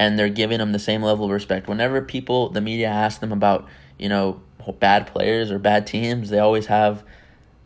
and 0.00 0.18
they're 0.18 0.28
giving 0.28 0.58
them 0.58 0.72
the 0.72 0.80
same 0.80 1.02
level 1.02 1.26
of 1.26 1.30
respect 1.30 1.68
whenever 1.68 2.02
people 2.02 2.48
the 2.48 2.60
media 2.60 2.88
ask 2.88 3.20
them 3.20 3.30
about 3.30 3.66
you 3.98 4.08
know 4.08 4.40
bad 4.78 5.06
players 5.06 5.50
or 5.50 5.58
bad 5.58 5.84
teams 5.84 6.30
they 6.30 6.38
always 6.38 6.66
have 6.66 7.02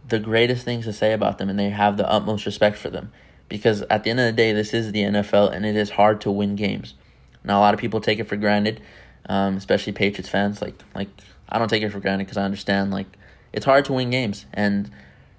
the 0.09 0.19
greatest 0.19 0.65
things 0.65 0.87
to 0.87 0.93
say 0.93 1.13
about 1.13 1.37
them 1.37 1.51
and 1.51 1.59
they 1.59 1.69
have 1.69 1.99
the 1.99 2.11
utmost 2.11 2.47
respect 2.47 2.79
for 2.79 2.89
them 2.89 3.13
because 3.49 3.83
at 3.91 4.05
the 4.05 4.11
end 4.11 4.19
of 4.19 4.25
the 4.25 4.33
day 4.33 4.53
this 4.53 4.73
is 4.73 4.91
the 4.93 5.03
NFL 5.03 5.53
and 5.53 5.67
it 5.67 5.77
is 5.77 5.91
hard 5.91 6.21
to 6.23 6.31
win 6.31 6.57
games 6.57 6.95
now 7.43 7.59
a 7.59 7.61
lot 7.61 7.75
of 7.75 7.81
people 7.81 8.01
take 8.01 8.19
it 8.19 8.25
for 8.25 8.37
granted 8.37 8.81
um, 9.29 9.57
especially 9.57 9.93
Patriots 9.93 10.29
fans. 10.29 10.61
Like 10.61 10.75
like 10.95 11.09
I 11.49 11.59
don't 11.59 11.69
take 11.69 11.83
it 11.83 11.91
for 11.91 12.01
granted 12.01 12.25
because 12.25 12.37
I 12.37 12.45
understand 12.45 12.91
like 12.91 13.07
it's 13.53 13.65
hard 13.65 13.85
to 13.87 13.93
win 13.93 14.11
games, 14.11 14.47
and 14.53 14.91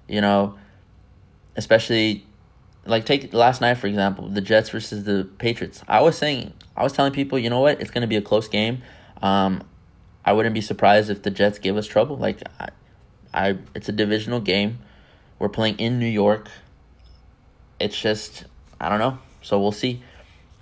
you 0.08 0.20
know, 0.20 0.56
especially 1.56 2.24
like 2.84 3.04
take 3.04 3.32
last 3.32 3.60
night 3.60 3.74
for 3.74 3.86
example, 3.86 4.28
the 4.28 4.40
Jets 4.40 4.70
versus 4.70 5.04
the 5.04 5.28
Patriots. 5.38 5.82
I 5.88 6.00
was 6.00 6.16
saying 6.16 6.52
I 6.76 6.82
was 6.82 6.92
telling 6.92 7.12
people, 7.12 7.38
you 7.38 7.50
know 7.50 7.60
what, 7.60 7.80
it's 7.80 7.90
gonna 7.90 8.06
be 8.06 8.16
a 8.16 8.22
close 8.22 8.48
game. 8.48 8.82
Um, 9.22 9.62
I 10.24 10.32
wouldn't 10.32 10.54
be 10.54 10.60
surprised 10.60 11.08
if 11.08 11.22
the 11.22 11.30
Jets 11.30 11.58
give 11.58 11.76
us 11.76 11.86
trouble. 11.86 12.16
Like 12.16 12.42
I, 12.60 12.68
I 13.32 13.58
it's 13.74 13.88
a 13.88 13.92
divisional 13.92 14.40
game. 14.40 14.80
We're 15.38 15.48
playing 15.48 15.78
in 15.78 15.98
New 15.98 16.08
York. 16.08 16.48
It's 17.78 17.98
just 17.98 18.44
I 18.80 18.88
don't 18.88 18.98
know. 18.98 19.18
So 19.42 19.60
we'll 19.60 19.72
see. 19.72 20.02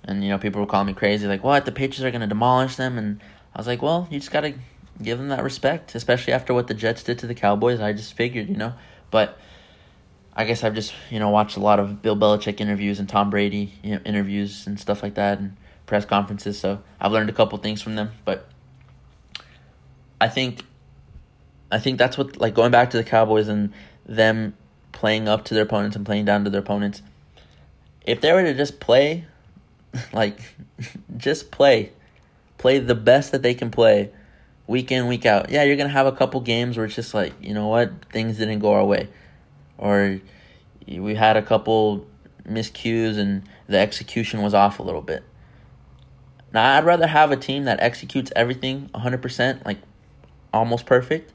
And 0.03 0.23
you 0.23 0.29
know, 0.29 0.37
people 0.37 0.61
were 0.61 0.67
calling 0.67 0.87
me 0.87 0.93
crazy, 0.93 1.27
like, 1.27 1.43
"What? 1.43 1.65
The 1.65 1.71
Patriots 1.71 2.03
are 2.03 2.11
gonna 2.11 2.27
demolish 2.27 2.75
them?" 2.75 2.97
And 2.97 3.19
I 3.55 3.59
was 3.59 3.67
like, 3.67 3.81
"Well, 3.81 4.07
you 4.11 4.19
just 4.19 4.31
gotta 4.31 4.53
give 5.01 5.17
them 5.17 5.29
that 5.29 5.43
respect, 5.43 5.95
especially 5.95 6.33
after 6.33 6.53
what 6.53 6.67
the 6.67 6.75
Jets 6.75 7.01
did 7.03 7.17
to 7.19 7.27
the 7.27 7.33
Cowboys." 7.33 7.79
I 7.79 7.91
just 7.91 8.13
figured, 8.13 8.47
you 8.47 8.55
know, 8.55 8.73
but 9.09 9.39
I 10.35 10.45
guess 10.45 10.63
I've 10.63 10.75
just 10.75 10.93
you 11.09 11.19
know 11.19 11.29
watched 11.29 11.57
a 11.57 11.61
lot 11.61 11.79
of 11.79 12.03
Bill 12.03 12.15
Belichick 12.15 12.61
interviews 12.61 12.99
and 12.99 13.09
Tom 13.09 13.31
Brady 13.31 13.73
you 13.81 13.95
know, 13.95 14.01
interviews 14.05 14.67
and 14.67 14.79
stuff 14.79 15.01
like 15.01 15.15
that 15.15 15.39
and 15.39 15.57
press 15.85 16.05
conferences, 16.05 16.59
so 16.59 16.81
I've 16.99 17.11
learned 17.11 17.29
a 17.29 17.33
couple 17.33 17.57
things 17.57 17.81
from 17.81 17.95
them. 17.95 18.11
But 18.23 18.47
I 20.19 20.27
think, 20.27 20.63
I 21.71 21.79
think 21.79 21.97
that's 21.97 22.17
what 22.17 22.37
like 22.37 22.53
going 22.53 22.71
back 22.71 22.89
to 22.91 22.97
the 22.97 23.03
Cowboys 23.03 23.47
and 23.47 23.73
them 24.05 24.55
playing 24.91 25.27
up 25.27 25.45
to 25.45 25.53
their 25.53 25.63
opponents 25.63 25.95
and 25.95 26.05
playing 26.05 26.25
down 26.25 26.43
to 26.43 26.49
their 26.49 26.61
opponents. 26.61 27.01
If 28.05 28.21
they 28.21 28.31
were 28.31 28.43
to 28.43 28.53
just 28.53 28.79
play 28.79 29.25
like, 30.13 30.39
just 31.17 31.51
play. 31.51 31.91
Play 32.57 32.79
the 32.79 32.95
best 32.95 33.31
that 33.31 33.41
they 33.41 33.53
can 33.53 33.69
play 33.69 34.11
week 34.67 34.91
in, 34.91 35.07
week 35.07 35.25
out. 35.25 35.49
Yeah, 35.49 35.63
you're 35.63 35.75
gonna 35.75 35.89
have 35.89 36.07
a 36.07 36.11
couple 36.11 36.41
games 36.41 36.77
where 36.77 36.85
it's 36.85 36.95
just 36.95 37.13
like, 37.13 37.33
you 37.41 37.53
know 37.53 37.67
what, 37.67 37.91
things 38.11 38.37
didn't 38.37 38.59
go 38.59 38.73
our 38.73 38.85
way, 38.85 39.09
or 39.77 40.19
we 40.87 41.15
had 41.15 41.37
a 41.37 41.41
couple 41.41 42.07
miscues 42.47 43.17
and 43.17 43.43
the 43.67 43.77
execution 43.77 44.41
was 44.41 44.53
off 44.53 44.79
a 44.79 44.83
little 44.83 45.01
bit. 45.01 45.23
Now, 46.55 46.77
I'd 46.77 46.85
rather 46.85 47.05
have 47.05 47.33
a 47.33 47.35
team 47.35 47.65
that 47.65 47.81
executes 47.81 48.31
everything 48.33 48.89
100%, 48.95 49.65
like 49.65 49.79
almost 50.53 50.85
perfect, 50.85 51.33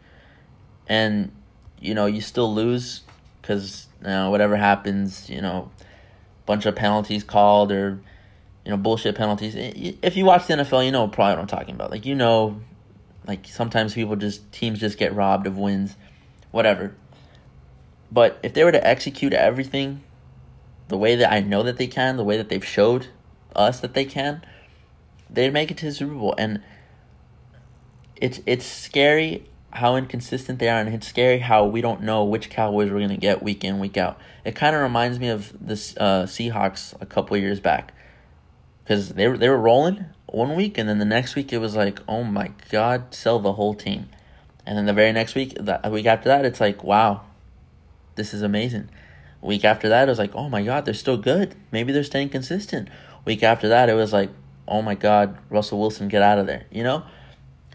and 0.88 1.30
you 1.78 1.92
know 1.92 2.06
you 2.06 2.22
still 2.22 2.54
lose 2.54 3.02
because 3.42 3.86
you 4.00 4.08
know, 4.08 4.30
whatever 4.30 4.56
happens, 4.56 5.28
you 5.28 5.42
know, 5.42 5.70
bunch 6.46 6.64
of 6.64 6.74
penalties 6.74 7.22
called 7.22 7.70
or 7.70 8.00
you 8.64 8.70
know 8.70 8.78
bullshit 8.78 9.14
penalties. 9.14 9.54
If 10.00 10.16
you 10.16 10.24
watch 10.24 10.46
the 10.46 10.54
NFL, 10.54 10.86
you 10.86 10.90
know 10.90 11.06
probably 11.06 11.34
what 11.34 11.40
I'm 11.40 11.46
talking 11.46 11.74
about. 11.74 11.90
Like 11.90 12.06
you 12.06 12.14
know, 12.14 12.58
like 13.26 13.46
sometimes 13.46 13.92
people 13.92 14.16
just 14.16 14.50
teams 14.52 14.80
just 14.80 14.96
get 14.96 15.14
robbed 15.14 15.46
of 15.46 15.58
wins, 15.58 15.96
whatever. 16.50 16.94
But 18.10 18.38
if 18.42 18.54
they 18.54 18.64
were 18.64 18.72
to 18.72 18.86
execute 18.86 19.34
everything 19.34 20.02
the 20.88 20.96
way 20.96 21.16
that 21.16 21.30
I 21.30 21.40
know 21.40 21.62
that 21.62 21.76
they 21.76 21.88
can, 21.88 22.16
the 22.16 22.24
way 22.24 22.38
that 22.38 22.48
they've 22.48 22.64
showed 22.64 23.08
us 23.54 23.80
that 23.80 23.92
they 23.92 24.06
can, 24.06 24.40
they'd 25.32 25.52
make 25.52 25.70
it 25.70 25.76
to 25.78 25.86
the 25.86 25.92
Super 25.92 26.14
Bowl. 26.14 26.34
And 26.36 26.62
it's 28.16 28.40
it's 28.46 28.66
scary 28.66 29.46
how 29.72 29.96
inconsistent 29.96 30.58
they 30.58 30.68
are, 30.68 30.80
and 30.80 30.92
it's 30.92 31.06
scary 31.06 31.38
how 31.38 31.64
we 31.64 31.80
don't 31.80 32.02
know 32.02 32.24
which 32.24 32.50
Cowboys 32.50 32.90
we're 32.90 33.00
gonna 33.00 33.16
get 33.16 33.42
week 33.42 33.64
in 33.64 33.78
week 33.78 33.96
out. 33.96 34.18
It 34.44 34.56
kind 34.56 34.74
of 34.74 34.82
reminds 34.82 35.18
me 35.18 35.28
of 35.28 35.52
the 35.64 35.74
uh, 35.98 36.26
Seahawks 36.26 37.00
a 37.00 37.06
couple 37.06 37.36
years 37.36 37.60
back, 37.60 37.92
because 38.82 39.10
they 39.10 39.28
were 39.28 39.38
they 39.38 39.48
were 39.48 39.58
rolling 39.58 40.06
one 40.26 40.56
week, 40.56 40.76
and 40.76 40.88
then 40.88 40.98
the 40.98 41.04
next 41.04 41.36
week 41.36 41.52
it 41.52 41.58
was 41.58 41.76
like, 41.76 42.00
oh 42.08 42.24
my 42.24 42.50
god, 42.70 43.14
sell 43.14 43.38
the 43.38 43.52
whole 43.52 43.74
team, 43.74 44.08
and 44.66 44.76
then 44.76 44.86
the 44.86 44.92
very 44.92 45.12
next 45.12 45.34
week, 45.34 45.54
the 45.54 45.80
week 45.90 46.06
after 46.06 46.28
that, 46.28 46.44
it's 46.44 46.60
like, 46.60 46.82
wow, 46.82 47.22
this 48.16 48.34
is 48.34 48.42
amazing. 48.42 48.88
Week 49.40 49.64
after 49.64 49.88
that, 49.88 50.08
it 50.08 50.10
was 50.10 50.18
like, 50.18 50.34
oh 50.34 50.48
my 50.48 50.62
god, 50.62 50.84
they're 50.84 50.94
still 50.94 51.16
good. 51.16 51.54
Maybe 51.70 51.92
they're 51.92 52.02
staying 52.02 52.30
consistent. 52.30 52.88
Week 53.24 53.42
after 53.42 53.68
that, 53.68 53.88
it 53.88 53.94
was 53.94 54.12
like, 54.12 54.30
oh 54.70 54.80
my 54.80 54.94
god, 54.94 55.36
Russell 55.50 55.80
Wilson, 55.80 56.08
get 56.08 56.22
out 56.22 56.38
of 56.38 56.46
there, 56.46 56.66
you 56.70 56.82
know. 56.82 57.02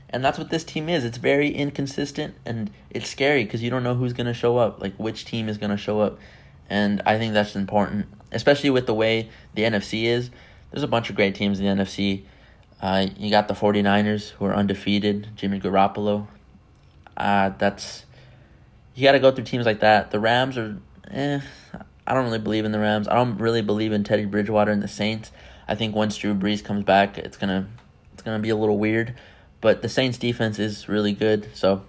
And 0.10 0.24
that's 0.24 0.38
what 0.38 0.50
this 0.50 0.64
team 0.64 0.88
is. 0.88 1.04
It's 1.04 1.18
very 1.18 1.50
inconsistent 1.50 2.36
and 2.46 2.72
it's 2.90 3.10
scary 3.10 3.44
because 3.44 3.62
you 3.62 3.70
don't 3.70 3.84
know 3.84 3.96
who's 3.96 4.14
going 4.14 4.28
to 4.28 4.34
show 4.34 4.58
up, 4.58 4.82
like 4.82 4.96
which 4.96 5.26
team 5.26 5.50
is 5.50 5.58
going 5.58 5.72
to 5.72 5.78
show 5.78 6.00
up. 6.00 6.18
And 6.70 7.02
I 7.06 7.18
think 7.18 7.34
that's 7.34 7.56
important, 7.56 8.06
especially 8.32 8.70
with 8.70 8.86
the 8.86 8.94
way 8.94 9.30
the 9.54 9.64
NFC 9.64 10.06
is. 10.06 10.32
There's 10.72 10.84
a 10.84 10.88
bunch 10.88 11.10
of 11.10 11.16
great 11.16 11.36
teams 11.36 11.60
in 11.60 11.66
the 11.66 11.84
NFC. 11.84 12.24
Uh, 12.82 13.08
you 13.18 13.30
got 13.30 13.48
the 13.48 13.54
49ers 13.54 14.32
who 14.32 14.46
are 14.46 14.56
undefeated, 14.56 15.30
Jimmy 15.36 15.60
Garoppolo. 15.60 16.28
Uh, 17.18 17.50
that's 17.58 18.06
you 18.94 19.04
got 19.04 19.14
to 19.14 19.20
go 19.20 19.32
through 19.32 19.44
teams 19.44 19.66
like 19.66 19.82
that. 19.82 20.12
The 20.12 20.20
Rams 20.20 20.58
are 20.58 20.78
eh, 21.12 21.42
I 22.08 22.14
don't 22.14 22.26
really 22.26 22.40
believe 22.40 22.66
in 22.66 22.72
the 22.72 22.80
Rams. 22.80 23.08
I 23.08 23.16
don't 23.16 23.38
really 23.38 23.62
believe 23.62 23.92
in 23.92 24.04
Teddy 24.04 24.26
Bridgewater 24.26 24.72
and 24.72 24.82
the 24.82 24.88
Saints. 24.88 25.32
I 25.68 25.76
think 25.76 25.96
once 25.96 26.18
Drew 26.18 26.36
Brees 26.36 26.64
comes 26.64 26.84
back, 26.84 27.18
it's 27.18 27.38
to 27.38 27.66
it's 28.14 28.24
to 28.24 28.40
be 28.40 28.50
a 28.50 28.56
little 28.56 28.78
weird. 28.78 29.16
But 29.62 29.82
the 29.82 29.90
Saints 29.90 30.18
defense 30.18 30.60
is 30.60 30.88
really 30.88 31.14
good, 31.14 31.50
so 31.56 31.84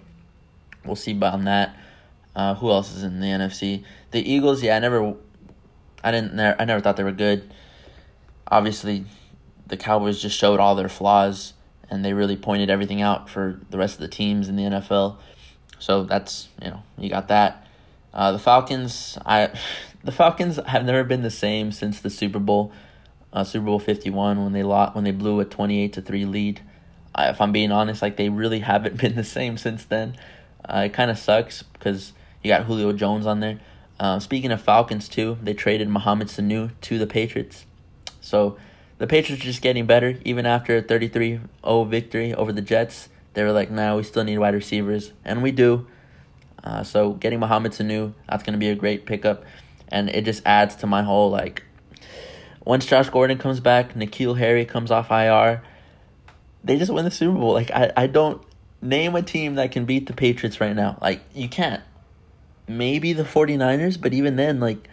we'll 0.85 0.95
see 0.95 1.11
about 1.11 1.43
that. 1.43 1.75
Uh, 2.35 2.55
who 2.55 2.71
else 2.71 2.95
is 2.95 3.03
in 3.03 3.19
the 3.19 3.27
NFC? 3.27 3.83
The 4.11 4.19
Eagles, 4.19 4.63
yeah, 4.63 4.75
I 4.75 4.79
never, 4.79 5.15
I 6.03 6.11
didn't, 6.11 6.39
I 6.39 6.65
never 6.65 6.81
thought 6.81 6.97
they 6.97 7.03
were 7.03 7.11
good. 7.11 7.51
Obviously, 8.47 9.05
the 9.67 9.77
Cowboys 9.77 10.21
just 10.21 10.37
showed 10.37 10.59
all 10.59 10.75
their 10.75 10.89
flaws, 10.89 11.53
and 11.89 12.03
they 12.03 12.13
really 12.13 12.37
pointed 12.37 12.69
everything 12.69 13.01
out 13.01 13.29
for 13.29 13.59
the 13.69 13.77
rest 13.77 13.95
of 13.95 14.01
the 14.01 14.07
teams 14.07 14.49
in 14.49 14.55
the 14.55 14.63
NFL. 14.63 15.17
So 15.79 16.03
that's 16.03 16.47
you 16.61 16.69
know 16.69 16.83
you 16.97 17.09
got 17.09 17.27
that. 17.27 17.67
Uh, 18.13 18.31
the 18.31 18.39
Falcons, 18.39 19.17
I, 19.25 19.51
the 20.03 20.11
Falcons 20.11 20.57
have 20.65 20.85
never 20.85 21.03
been 21.03 21.21
the 21.21 21.31
same 21.31 21.71
since 21.71 21.99
the 21.99 22.09
Super 22.09 22.39
Bowl, 22.39 22.71
uh, 23.37 23.43
Super 23.43 23.65
Bowl 23.65 23.79
fifty 23.79 24.09
one 24.09 24.43
when 24.43 24.53
they 24.53 24.63
lost 24.63 24.95
when 24.95 25.03
they 25.03 25.11
blew 25.11 25.39
a 25.39 25.45
twenty 25.45 25.81
eight 25.81 25.93
to 25.93 26.01
three 26.01 26.25
lead 26.25 26.61
if 27.17 27.41
I'm 27.41 27.51
being 27.51 27.71
honest, 27.71 28.01
like 28.01 28.17
they 28.17 28.29
really 28.29 28.59
haven't 28.71 28.97
been 28.97 29.15
the 29.15 29.23
same 29.23 29.57
since 29.57 29.85
then. 29.85 30.15
Uh, 30.67 30.83
it 30.85 30.93
kind 30.93 31.09
of 31.09 31.17
sucks 31.17 31.63
because 31.63 32.13
you 32.43 32.49
got 32.49 32.65
Julio 32.65 32.93
Jones 32.93 33.25
on 33.25 33.39
there. 33.39 33.59
Uh, 33.99 34.19
speaking 34.19 34.51
of 34.51 34.61
Falcons 34.61 35.09
too, 35.09 35.37
they 35.41 35.53
traded 35.53 35.89
Mohamed 35.89 36.27
Sanu 36.27 36.71
to 36.81 36.99
the 36.99 37.07
Patriots. 37.07 37.65
So 38.21 38.57
the 38.99 39.07
Patriots 39.07 39.41
are 39.41 39.45
just 39.45 39.61
getting 39.61 39.85
better. 39.85 40.19
Even 40.23 40.45
after 40.45 40.77
a 40.77 40.83
33-0 40.83 41.89
victory 41.89 42.33
over 42.33 42.51
the 42.51 42.61
Jets, 42.61 43.09
they 43.33 43.43
were 43.43 43.51
like, 43.51 43.71
"Nah, 43.71 43.95
we 43.95 44.03
still 44.03 44.23
need 44.23 44.37
wide 44.37 44.53
receivers," 44.53 45.13
and 45.23 45.41
we 45.41 45.51
do. 45.51 45.87
Uh, 46.63 46.83
so 46.83 47.13
getting 47.13 47.39
Mohamed 47.39 47.71
Sanu, 47.71 48.13
that's 48.29 48.43
gonna 48.43 48.57
be 48.57 48.69
a 48.69 48.75
great 48.75 49.05
pickup, 49.05 49.43
and 49.87 50.09
it 50.09 50.25
just 50.25 50.43
adds 50.45 50.75
to 50.77 50.87
my 50.87 51.03
whole 51.03 51.29
like. 51.29 51.63
Once 52.67 52.85
Josh 52.85 53.09
Gordon 53.09 53.37
comes 53.37 53.59
back, 53.59 53.93
N'Keal 53.93 54.37
Harry 54.37 54.65
comes 54.65 54.91
off 54.91 55.09
IR 55.09 55.61
they 56.67 56.77
just 56.77 56.91
win 56.91 57.05
the 57.05 57.11
Super 57.11 57.37
Bowl. 57.37 57.53
Like 57.53 57.71
I, 57.71 57.91
I 57.95 58.07
don't 58.07 58.41
name 58.81 59.15
a 59.15 59.21
team 59.21 59.55
that 59.55 59.71
can 59.71 59.85
beat 59.85 60.05
the 60.05 60.13
Patriots 60.13 60.61
right 60.61 60.75
now. 60.75 60.97
Like 61.01 61.21
you 61.33 61.49
can't. 61.49 61.81
Maybe 62.67 63.13
the 63.13 63.23
49ers, 63.23 63.99
but 63.99 64.13
even 64.13 64.35
then 64.35 64.59
like 64.59 64.87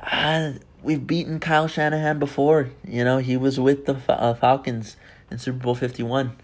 uh, 0.00 0.52
we've 0.82 1.06
beaten 1.06 1.38
Kyle 1.38 1.68
Shanahan 1.68 2.18
before. 2.18 2.70
You 2.86 3.04
know, 3.04 3.18
he 3.18 3.36
was 3.36 3.60
with 3.60 3.86
the 3.86 3.96
uh, 4.08 4.34
Falcons 4.34 4.96
in 5.30 5.38
Super 5.38 5.58
Bowl 5.58 5.74
51. 5.74 6.36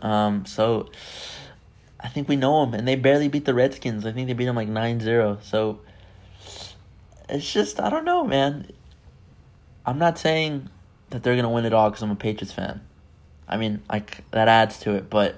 Um 0.00 0.46
so 0.46 0.90
I 1.98 2.08
think 2.08 2.28
we 2.28 2.36
know 2.36 2.64
them 2.64 2.74
and 2.74 2.86
they 2.88 2.96
barely 2.96 3.28
beat 3.28 3.44
the 3.44 3.54
Redskins. 3.54 4.06
I 4.06 4.12
think 4.12 4.28
they 4.28 4.34
beat 4.34 4.46
them 4.46 4.56
like 4.56 4.68
9-0. 4.68 5.42
So 5.42 5.80
it's 7.28 7.50
just 7.52 7.80
I 7.80 7.90
don't 7.90 8.04
know, 8.04 8.24
man. 8.24 8.70
I'm 9.86 9.98
not 9.98 10.18
saying 10.18 10.68
that 11.10 11.22
they're 11.22 11.34
going 11.34 11.44
to 11.44 11.50
win 11.50 11.64
it 11.64 11.72
all 11.72 11.90
cuz 11.90 12.02
I'm 12.02 12.10
a 12.10 12.16
Patriots 12.16 12.52
fan. 12.52 12.80
I 13.48 13.56
mean, 13.56 13.82
like 13.90 14.24
that 14.30 14.48
adds 14.48 14.78
to 14.80 14.94
it, 14.94 15.10
but 15.10 15.36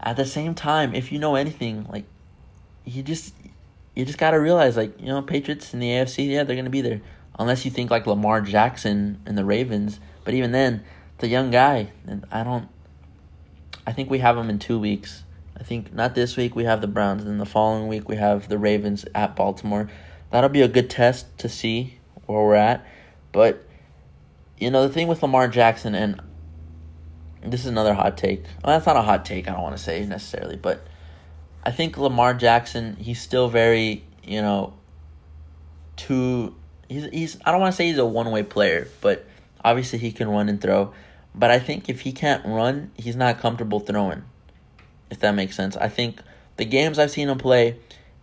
at 0.00 0.16
the 0.16 0.26
same 0.26 0.54
time, 0.54 0.94
if 0.94 1.12
you 1.12 1.18
know 1.18 1.34
anything, 1.36 1.86
like 1.90 2.04
you 2.84 3.02
just 3.02 3.34
you 3.94 4.04
just 4.04 4.18
gotta 4.18 4.40
realize, 4.40 4.76
like 4.76 4.98
you 5.00 5.06
know, 5.06 5.22
Patriots 5.22 5.72
in 5.72 5.80
the 5.80 5.88
AFC, 5.88 6.28
yeah, 6.28 6.44
they're 6.44 6.56
gonna 6.56 6.70
be 6.70 6.80
there, 6.80 7.00
unless 7.38 7.64
you 7.64 7.70
think 7.70 7.90
like 7.90 8.06
Lamar 8.06 8.40
Jackson 8.40 9.20
and 9.26 9.36
the 9.36 9.44
Ravens. 9.44 10.00
But 10.24 10.34
even 10.34 10.52
then, 10.52 10.82
the 11.18 11.28
young 11.28 11.50
guy, 11.50 11.92
and 12.06 12.24
I 12.30 12.42
don't. 12.42 12.68
I 13.86 13.92
think 13.92 14.10
we 14.10 14.18
have 14.18 14.36
him 14.36 14.48
in 14.48 14.58
two 14.58 14.78
weeks. 14.78 15.24
I 15.58 15.62
think 15.62 15.92
not 15.92 16.14
this 16.14 16.36
week 16.36 16.56
we 16.56 16.64
have 16.64 16.80
the 16.80 16.86
Browns, 16.86 17.22
and 17.22 17.30
then 17.30 17.38
the 17.38 17.46
following 17.46 17.88
week 17.88 18.08
we 18.08 18.16
have 18.16 18.48
the 18.48 18.58
Ravens 18.58 19.04
at 19.14 19.36
Baltimore. 19.36 19.88
That'll 20.30 20.50
be 20.50 20.62
a 20.62 20.68
good 20.68 20.88
test 20.90 21.38
to 21.38 21.48
see 21.48 21.98
where 22.26 22.42
we're 22.42 22.54
at. 22.54 22.86
But 23.32 23.66
you 24.58 24.70
know 24.70 24.86
the 24.86 24.92
thing 24.92 25.08
with 25.08 25.22
Lamar 25.22 25.48
Jackson, 25.48 25.94
and 25.94 26.20
this 27.44 27.60
is 27.60 27.66
another 27.66 27.94
hot 27.94 28.16
take. 28.16 28.44
Well, 28.62 28.74
that's 28.74 28.86
not 28.86 28.96
a 28.96 29.02
hot 29.02 29.24
take. 29.24 29.48
I 29.48 29.52
don't 29.52 29.62
want 29.62 29.76
to 29.76 29.82
say 29.82 30.04
necessarily, 30.04 30.56
but 30.56 30.86
I 31.64 31.70
think 31.70 31.96
Lamar 31.96 32.34
Jackson. 32.34 32.96
He's 32.96 33.20
still 33.20 33.48
very, 33.48 34.04
you 34.22 34.40
know, 34.40 34.74
too. 35.96 36.54
He's 36.88 37.06
he's. 37.06 37.38
I 37.44 37.52
don't 37.52 37.60
want 37.60 37.72
to 37.72 37.76
say 37.76 37.86
he's 37.88 37.98
a 37.98 38.06
one 38.06 38.30
way 38.30 38.42
player, 38.42 38.88
but 39.00 39.26
obviously 39.64 39.98
he 39.98 40.12
can 40.12 40.28
run 40.28 40.48
and 40.48 40.60
throw. 40.60 40.92
But 41.34 41.50
I 41.50 41.58
think 41.58 41.88
if 41.88 42.00
he 42.02 42.12
can't 42.12 42.44
run, 42.44 42.90
he's 42.96 43.16
not 43.16 43.40
comfortable 43.40 43.80
throwing. 43.80 44.24
If 45.10 45.20
that 45.20 45.32
makes 45.32 45.56
sense. 45.56 45.76
I 45.76 45.88
think 45.88 46.20
the 46.56 46.64
games 46.64 46.98
I've 46.98 47.10
seen 47.10 47.28
him 47.28 47.38
play, 47.38 47.76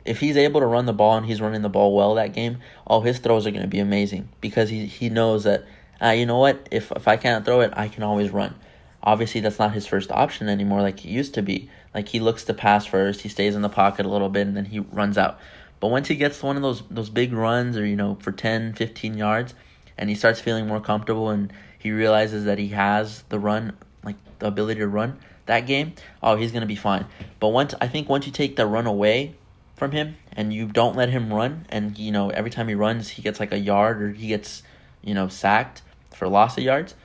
if 0.09 0.21
he's 0.21 0.35
able 0.37 0.59
to 0.59 0.65
run 0.65 0.87
the 0.87 0.93
ball 0.93 1.17
and 1.17 1.27
he's 1.27 1.39
running 1.39 1.61
the 1.61 1.69
ball 1.69 1.95
well 1.95 2.15
that 2.15 2.33
game, 2.33 2.57
all 2.87 3.01
his 3.01 3.19
throws 3.19 3.45
are 3.45 3.51
going 3.51 3.61
to 3.61 3.67
be 3.67 3.77
amazing 3.77 4.27
because 4.41 4.69
he 4.69 4.87
he 4.87 5.07
knows 5.07 5.43
that. 5.43 5.65
Uh, 6.01 6.09
you 6.09 6.25
know 6.25 6.39
what? 6.39 6.67
If 6.71 6.91
if 6.93 7.07
I 7.07 7.15
can't 7.15 7.45
throw 7.45 7.61
it, 7.61 7.71
I 7.75 7.89
can 7.89 8.01
always 8.01 8.31
run. 8.31 8.55
Obviously, 9.03 9.39
that's 9.39 9.59
not 9.59 9.73
his 9.73 9.85
first 9.85 10.11
option 10.11 10.49
anymore 10.49 10.81
like 10.81 11.01
he 11.01 11.09
used 11.09 11.35
to 11.35 11.43
be. 11.43 11.69
Like 11.93 12.07
he 12.07 12.19
looks 12.19 12.43
to 12.45 12.55
pass 12.55 12.87
first, 12.87 13.21
he 13.21 13.29
stays 13.29 13.53
in 13.53 13.61
the 13.61 13.69
pocket 13.69 14.05
a 14.05 14.09
little 14.09 14.29
bit, 14.29 14.47
and 14.47 14.57
then 14.57 14.65
he 14.65 14.79
runs 14.79 15.15
out. 15.15 15.39
But 15.79 15.89
once 15.89 16.07
he 16.07 16.15
gets 16.15 16.41
one 16.41 16.55
of 16.55 16.63
those 16.63 16.81
those 16.89 17.11
big 17.11 17.31
runs, 17.31 17.77
or 17.77 17.85
you 17.85 17.95
know, 17.95 18.17
for 18.19 18.31
10, 18.31 18.73
15 18.73 19.15
yards, 19.15 19.53
and 19.95 20.09
he 20.09 20.15
starts 20.15 20.39
feeling 20.39 20.65
more 20.65 20.81
comfortable, 20.81 21.29
and 21.29 21.53
he 21.77 21.91
realizes 21.91 22.45
that 22.45 22.57
he 22.57 22.69
has 22.69 23.23
the 23.29 23.37
run, 23.37 23.77
like 24.03 24.15
the 24.39 24.47
ability 24.47 24.79
to 24.79 24.87
run 24.87 25.19
that 25.45 25.67
game, 25.67 25.93
oh, 26.23 26.35
he's 26.35 26.51
gonna 26.51 26.65
be 26.65 26.75
fine. 26.75 27.05
But 27.39 27.49
once 27.49 27.75
I 27.79 27.87
think 27.87 28.09
once 28.09 28.25
you 28.25 28.31
take 28.31 28.55
the 28.55 28.65
run 28.65 28.87
away 28.87 29.35
from 29.79 29.91
him, 29.91 30.17
and 30.33 30.53
you 30.53 30.67
don't 30.67 30.95
let 30.95 31.09
him 31.09 31.33
run, 31.33 31.65
and 31.69 31.97
you 31.97 32.11
know 32.11 32.29
every 32.29 32.51
time 32.51 32.67
he 32.67 32.75
runs, 32.75 33.09
he 33.09 33.21
gets 33.23 33.39
like 33.39 33.51
a 33.53 33.57
yard 33.57 34.01
or 34.01 34.11
he 34.11 34.27
gets 34.27 34.61
you 35.01 35.13
know 35.15 35.27
sacked 35.29 35.81
for 36.13 36.27
loss 36.27 36.57
of 36.57 36.63
yards. 36.63 36.95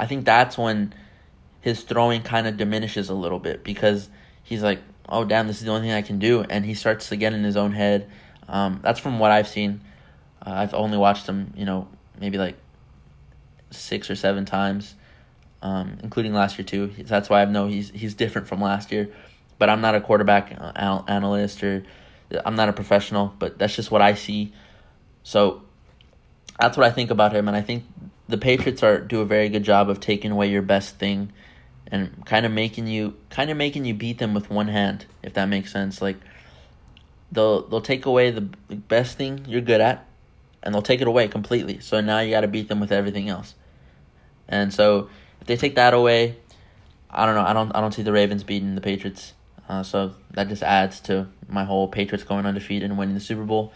I 0.00 0.06
think 0.06 0.24
that's 0.24 0.58
when 0.58 0.94
his 1.60 1.82
throwing 1.82 2.22
kind 2.22 2.46
of 2.46 2.56
diminishes 2.56 3.08
a 3.10 3.14
little 3.14 3.38
bit 3.38 3.62
because 3.64 4.08
he's 4.42 4.62
like, 4.62 4.80
oh 5.08 5.24
damn, 5.24 5.46
this 5.46 5.58
is 5.58 5.64
the 5.64 5.70
only 5.70 5.82
thing 5.88 5.92
I 5.96 6.02
can 6.02 6.18
do, 6.18 6.42
and 6.48 6.64
he 6.64 6.74
starts 6.74 7.08
to 7.10 7.16
get 7.16 7.32
in 7.32 7.44
his 7.44 7.56
own 7.56 7.72
head. 7.72 8.10
Um, 8.48 8.80
that's 8.82 9.00
from 9.00 9.18
what 9.18 9.30
I've 9.30 9.48
seen. 9.48 9.80
Uh, 10.44 10.50
I've 10.52 10.74
only 10.74 10.98
watched 10.98 11.26
him, 11.26 11.52
you 11.56 11.64
know, 11.66 11.88
maybe 12.18 12.38
like 12.38 12.56
six 13.70 14.10
or 14.10 14.16
seven 14.16 14.44
times. 14.46 14.94
um, 15.62 15.98
including 16.02 16.32
last 16.34 16.58
year 16.58 16.64
too. 16.64 16.92
That's 16.98 17.28
why 17.28 17.42
I 17.42 17.44
know 17.46 17.66
he's 17.66 17.90
he's 17.90 18.14
different 18.14 18.46
from 18.48 18.60
last 18.60 18.92
year. 18.92 19.08
But 19.58 19.68
I'm 19.68 19.80
not 19.80 19.94
a 19.94 20.00
quarterback 20.00 20.56
uh, 20.58 21.02
analyst 21.08 21.62
or 21.62 21.84
I'm 22.44 22.54
not 22.54 22.68
a 22.68 22.72
professional, 22.72 23.34
but 23.38 23.58
that's 23.58 23.74
just 23.74 23.90
what 23.90 24.02
I 24.02 24.14
see. 24.14 24.52
So 25.22 25.62
that's 26.58 26.76
what 26.76 26.86
I 26.86 26.90
think 26.90 27.10
about 27.10 27.32
him, 27.32 27.48
and 27.48 27.56
I 27.56 27.60
think 27.62 27.84
the 28.28 28.38
Patriots 28.38 28.82
are 28.82 29.00
do 29.00 29.20
a 29.20 29.24
very 29.24 29.48
good 29.48 29.62
job 29.62 29.88
of 29.88 30.00
taking 30.00 30.30
away 30.30 30.50
your 30.50 30.62
best 30.62 30.96
thing 30.96 31.32
and 31.86 32.24
kind 32.26 32.44
of 32.44 32.52
making 32.52 32.86
you 32.86 33.16
kind 33.30 33.50
of 33.50 33.56
making 33.56 33.84
you 33.84 33.94
beat 33.94 34.18
them 34.18 34.34
with 34.34 34.50
one 34.50 34.68
hand, 34.68 35.06
if 35.22 35.34
that 35.34 35.46
makes 35.46 35.72
sense. 35.72 36.02
Like 36.02 36.16
they'll 37.32 37.66
they'll 37.68 37.80
take 37.80 38.06
away 38.06 38.30
the 38.30 38.40
best 38.40 39.16
thing 39.16 39.44
you're 39.46 39.60
good 39.60 39.80
at, 39.80 40.06
and 40.62 40.74
they'll 40.74 40.82
take 40.82 41.00
it 41.00 41.08
away 41.08 41.28
completely. 41.28 41.80
So 41.80 42.00
now 42.00 42.20
you 42.20 42.30
got 42.30 42.42
to 42.42 42.48
beat 42.48 42.68
them 42.68 42.80
with 42.80 42.92
everything 42.92 43.28
else. 43.28 43.54
And 44.48 44.72
so 44.72 45.08
if 45.40 45.46
they 45.46 45.56
take 45.56 45.76
that 45.76 45.94
away, 45.94 46.36
I 47.10 47.24
don't 47.24 47.34
know. 47.34 47.44
I 47.44 47.52
don't 47.52 47.74
I 47.74 47.80
don't 47.80 47.92
see 47.92 48.02
the 48.02 48.12
Ravens 48.12 48.44
beating 48.44 48.74
the 48.74 48.80
Patriots. 48.80 49.32
Uh, 49.68 49.82
so 49.82 50.14
that 50.30 50.48
just 50.48 50.62
adds 50.62 50.98
to 51.00 51.28
my 51.46 51.64
whole 51.64 51.88
Patriots 51.88 52.24
going 52.24 52.46
undefeated 52.46 52.88
and 52.88 52.98
winning 52.98 53.14
the 53.14 53.20
Super 53.20 53.44
Bowl. 53.44 53.72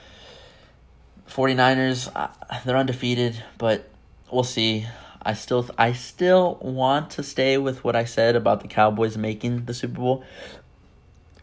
49ers, 1.29 2.11
uh, 2.15 2.29
they're 2.65 2.77
undefeated, 2.77 3.43
but 3.59 3.89
we'll 4.31 4.45
see. 4.45 4.87
I 5.25 5.35
still 5.35 5.69
I 5.79 5.93
still 5.93 6.59
want 6.61 7.11
to 7.11 7.23
stay 7.23 7.57
with 7.57 7.85
what 7.85 7.95
I 7.95 8.05
said 8.05 8.35
about 8.35 8.61
the 8.61 8.69
Cowboys 8.69 9.17
making 9.17 9.67
the 9.67 9.75
Super 9.75 10.01
Bowl. 10.01 10.25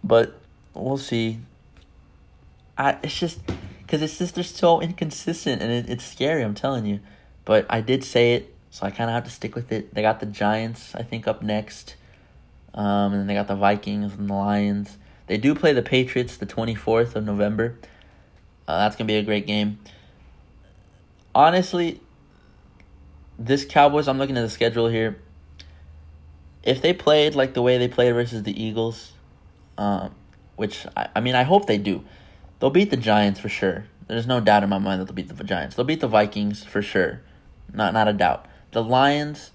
But 0.03 0.37
we'll 0.73 0.97
see. 0.97 1.39
I 2.77 2.97
it's 3.03 3.17
just 3.17 3.39
cuz 3.87 4.01
it's 4.01 4.17
just 4.17 4.35
they're 4.35 4.43
so 4.43 4.81
inconsistent 4.81 5.61
and 5.61 5.71
it, 5.71 5.89
it's 5.89 6.03
scary, 6.03 6.43
I'm 6.43 6.55
telling 6.55 6.85
you. 6.85 6.99
But 7.45 7.65
I 7.69 7.79
did 7.79 8.03
say 8.03 8.33
it, 8.33 8.53
so 8.69 8.85
I 8.85 8.91
kind 8.91 9.09
of 9.09 9.13
have 9.13 9.23
to 9.23 9.31
stick 9.31 9.55
with 9.55 9.71
it. 9.71 9.93
They 9.93 10.01
got 10.01 10.19
the 10.19 10.25
Giants 10.25 10.93
I 10.93 11.03
think 11.03 11.25
up 11.25 11.41
next. 11.41 11.95
Um, 12.73 13.13
and 13.13 13.21
then 13.21 13.27
they 13.27 13.33
got 13.33 13.47
the 13.47 13.55
Vikings 13.55 14.13
and 14.13 14.29
the 14.29 14.33
Lions. 14.33 14.97
They 15.27 15.37
do 15.37 15.53
play 15.53 15.73
the 15.73 15.81
Patriots 15.81 16.37
the 16.37 16.45
24th 16.45 17.15
of 17.15 17.25
November. 17.25 17.77
Uh, 18.67 18.77
that's 18.79 18.95
going 18.95 19.07
to 19.07 19.11
be 19.11 19.17
a 19.17 19.23
great 19.23 19.47
game. 19.47 19.79
Honestly, 21.33 22.01
this 23.37 23.65
Cowboys, 23.65 24.07
I'm 24.07 24.17
looking 24.17 24.37
at 24.37 24.41
the 24.41 24.49
schedule 24.49 24.89
here. 24.89 25.19
If 26.63 26.81
they 26.81 26.93
played 26.93 27.35
like 27.35 27.53
the 27.53 27.61
way 27.61 27.77
they 27.77 27.87
played 27.87 28.13
versus 28.13 28.43
the 28.43 28.61
Eagles, 28.61 29.13
um, 29.77 30.13
which 30.55 30.85
I, 30.95 31.07
I 31.15 31.19
mean, 31.21 31.35
I 31.35 31.43
hope 31.43 31.65
they 31.65 31.77
do, 31.77 32.03
they'll 32.59 32.69
beat 32.69 32.89
the 32.89 32.97
Giants 32.97 33.39
for 33.39 33.49
sure. 33.49 33.85
There's 34.07 34.27
no 34.27 34.41
doubt 34.41 34.63
in 34.63 34.69
my 34.69 34.79
mind 34.79 34.99
that 34.99 35.05
they'll 35.05 35.15
beat 35.15 35.35
the 35.35 35.43
Giants. 35.43 35.75
They'll 35.75 35.85
beat 35.85 36.01
the 36.01 36.07
Vikings 36.07 36.63
for 36.63 36.81
sure, 36.81 37.21
not 37.71 37.93
not 37.93 38.07
a 38.07 38.13
doubt. 38.13 38.45
The 38.71 38.83
Lions, 38.83 39.51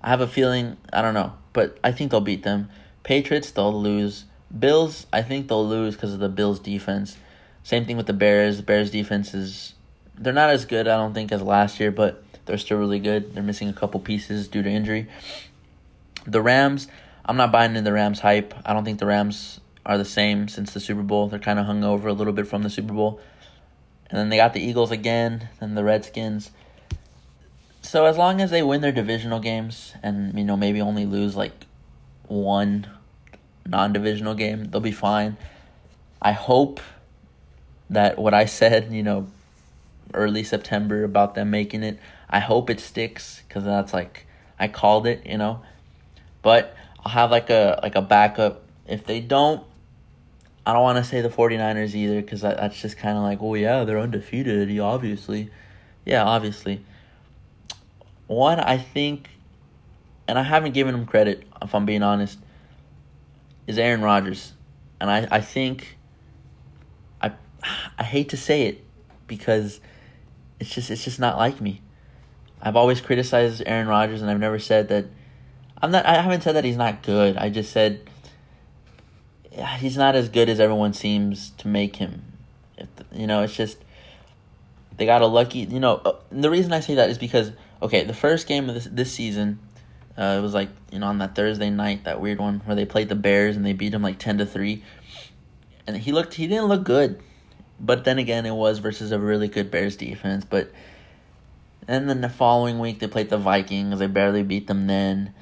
I 0.00 0.08
have 0.08 0.20
a 0.20 0.26
feeling 0.26 0.78
I 0.92 1.02
don't 1.02 1.14
know, 1.14 1.34
but 1.52 1.78
I 1.82 1.92
think 1.92 2.10
they'll 2.10 2.20
beat 2.20 2.42
them. 2.42 2.68
Patriots, 3.02 3.50
they'll 3.50 3.80
lose. 3.80 4.24
Bills, 4.56 5.06
I 5.12 5.22
think 5.22 5.48
they'll 5.48 5.66
lose 5.66 5.94
because 5.94 6.12
of 6.12 6.20
the 6.20 6.28
Bills 6.28 6.60
defense. 6.60 7.16
Same 7.62 7.84
thing 7.84 7.96
with 7.96 8.06
the 8.06 8.12
Bears. 8.12 8.58
The 8.58 8.62
Bears 8.62 8.90
defense 8.90 9.34
is 9.34 9.74
they're 10.16 10.32
not 10.32 10.50
as 10.50 10.64
good, 10.64 10.88
I 10.88 10.96
don't 10.96 11.14
think, 11.14 11.32
as 11.32 11.42
last 11.42 11.80
year, 11.80 11.90
but 11.90 12.22
they're 12.44 12.58
still 12.58 12.78
really 12.78 12.98
good. 12.98 13.34
They're 13.34 13.42
missing 13.42 13.68
a 13.68 13.72
couple 13.72 14.00
pieces 14.00 14.48
due 14.48 14.62
to 14.62 14.68
injury. 14.68 15.08
The 16.26 16.42
Rams, 16.42 16.88
I'm 17.24 17.36
not 17.36 17.52
buying 17.52 17.70
into 17.70 17.82
the 17.82 17.92
Rams 17.92 18.20
hype. 18.20 18.54
I 18.64 18.72
don't 18.72 18.84
think 18.84 18.98
the 18.98 19.06
Rams 19.06 19.60
are 19.84 19.98
the 19.98 20.04
same 20.04 20.48
since 20.48 20.72
the 20.72 20.80
Super 20.80 21.02
Bowl. 21.02 21.28
They're 21.28 21.38
kind 21.38 21.58
of 21.58 21.66
hung 21.66 21.84
over 21.84 22.08
a 22.08 22.12
little 22.12 22.32
bit 22.32 22.46
from 22.46 22.62
the 22.62 22.70
Super 22.70 22.94
Bowl. 22.94 23.20
And 24.10 24.18
then 24.18 24.28
they 24.28 24.36
got 24.36 24.52
the 24.52 24.60
Eagles 24.60 24.90
again, 24.90 25.48
then 25.58 25.74
the 25.74 25.84
Redskins. 25.84 26.50
So 27.92 28.06
as 28.06 28.16
long 28.16 28.40
as 28.40 28.50
they 28.50 28.62
win 28.62 28.80
their 28.80 28.90
divisional 28.90 29.38
games 29.38 29.92
and 30.02 30.38
you 30.38 30.44
know 30.44 30.56
maybe 30.56 30.80
only 30.80 31.04
lose 31.04 31.36
like 31.36 31.52
one 32.26 32.86
non-divisional 33.66 34.32
game, 34.32 34.70
they'll 34.70 34.80
be 34.80 34.92
fine. 34.92 35.36
I 36.22 36.32
hope 36.32 36.80
that 37.90 38.16
what 38.16 38.32
I 38.32 38.46
said, 38.60 38.90
you 38.94 39.02
know, 39.02 39.26
early 40.14 40.42
September 40.42 41.04
about 41.04 41.34
them 41.34 41.50
making 41.50 41.82
it. 41.82 41.98
I 42.30 42.38
hope 42.38 42.70
it 42.70 42.80
sticks 42.80 43.42
because 43.46 43.64
that's 43.64 43.92
like 43.92 44.24
I 44.58 44.68
called 44.68 45.06
it, 45.06 45.26
you 45.26 45.36
know. 45.36 45.60
But 46.40 46.74
I'll 47.04 47.12
have 47.12 47.30
like 47.30 47.50
a 47.50 47.78
like 47.82 47.94
a 47.94 48.00
backup 48.00 48.62
if 48.88 49.04
they 49.04 49.20
don't. 49.20 49.62
I 50.64 50.72
don't 50.72 50.82
want 50.82 50.96
to 50.96 51.04
say 51.04 51.20
the 51.20 51.28
49ers 51.28 51.94
either 51.94 52.22
because 52.22 52.40
that, 52.40 52.56
that's 52.56 52.80
just 52.80 52.96
kind 52.96 53.18
of 53.18 53.22
like, 53.22 53.40
oh 53.42 53.52
yeah, 53.52 53.84
they're 53.84 53.98
undefeated, 53.98 54.80
obviously. 54.80 55.50
Yeah, 56.06 56.24
obviously. 56.24 56.80
One, 58.32 58.60
I 58.60 58.78
think, 58.78 59.28
and 60.26 60.38
I 60.38 60.42
haven't 60.42 60.72
given 60.72 60.94
him 60.94 61.04
credit, 61.04 61.46
if 61.60 61.74
I'm 61.74 61.84
being 61.84 62.02
honest, 62.02 62.38
is 63.66 63.78
Aaron 63.78 64.00
Rodgers. 64.00 64.52
And 65.00 65.10
I, 65.10 65.28
I 65.30 65.40
think, 65.42 65.98
I, 67.20 67.32
I 67.98 68.02
hate 68.02 68.30
to 68.30 68.38
say 68.38 68.62
it 68.62 68.82
because 69.26 69.80
it's 70.60 70.74
just 70.74 70.90
it's 70.90 71.04
just 71.04 71.20
not 71.20 71.36
like 71.36 71.60
me. 71.60 71.82
I've 72.62 72.76
always 72.76 73.02
criticized 73.02 73.62
Aaron 73.66 73.86
Rodgers, 73.86 74.22
and 74.22 74.30
I've 74.30 74.40
never 74.40 74.58
said 74.58 74.88
that. 74.88 75.06
I'm 75.82 75.90
not. 75.90 76.06
I 76.06 76.22
haven't 76.22 76.42
said 76.42 76.54
that 76.56 76.64
he's 76.64 76.76
not 76.76 77.02
good. 77.02 77.36
I 77.36 77.50
just 77.50 77.70
said 77.70 78.08
he's 79.78 79.96
not 79.96 80.14
as 80.14 80.28
good 80.28 80.48
as 80.48 80.58
everyone 80.58 80.94
seems 80.94 81.50
to 81.58 81.68
make 81.68 81.96
him. 81.96 82.22
You 83.12 83.26
know, 83.26 83.42
it's 83.42 83.54
just 83.54 83.78
they 84.96 85.04
got 85.04 85.20
a 85.20 85.26
lucky. 85.26 85.60
You 85.60 85.80
know, 85.80 86.00
uh, 86.04 86.14
the 86.30 86.48
reason 86.48 86.72
I 86.72 86.80
say 86.80 86.94
that 86.94 87.10
is 87.10 87.18
because 87.18 87.52
okay, 87.82 88.04
the 88.04 88.14
first 88.14 88.46
game 88.46 88.68
of 88.68 88.74
this 88.74 88.88
this 88.90 89.12
season, 89.12 89.58
uh, 90.16 90.36
it 90.38 90.40
was 90.40 90.54
like 90.54 90.70
you 90.90 90.98
know 90.98 91.06
on 91.06 91.18
that 91.18 91.34
Thursday 91.34 91.68
night, 91.68 92.04
that 92.04 92.20
weird 92.20 92.38
one 92.38 92.60
where 92.64 92.76
they 92.76 92.86
played 92.86 93.08
the 93.08 93.14
Bears 93.14 93.56
and 93.56 93.66
they 93.66 93.74
beat 93.74 93.90
them 93.90 94.02
like 94.02 94.18
ten 94.18 94.38
to 94.38 94.46
three, 94.46 94.82
and 95.86 95.96
he 95.96 96.12
looked 96.12 96.34
he 96.34 96.46
didn't 96.46 96.66
look 96.66 96.84
good. 96.84 97.20
But 97.78 98.04
then 98.04 98.18
again, 98.18 98.46
it 98.46 98.54
was 98.54 98.78
versus 98.78 99.10
a 99.10 99.18
really 99.18 99.48
good 99.48 99.70
Bears 99.70 99.96
defense. 99.96 100.44
But 100.44 100.72
and 101.88 102.08
then 102.08 102.20
the 102.20 102.28
following 102.28 102.78
week 102.78 103.00
they 103.00 103.08
played 103.08 103.28
the 103.28 103.38
Vikings. 103.38 103.98
They 103.98 104.06
barely 104.06 104.42
beat 104.42 104.68
them 104.68 104.86
then. 104.86 105.34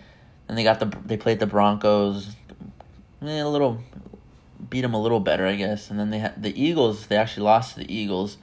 And 0.48 0.56
they 0.56 0.64
got 0.64 0.80
the 0.80 0.86
they 1.04 1.16
played 1.16 1.38
the 1.38 1.46
Broncos. 1.46 2.34
Eh, 3.22 3.40
a 3.40 3.48
little 3.48 3.82
beat 4.68 4.80
them 4.80 4.94
a 4.94 5.00
little 5.00 5.20
better, 5.20 5.46
I 5.46 5.56
guess. 5.56 5.90
And 5.90 6.00
then 6.00 6.10
they 6.10 6.18
had 6.18 6.42
the 6.42 6.60
Eagles. 6.60 7.06
They 7.06 7.16
actually 7.16 7.44
lost 7.44 7.74
to 7.74 7.80
the 7.80 7.94
Eagles. 7.94 8.38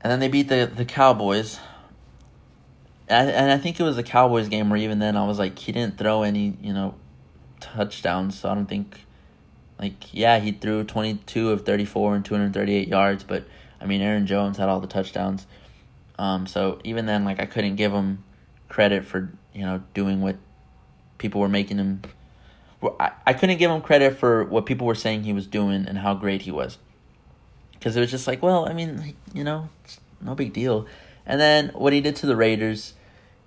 And 0.00 0.10
then 0.10 0.20
they 0.20 0.28
beat 0.28 0.48
the 0.48 0.70
the 0.74 0.86
Cowboys. 0.86 1.58
And 3.08 3.28
I, 3.28 3.32
and 3.32 3.52
I 3.52 3.58
think 3.58 3.78
it 3.78 3.82
was 3.82 3.96
the 3.96 4.02
Cowboys 4.02 4.48
game 4.48 4.70
where 4.70 4.78
even 4.78 4.98
then 4.98 5.16
I 5.16 5.26
was 5.26 5.38
like 5.38 5.58
he 5.58 5.72
didn't 5.72 5.98
throw 5.98 6.22
any 6.22 6.56
you 6.60 6.72
know 6.72 6.94
touchdowns, 7.60 8.38
so 8.38 8.50
I 8.50 8.54
don't 8.54 8.66
think 8.66 9.06
like, 9.78 10.14
yeah, 10.14 10.38
he 10.38 10.52
threw 10.52 10.84
22 10.84 11.50
of 11.50 11.66
34 11.66 12.16
and 12.16 12.24
238 12.24 12.88
yards, 12.88 13.24
but 13.24 13.44
I 13.80 13.86
mean, 13.86 14.00
Aaron 14.00 14.26
Jones 14.26 14.56
had 14.56 14.68
all 14.68 14.80
the 14.80 14.86
touchdowns. 14.86 15.46
Um, 16.18 16.46
so 16.46 16.78
even 16.82 17.06
then, 17.06 17.24
like, 17.24 17.40
I 17.40 17.46
couldn't 17.46 17.76
give 17.76 17.92
him 17.92 18.24
credit 18.68 19.04
for, 19.04 19.30
you 19.52 19.62
know, 19.62 19.82
doing 19.92 20.22
what 20.22 20.36
people 21.18 21.40
were 21.40 21.48
making 21.48 21.76
him. 21.76 22.02
I, 22.98 23.10
I 23.26 23.32
couldn't 23.34 23.58
give 23.58 23.70
him 23.70 23.82
credit 23.82 24.18
for 24.18 24.44
what 24.44 24.64
people 24.64 24.86
were 24.86 24.94
saying 24.94 25.24
he 25.24 25.32
was 25.32 25.46
doing 25.46 25.86
and 25.86 25.98
how 25.98 26.14
great 26.14 26.42
he 26.42 26.50
was. 26.50 26.78
Because 27.72 27.96
it 27.96 28.00
was 28.00 28.10
just 28.10 28.26
like, 28.26 28.42
well, 28.42 28.66
I 28.66 28.72
mean, 28.72 29.14
you 29.34 29.44
know, 29.44 29.68
no 30.22 30.34
big 30.34 30.54
deal. 30.54 30.86
And 31.26 31.40
then 31.40 31.68
what 31.70 31.92
he 31.92 32.00
did 32.00 32.16
to 32.16 32.26
the 32.26 32.36
Raiders, 32.36 32.94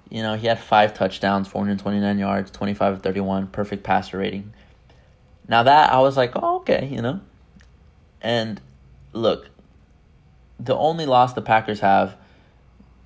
you 0.10 0.22
know, 0.22 0.36
he 0.36 0.48
had 0.48 0.60
five 0.60 0.94
touchdowns, 0.94 1.48
429 1.48 2.20
yards, 2.20 2.52
25 2.52 2.94
of 2.94 3.02
31, 3.02 3.48
perfect 3.48 3.84
passer 3.84 4.18
rating. 4.18 4.54
Now 5.48 5.64
that 5.64 5.92
I 5.92 6.00
was 6.00 6.18
like, 6.18 6.34
oh, 6.36 6.58
okay, 6.58 6.88
you 6.92 7.02
know. 7.02 7.22
And 8.22 8.60
look, 9.14 9.50
the 10.60 10.76
only 10.76 11.06
loss 11.06 11.34
the 11.34 11.42
Packers 11.42 11.80
have 11.80 12.16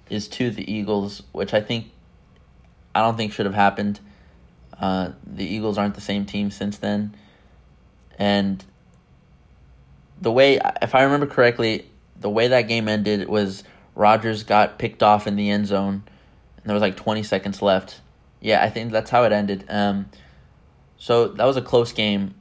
is 0.10 0.28
to 0.28 0.50
the 0.50 0.70
Eagles, 0.72 1.24
which 1.32 1.54
I 1.54 1.62
think 1.62 1.92
I 2.96 3.02
don't 3.02 3.16
think 3.16 3.32
should 3.34 3.46
have 3.46 3.56
happened. 3.56 4.00
Uh, 4.80 5.12
the 5.26 5.46
Eagles 5.46 5.78
aren't 5.78 5.96
the 5.96 6.02
same 6.02 6.26
team 6.26 6.52
since 6.52 6.78
then, 6.80 7.16
and 8.18 8.64
the 10.20 10.32
way, 10.32 10.60
if 10.82 10.96
I 10.96 11.04
remember 11.04 11.28
correctly, 11.28 11.86
the 12.20 12.30
way 12.30 12.48
that 12.50 12.64
game 12.64 12.88
ended 12.88 13.28
was 13.28 13.64
Rodgers 13.96 14.44
got 14.44 14.80
picked 14.80 15.04
off 15.04 15.28
in 15.28 15.36
the 15.36 15.50
end 15.50 15.68
zone, 15.68 16.04
and 16.58 16.66
there 16.66 16.74
was 16.74 16.82
like 16.82 16.98
twenty 16.98 17.24
seconds 17.24 17.62
left. 17.62 18.02
Yeah, 18.40 18.64
I 18.64 18.70
think 18.70 18.92
that's 18.92 19.10
how 19.10 19.24
it 19.24 19.32
ended. 19.32 19.66
Um, 19.70 20.08
so 20.98 21.28
that 21.30 21.46
was 21.46 21.58
a 21.58 21.62
close 21.62 21.92
game 21.92 22.34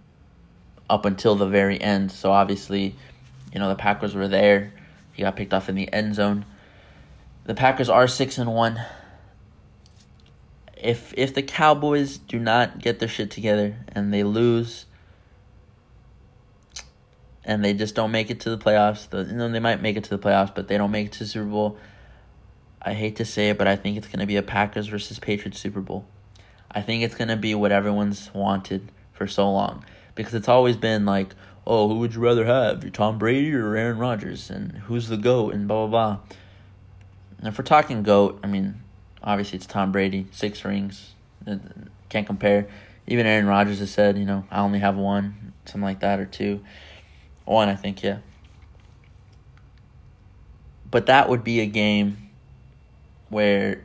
up 0.89 1.05
until 1.05 1.37
the 1.37 1.47
very 1.47 1.81
end. 1.81 2.13
So 2.13 2.33
obviously, 2.33 2.95
you 3.53 3.59
know, 3.59 3.69
the 3.69 3.75
Packers 3.75 4.15
were 4.15 4.29
there. 4.29 4.73
He 5.13 5.23
got 5.23 5.37
picked 5.37 5.55
off 5.55 5.69
in 5.69 5.75
the 5.75 5.93
end 5.93 6.15
zone. 6.15 6.45
The 7.45 7.55
Packers 7.55 7.89
are 7.89 8.07
6 8.07 8.39
and 8.39 8.55
1. 8.55 8.81
If 10.77 11.15
if 11.17 11.35
the 11.35 11.43
Cowboys 11.43 12.19
do 12.19 12.39
not 12.39 12.81
get 12.81 12.99
their 12.99 13.09
shit 13.09 13.31
together 13.31 13.77
and 13.89 14.13
they 14.13 14.25
lose 14.25 14.87
and 17.45 17.65
they 17.65 17.75
just 17.75 17.95
don't 17.95 18.11
make 18.11 18.31
it 18.31 18.41
to 18.41 18.51
the 18.51 18.59
playoffs, 18.59 19.09
the, 19.09 19.25
you 19.25 19.35
know, 19.35 19.51
they 19.51 19.61
might 19.61 19.83
make 19.83 19.97
it 19.97 20.05
to 20.05 20.11
the 20.11 20.19
playoffs, 20.19 20.55
but 20.55 20.69
they 20.69 20.79
don't 20.79 20.91
make 20.91 21.07
it 21.07 21.13
to 21.13 21.19
the 21.21 21.27
Super 21.27 21.47
Bowl. 21.47 21.77
I 22.81 22.95
hate 22.95 23.17
to 23.17 23.25
say 23.25 23.51
it, 23.51 23.59
but 23.59 23.69
I 23.69 23.77
think 23.77 23.97
it's 23.97 24.07
going 24.07 24.21
to 24.21 24.27
be 24.27 24.37
a 24.37 24.43
Packers 24.43 24.89
versus 24.89 25.19
Patriots 25.19 25.61
Super 25.61 25.81
Bowl. 25.81 26.05
I 26.71 26.81
think 26.81 27.03
it's 27.03 27.15
going 27.15 27.29
to 27.29 27.37
be 27.37 27.55
what 27.55 27.71
everyone's 27.73 28.33
wanted 28.35 28.91
for 29.13 29.27
so 29.27 29.51
long 29.51 29.85
because 30.15 30.35
it's 30.35 30.49
always 30.49 30.77
been 30.77 31.05
like, 31.05 31.35
oh, 31.67 31.89
who 31.89 31.99
would 31.99 32.15
you 32.15 32.21
rather 32.21 32.45
have, 32.45 32.91
Tom 32.93 33.19
Brady 33.19 33.55
or 33.55 33.77
Aaron 33.77 33.99
Rodgers, 33.99 34.51
and 34.51 34.73
who's 34.87 35.09
the 35.09 35.17
goat, 35.17 35.55
and 35.55 35.69
blah 35.69 35.87
blah 35.87 36.17
blah. 36.17 36.37
And 37.39 37.49
if 37.49 37.59
we're 37.59 37.65
talking 37.65 38.03
goat, 38.03 38.41
I 38.43 38.47
mean, 38.47 38.83
obviously 39.23 39.57
it's 39.57 39.67
Tom 39.67 39.93
Brady, 39.93 40.27
six 40.33 40.65
rings, 40.65 41.13
can't 42.09 42.27
compare. 42.27 42.69
Even 43.07 43.27
Aaron 43.27 43.47
Rodgers 43.47 43.81
has 43.81 43.91
said, 43.91 44.17
you 44.17 44.25
know, 44.25 44.45
I 44.51 44.61
only 44.61 44.79
have 44.79 44.97
one, 44.97 45.53
something 45.67 45.83
like 45.83 46.01
that, 46.01 46.21
or 46.21 46.27
two, 46.27 46.61
one, 47.45 47.69
I 47.69 47.75
think, 47.75 48.03
yeah. 48.03 48.19
But 50.91 51.07
that 51.07 51.29
would 51.29 51.43
be 51.43 51.61
a 51.61 51.67
game 51.67 52.31
where 53.29 53.83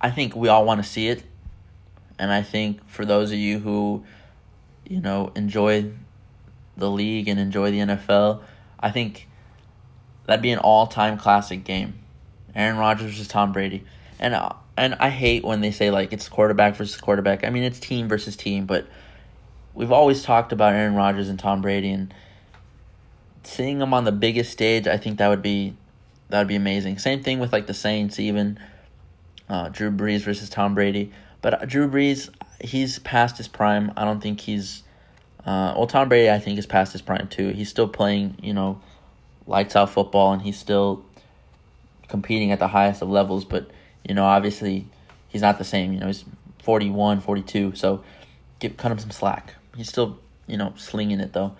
I 0.00 0.10
think 0.10 0.34
we 0.34 0.48
all 0.48 0.64
want 0.64 0.82
to 0.82 0.88
see 0.88 1.08
it. 1.08 1.22
And 2.18 2.32
I 2.32 2.42
think 2.42 2.88
for 2.88 3.04
those 3.04 3.30
of 3.30 3.38
you 3.38 3.58
who, 3.58 4.04
you 4.88 5.00
know, 5.00 5.32
enjoy 5.34 5.90
the 6.76 6.90
league 6.90 7.28
and 7.28 7.38
enjoy 7.38 7.70
the 7.70 7.78
NFL, 7.78 8.42
I 8.78 8.90
think 8.90 9.28
that'd 10.26 10.42
be 10.42 10.50
an 10.50 10.58
all-time 10.58 11.18
classic 11.18 11.64
game. 11.64 11.94
Aaron 12.54 12.76
Rodgers 12.76 13.12
versus 13.12 13.28
Tom 13.28 13.52
Brady. 13.52 13.84
And 14.18 14.34
uh, 14.34 14.50
and 14.76 14.94
I 14.94 15.10
hate 15.10 15.44
when 15.44 15.60
they 15.60 15.70
say 15.70 15.90
like 15.90 16.12
it's 16.12 16.28
quarterback 16.28 16.76
versus 16.76 17.00
quarterback. 17.00 17.44
I 17.44 17.50
mean, 17.50 17.62
it's 17.62 17.78
team 17.78 18.08
versus 18.08 18.36
team, 18.36 18.66
but 18.66 18.86
we've 19.74 19.92
always 19.92 20.22
talked 20.22 20.52
about 20.52 20.74
Aaron 20.74 20.94
Rodgers 20.94 21.28
and 21.28 21.38
Tom 21.38 21.62
Brady 21.62 21.90
and 21.90 22.12
seeing 23.42 23.78
them 23.78 23.94
on 23.94 24.04
the 24.04 24.12
biggest 24.12 24.52
stage, 24.52 24.86
I 24.86 24.96
think 24.96 25.18
that 25.18 25.28
would 25.28 25.42
be 25.42 25.76
that 26.28 26.38
would 26.38 26.48
be 26.48 26.56
amazing. 26.56 26.98
Same 26.98 27.22
thing 27.22 27.40
with 27.40 27.52
like 27.52 27.66
the 27.66 27.74
Saints, 27.74 28.20
even 28.20 28.58
uh, 29.48 29.68
Drew 29.68 29.90
Brees 29.90 30.20
versus 30.20 30.48
Tom 30.48 30.74
Brady. 30.74 31.12
But 31.42 31.62
uh, 31.62 31.64
Drew 31.66 31.88
Brees, 31.88 32.30
he's 32.60 32.98
past 33.00 33.36
his 33.36 33.48
prime. 33.48 33.92
I 33.96 34.04
don't 34.04 34.20
think 34.20 34.40
he's. 34.40 34.82
Uh, 35.44 35.74
well, 35.76 35.86
Tom 35.86 36.08
Brady, 36.08 36.30
I 36.30 36.38
think, 36.38 36.58
is 36.58 36.66
past 36.66 36.92
his 36.92 37.02
prime 37.02 37.26
too. 37.28 37.48
He's 37.48 37.68
still 37.68 37.88
playing, 37.88 38.36
you 38.42 38.52
know, 38.52 38.80
lights 39.46 39.74
out 39.74 39.90
football, 39.90 40.32
and 40.32 40.42
he's 40.42 40.58
still 40.58 41.04
competing 42.08 42.52
at 42.52 42.58
the 42.58 42.68
highest 42.68 43.02
of 43.02 43.08
levels. 43.08 43.44
But 43.44 43.70
you 44.06 44.14
know, 44.14 44.24
obviously, 44.24 44.86
he's 45.28 45.42
not 45.42 45.58
the 45.58 45.64
same. 45.64 45.92
You 45.92 46.00
know, 46.00 46.06
he's 46.06 46.24
41, 46.62 47.20
42, 47.20 47.74
so 47.74 48.04
give 48.58 48.76
cut 48.76 48.92
him 48.92 48.98
some 48.98 49.10
slack. 49.10 49.54
He's 49.76 49.88
still, 49.88 50.18
you 50.46 50.56
know, 50.56 50.74
slinging 50.76 51.20
it 51.20 51.32
though. 51.32 51.56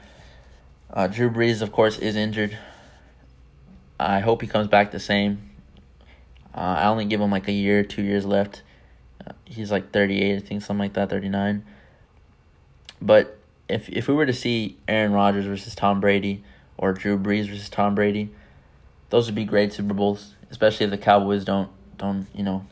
Uh, 0.92 1.06
Drew 1.06 1.30
Brees, 1.30 1.62
of 1.62 1.72
course, 1.72 1.98
is 1.98 2.16
injured. 2.16 2.58
I 3.98 4.20
hope 4.20 4.42
he 4.42 4.48
comes 4.48 4.66
back 4.66 4.90
the 4.90 5.00
same. 5.00 5.50
Uh, 6.54 6.76
I 6.78 6.86
only 6.86 7.04
give 7.04 7.20
him 7.20 7.30
like 7.30 7.46
a 7.48 7.52
year, 7.52 7.84
two 7.84 8.02
years 8.02 8.24
left. 8.24 8.62
Uh, 9.24 9.32
he's 9.44 9.70
like 9.70 9.92
38, 9.92 10.36
I 10.36 10.40
think, 10.40 10.62
something 10.62 10.80
like 10.80 10.94
that, 10.94 11.10
39. 11.10 11.64
But 13.00 13.38
if 13.68 13.88
if 13.88 14.08
we 14.08 14.14
were 14.14 14.26
to 14.26 14.32
see 14.32 14.76
Aaron 14.88 15.12
Rodgers 15.12 15.46
versus 15.46 15.74
Tom 15.74 16.00
Brady 16.00 16.42
or 16.76 16.92
Drew 16.92 17.18
Brees 17.18 17.48
versus 17.48 17.70
Tom 17.70 17.94
Brady, 17.94 18.30
those 19.10 19.26
would 19.26 19.34
be 19.34 19.44
great 19.44 19.72
Super 19.72 19.94
Bowls, 19.94 20.34
especially 20.50 20.84
if 20.84 20.90
the 20.90 20.98
Cowboys 20.98 21.44
don't 21.44 21.70
don't, 21.96 22.26
you 22.34 22.42
know, 22.42 22.66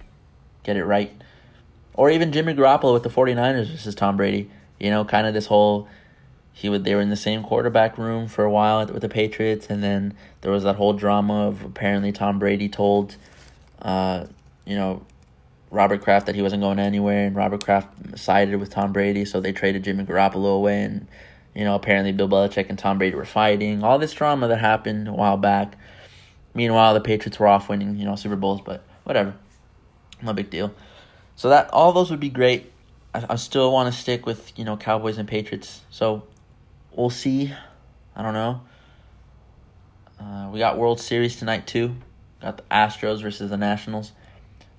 get 0.64 0.76
it 0.76 0.84
right. 0.84 1.12
Or 1.94 2.10
even 2.10 2.32
Jimmy 2.32 2.54
Garoppolo 2.54 2.92
with 2.92 3.02
the 3.02 3.10
49ers 3.10 3.70
versus 3.70 3.94
Tom 3.94 4.16
Brady. 4.16 4.50
You 4.78 4.90
know, 4.90 5.04
kind 5.04 5.26
of 5.26 5.34
this 5.34 5.46
whole 5.46 5.88
he 6.58 6.68
would 6.68 6.82
they 6.82 6.92
were 6.92 7.00
in 7.00 7.08
the 7.08 7.16
same 7.16 7.44
quarterback 7.44 7.96
room 7.96 8.26
for 8.26 8.42
a 8.42 8.50
while 8.50 8.84
with 8.86 9.00
the 9.00 9.08
Patriots, 9.08 9.68
and 9.70 9.80
then 9.80 10.14
there 10.40 10.50
was 10.50 10.64
that 10.64 10.74
whole 10.74 10.92
drama 10.92 11.46
of 11.46 11.64
apparently 11.64 12.10
Tom 12.10 12.40
Brady 12.40 12.68
told, 12.68 13.14
uh, 13.80 14.26
you 14.64 14.74
know, 14.74 15.06
Robert 15.70 16.02
Kraft 16.02 16.26
that 16.26 16.34
he 16.34 16.42
wasn't 16.42 16.62
going 16.62 16.80
anywhere, 16.80 17.28
and 17.28 17.36
Robert 17.36 17.62
Kraft 17.62 18.18
sided 18.18 18.58
with 18.58 18.70
Tom 18.70 18.92
Brady, 18.92 19.24
so 19.24 19.40
they 19.40 19.52
traded 19.52 19.84
Jimmy 19.84 20.04
Garoppolo 20.04 20.56
away, 20.56 20.82
and 20.82 21.06
you 21.54 21.62
know 21.62 21.76
apparently 21.76 22.10
Bill 22.10 22.28
Belichick 22.28 22.68
and 22.68 22.76
Tom 22.76 22.98
Brady 22.98 23.14
were 23.14 23.24
fighting. 23.24 23.84
All 23.84 24.00
this 24.00 24.12
drama 24.12 24.48
that 24.48 24.58
happened 24.58 25.06
a 25.06 25.12
while 25.12 25.36
back. 25.36 25.76
Meanwhile, 26.54 26.94
the 26.94 27.00
Patriots 27.00 27.38
were 27.38 27.46
off 27.46 27.68
winning, 27.68 27.96
you 27.96 28.04
know, 28.04 28.16
Super 28.16 28.34
Bowls, 28.34 28.62
but 28.62 28.82
whatever, 29.04 29.36
no 30.22 30.32
big 30.32 30.50
deal. 30.50 30.74
So 31.36 31.50
that 31.50 31.70
all 31.70 31.92
those 31.92 32.10
would 32.10 32.18
be 32.18 32.30
great. 32.30 32.72
I, 33.14 33.24
I 33.30 33.36
still 33.36 33.72
want 33.72 33.92
to 33.92 33.98
stick 33.98 34.26
with 34.26 34.56
you 34.58 34.64
know 34.64 34.76
Cowboys 34.76 35.18
and 35.18 35.28
Patriots. 35.28 35.82
So 35.90 36.24
we'll 36.92 37.10
see. 37.10 37.52
I 38.14 38.22
don't 38.22 38.34
know. 38.34 38.62
Uh, 40.20 40.48
we 40.52 40.58
got 40.58 40.78
World 40.78 41.00
Series 41.00 41.36
tonight 41.36 41.66
too. 41.66 41.94
Got 42.42 42.58
the 42.58 42.62
Astros 42.70 43.22
versus 43.22 43.50
the 43.50 43.56
Nationals. 43.56 44.12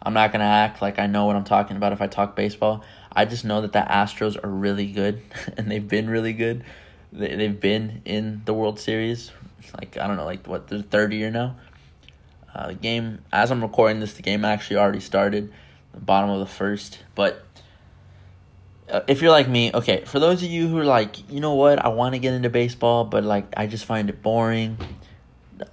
I'm 0.01 0.13
not 0.13 0.31
gonna 0.31 0.45
act 0.45 0.81
like 0.81 0.99
I 0.99 1.07
know 1.07 1.25
what 1.25 1.35
I'm 1.35 1.43
talking 1.43 1.77
about 1.77 1.93
if 1.93 2.01
I 2.01 2.07
talk 2.07 2.35
baseball. 2.35 2.83
I 3.11 3.25
just 3.25 3.43
know 3.43 3.61
that 3.61 3.73
the 3.73 3.79
Astros 3.79 4.41
are 4.43 4.49
really 4.49 4.87
good, 4.87 5.21
and 5.57 5.69
they've 5.69 5.87
been 5.87 6.09
really 6.09 6.33
good. 6.33 6.63
They 7.11 7.35
they've 7.35 7.59
been 7.59 8.01
in 8.05 8.41
the 8.45 8.53
World 8.53 8.79
Series, 8.79 9.31
like 9.75 9.97
I 9.97 10.07
don't 10.07 10.17
know, 10.17 10.25
like 10.25 10.47
what 10.47 10.67
the 10.67 10.83
third 10.83 11.13
year 11.13 11.31
now. 11.31 11.55
Uh, 12.53 12.67
the 12.67 12.73
game, 12.73 13.19
as 13.31 13.51
I'm 13.51 13.61
recording 13.61 13.99
this, 13.99 14.13
the 14.13 14.23
game 14.23 14.43
actually 14.43 14.77
already 14.77 14.99
started, 14.99 15.53
the 15.93 15.99
bottom 15.99 16.29
of 16.29 16.39
the 16.39 16.47
first. 16.47 16.99
But 17.13 17.45
if 19.07 19.21
you're 19.21 19.31
like 19.31 19.47
me, 19.47 19.71
okay, 19.73 20.03
for 20.05 20.19
those 20.19 20.43
of 20.43 20.49
you 20.49 20.67
who 20.67 20.77
are 20.79 20.85
like, 20.85 21.29
you 21.29 21.39
know 21.39 21.53
what, 21.53 21.83
I 21.83 21.89
want 21.89 22.15
to 22.15 22.19
get 22.19 22.33
into 22.33 22.49
baseball, 22.49 23.05
but 23.05 23.23
like 23.23 23.45
I 23.55 23.67
just 23.67 23.85
find 23.85 24.09
it 24.09 24.21
boring. 24.21 24.77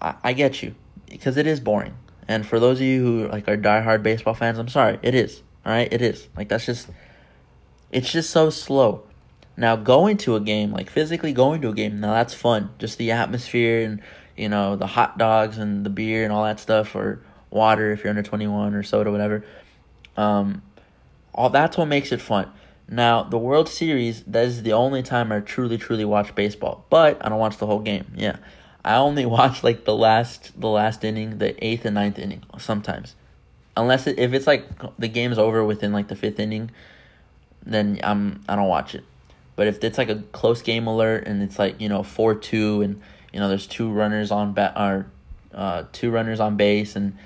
I, 0.01 0.15
I 0.23 0.33
get 0.33 0.63
you 0.63 0.75
because 1.09 1.37
it 1.37 1.47
is 1.47 1.61
boring. 1.61 1.95
And 2.29 2.47
for 2.47 2.59
those 2.59 2.79
of 2.79 2.87
you 2.87 3.03
who 3.03 3.29
like 3.29 3.49
are 3.49 3.57
diehard 3.57 4.03
baseball 4.03 4.35
fans, 4.35 4.59
I'm 4.59 4.69
sorry, 4.69 4.99
it 5.03 5.15
is. 5.15 5.43
All 5.65 5.73
right, 5.73 5.91
it 5.93 6.03
is. 6.03 6.29
Like 6.37 6.49
that's 6.49 6.67
just, 6.67 6.89
it's 7.91 8.11
just 8.11 8.31
so 8.31 8.51
slow. 8.51 9.05
Now 9.57 9.77
going 9.77 10.19
to 10.19 10.37
a 10.37 10.41
game, 10.41 10.71
like 10.71 10.91
physically 10.91 11.33
going 11.33 11.63
to 11.63 11.69
a 11.71 11.75
game, 11.75 12.01
now 12.01 12.13
that's 12.13 12.35
fun. 12.35 12.71
Just 12.79 12.99
the 12.99 13.13
atmosphere 13.13 13.85
and 13.85 14.03
you 14.37 14.51
know 14.51 14.77
the 14.77 14.87
hot 14.87 15.17
dogs 15.17 15.57
and 15.57 15.85
the 15.87 15.91
beer 15.91 16.25
and 16.25 16.33
all 16.33 16.45
that 16.45 16.61
stuff, 16.61 16.95
or 16.95 17.23
water 17.51 17.93
if 17.93 18.05
you're 18.05 18.11
under 18.11 18.23
21 18.23 18.75
or 18.75 18.83
soda, 18.83 19.11
whatever. 19.11 19.45
Um, 20.17 20.63
all 21.35 21.49
that's 21.49 21.79
what 21.79 21.87
makes 21.87 22.13
it 22.13 22.21
fun. 22.21 22.51
Now, 22.89 23.25
the 23.25 23.39
World 23.39 23.69
Series, 23.69 24.23
that 24.25 24.45
is 24.45 24.63
the 24.63 24.73
only 24.73 25.03
time 25.03 25.33
I 25.33 25.41
truly, 25.41 25.77
truly 25.77 26.05
watch 26.05 26.35
baseball. 26.35 26.85
But 26.89 27.25
I 27.25 27.29
don't 27.29 27.39
watch 27.39 27.57
the 27.59 27.67
whole 27.67 27.81
game. 27.81 28.13
Yeah. 28.17 28.37
I 28.85 28.97
only 28.97 29.27
watch 29.39 29.65
like 29.65 29.85
the 29.85 29.95
last 29.95 30.59
the 30.59 30.69
last 30.69 31.05
inning, 31.05 31.39
the 31.39 31.63
eighth 31.65 31.85
and 31.85 31.95
ninth 31.95 32.19
inning 32.19 32.45
sometimes. 32.59 33.15
Unless 33.77 34.07
it, 34.07 34.19
if 34.19 34.33
it's 34.33 34.47
like 34.47 34.67
the 34.99 35.09
game's 35.09 35.39
over 35.39 35.63
within 35.65 35.93
like 35.93 36.09
the 36.09 36.17
fifth 36.17 36.39
inning, 36.39 36.71
then 37.65 38.01
I'm 38.03 38.43
I 38.49 38.57
don't 38.57 38.69
watch 38.69 38.95
it. 38.95 39.05
But 39.57 39.67
if 39.67 39.83
it's 39.83 39.99
like 39.99 40.09
a 40.09 40.23
close 40.33 40.63
game 40.63 40.87
alert 40.87 41.27
and 41.27 41.43
it's 41.43 41.59
like, 41.59 41.81
you 41.81 41.89
know, 41.89 42.03
four 42.03 42.35
two 42.35 42.83
and 42.83 43.03
you 43.33 43.41
know 43.41 43.49
there's 43.49 43.67
two 43.67 43.91
runners 43.91 44.31
on 44.31 44.53
bat 44.53 44.75
or 44.77 45.07
uh 45.53 45.85
two 45.93 46.11
runners 46.11 46.41
on 46.41 46.57
base 46.57 46.95
and 46.95 47.19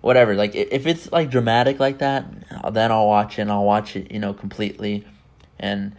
whatever. 0.00 0.34
Like 0.34 0.54
if 0.54 0.86
it's 0.86 1.10
like 1.12 1.30
dramatic 1.30 1.80
like 1.80 1.98
that, 1.98 2.26
then 2.72 2.92
I'll 2.92 3.06
watch 3.06 3.38
it 3.38 3.42
and 3.42 3.52
I'll 3.52 3.64
watch 3.64 3.96
it, 3.96 4.10
you 4.10 4.18
know, 4.18 4.32
completely. 4.32 5.06
And 5.58 5.96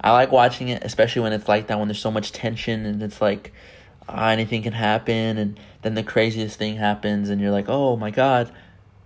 I 0.00 0.12
like 0.12 0.32
watching 0.32 0.68
it, 0.68 0.82
especially 0.84 1.22
when 1.22 1.32
it's 1.32 1.48
like 1.48 1.68
that, 1.68 1.78
when 1.78 1.88
there's 1.88 2.00
so 2.00 2.10
much 2.10 2.32
tension 2.32 2.86
and 2.86 3.02
it's 3.02 3.20
like 3.20 3.52
uh, 4.08 4.26
anything 4.26 4.62
can 4.62 4.72
happen, 4.72 5.38
and 5.38 5.60
then 5.82 5.94
the 5.94 6.02
craziest 6.02 6.58
thing 6.58 6.76
happens, 6.76 7.28
and 7.28 7.40
you're 7.40 7.50
like, 7.50 7.66
oh 7.68 7.96
my 7.96 8.10
god, 8.10 8.52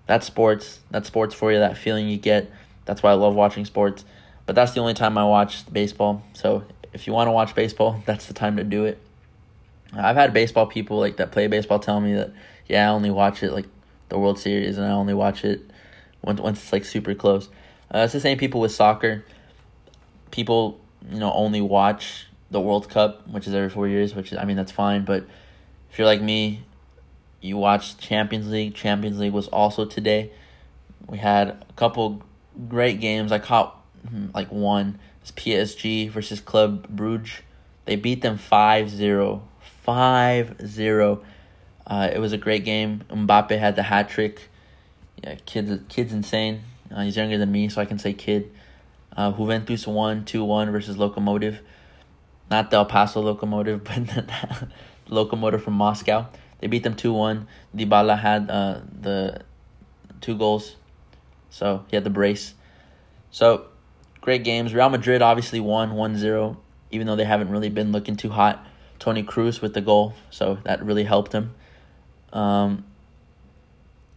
that's 0.06 0.26
sports. 0.26 0.80
That's 0.90 1.06
sports 1.06 1.34
for 1.34 1.52
you. 1.52 1.58
That 1.58 1.76
feeling 1.76 2.08
you 2.08 2.16
get. 2.16 2.50
That's 2.86 3.02
why 3.02 3.10
I 3.10 3.14
love 3.14 3.34
watching 3.34 3.64
sports. 3.64 4.04
But 4.46 4.54
that's 4.54 4.72
the 4.72 4.80
only 4.80 4.94
time 4.94 5.18
I 5.18 5.24
watch 5.24 5.70
baseball. 5.72 6.22
So 6.32 6.64
if 6.92 7.06
you 7.06 7.12
want 7.12 7.26
to 7.28 7.32
watch 7.32 7.54
baseball, 7.54 8.02
that's 8.06 8.26
the 8.26 8.34
time 8.34 8.56
to 8.56 8.64
do 8.64 8.84
it. 8.84 8.98
I've 9.92 10.16
had 10.16 10.32
baseball 10.32 10.66
people 10.66 10.98
like 10.98 11.16
that 11.16 11.32
play 11.32 11.46
baseball 11.46 11.78
tell 11.78 12.00
me 12.00 12.14
that 12.14 12.32
yeah, 12.66 12.90
I 12.90 12.92
only 12.92 13.10
watch 13.10 13.42
it 13.42 13.52
like 13.52 13.66
the 14.08 14.18
World 14.18 14.38
Series, 14.38 14.78
and 14.78 14.86
I 14.86 14.90
only 14.90 15.14
watch 15.14 15.44
it 15.44 15.62
once 16.22 16.40
once 16.40 16.62
it's 16.62 16.72
like 16.72 16.84
super 16.84 17.14
close. 17.14 17.48
Uh, 17.92 17.98
it's 17.98 18.12
the 18.12 18.20
same 18.20 18.38
people 18.38 18.60
with 18.60 18.72
soccer. 18.72 19.24
People, 20.30 20.80
you 21.10 21.18
know, 21.18 21.32
only 21.32 21.60
watch 21.60 22.26
the 22.50 22.60
World 22.60 22.90
Cup, 22.90 23.26
which 23.28 23.46
is 23.46 23.54
every 23.54 23.70
four 23.70 23.88
years. 23.88 24.14
Which 24.14 24.32
is, 24.32 24.38
I 24.38 24.44
mean, 24.44 24.56
that's 24.56 24.72
fine. 24.72 25.04
But 25.04 25.26
if 25.90 25.98
you're 25.98 26.06
like 26.06 26.22
me, 26.22 26.64
you 27.40 27.56
watch 27.56 27.96
Champions 27.98 28.48
League. 28.48 28.74
Champions 28.74 29.18
League 29.18 29.32
was 29.32 29.48
also 29.48 29.84
today. 29.84 30.30
We 31.06 31.18
had 31.18 31.48
a 31.48 31.72
couple 31.76 32.22
great 32.68 33.00
games. 33.00 33.32
I 33.32 33.38
caught 33.38 33.80
hmm, 34.08 34.26
like 34.34 34.50
one. 34.50 34.98
It's 35.22 35.30
PSG 35.32 36.10
versus 36.10 36.40
Club 36.40 36.88
Brugge. 36.94 37.40
They 37.84 37.96
beat 37.96 38.22
them 38.22 38.38
5-0. 38.38 39.40
5-0. 39.86 41.24
Uh, 41.86 42.10
it 42.12 42.18
was 42.18 42.32
a 42.32 42.38
great 42.38 42.64
game. 42.64 43.04
Mbappe 43.08 43.58
had 43.58 43.76
the 43.76 43.84
hat 43.84 44.08
trick. 44.08 44.48
Yeah, 45.22 45.36
kid's 45.46 45.80
kid's 45.88 46.12
insane. 46.12 46.62
Uh, 46.94 47.02
he's 47.02 47.16
younger 47.16 47.38
than 47.38 47.50
me, 47.50 47.68
so 47.68 47.80
I 47.80 47.84
can 47.84 47.98
say 47.98 48.12
kid. 48.12 48.50
Uh, 49.16 49.32
Juventus 49.32 49.86
won 49.86 50.24
two 50.24 50.44
one 50.44 50.70
versus 50.70 50.96
Lokomotiv, 50.96 51.58
not 52.50 52.70
the 52.70 52.76
El 52.76 52.86
Paso 52.86 53.22
Lokomotiv, 53.22 53.84
but 53.84 54.06
the 54.06 55.14
Lokomotiv 55.14 55.62
from 55.62 55.74
Moscow. 55.74 56.26
They 56.60 56.66
beat 56.66 56.82
them 56.82 56.94
two 56.94 57.12
one. 57.12 57.46
Dybala 57.74 58.18
had 58.18 58.50
uh, 58.50 58.80
the 59.00 59.42
two 60.20 60.36
goals, 60.36 60.76
so 61.50 61.84
he 61.88 61.96
had 61.96 62.04
the 62.04 62.10
brace. 62.10 62.54
So 63.30 63.66
great 64.20 64.44
games. 64.44 64.74
Real 64.74 64.88
Madrid 64.88 65.22
obviously 65.22 65.60
won 65.60 65.92
1-0, 65.92 66.56
even 66.90 67.06
though 67.06 67.16
they 67.16 67.24
haven't 67.24 67.50
really 67.50 67.68
been 67.68 67.92
looking 67.92 68.16
too 68.16 68.30
hot. 68.30 68.66
Toni 68.98 69.22
Kroos 69.22 69.60
with 69.60 69.74
the 69.74 69.82
goal, 69.82 70.14
so 70.30 70.58
that 70.64 70.82
really 70.82 71.04
helped 71.04 71.32
him. 71.32 71.54
Um, 72.36 72.84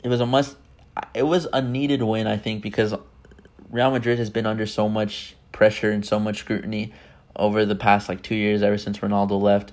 it 0.03 0.09
was 0.09 0.19
a 0.19 0.25
must. 0.25 0.57
It 1.13 1.23
was 1.23 1.47
a 1.53 1.61
needed 1.61 2.03
win, 2.03 2.27
I 2.27 2.37
think, 2.37 2.61
because 2.61 2.93
Real 3.69 3.91
Madrid 3.91 4.19
has 4.19 4.29
been 4.29 4.45
under 4.45 4.65
so 4.65 4.89
much 4.89 5.35
pressure 5.53 5.91
and 5.91 6.05
so 6.05 6.19
much 6.19 6.39
scrutiny 6.39 6.93
over 7.35 7.65
the 7.65 7.75
past 7.75 8.09
like 8.09 8.21
two 8.21 8.35
years, 8.35 8.61
ever 8.61 8.77
since 8.77 8.97
Ronaldo 8.99 9.41
left. 9.41 9.71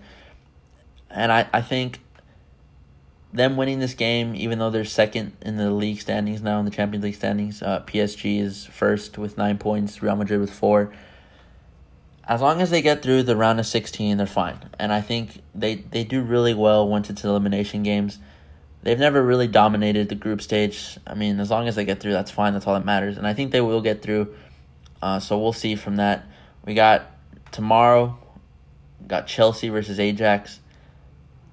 And 1.10 1.32
I, 1.32 1.48
I 1.52 1.60
think 1.60 2.00
them 3.32 3.56
winning 3.56 3.80
this 3.80 3.94
game, 3.94 4.36
even 4.36 4.60
though 4.60 4.70
they're 4.70 4.84
second 4.84 5.32
in 5.42 5.56
the 5.56 5.70
league 5.70 6.00
standings 6.00 6.40
now 6.40 6.60
in 6.60 6.64
the 6.64 6.70
Champions 6.70 7.04
League 7.04 7.16
standings, 7.16 7.62
uh, 7.62 7.82
PSG 7.86 8.40
is 8.40 8.66
first 8.66 9.18
with 9.18 9.36
nine 9.36 9.58
points, 9.58 10.02
Real 10.02 10.14
Madrid 10.14 10.40
with 10.40 10.52
four. 10.52 10.92
As 12.28 12.40
long 12.40 12.60
as 12.60 12.70
they 12.70 12.82
get 12.82 13.02
through 13.02 13.24
the 13.24 13.36
round 13.36 13.58
of 13.58 13.66
16, 13.66 14.16
they're 14.16 14.26
fine. 14.26 14.58
And 14.78 14.92
I 14.92 15.00
think 15.00 15.42
they, 15.54 15.76
they 15.76 16.04
do 16.04 16.22
really 16.22 16.54
well 16.54 16.86
once 16.88 17.10
it's 17.10 17.24
elimination 17.24 17.82
games. 17.82 18.18
They've 18.86 18.96
never 18.96 19.20
really 19.20 19.48
dominated 19.48 20.08
the 20.08 20.14
group 20.14 20.40
stage. 20.40 20.96
I 21.04 21.14
mean, 21.14 21.40
as 21.40 21.50
long 21.50 21.66
as 21.66 21.74
they 21.74 21.84
get 21.84 21.98
through, 21.98 22.12
that's 22.12 22.30
fine. 22.30 22.52
That's 22.52 22.68
all 22.68 22.74
that 22.74 22.84
matters. 22.84 23.18
And 23.18 23.26
I 23.26 23.34
think 23.34 23.50
they 23.50 23.60
will 23.60 23.80
get 23.80 24.00
through. 24.00 24.32
Uh, 25.02 25.18
so 25.18 25.40
we'll 25.40 25.52
see 25.52 25.74
from 25.74 25.96
that. 25.96 26.24
We 26.64 26.74
got 26.74 27.10
tomorrow, 27.50 28.16
got 29.08 29.26
Chelsea 29.26 29.70
versus 29.70 29.98
Ajax. 29.98 30.60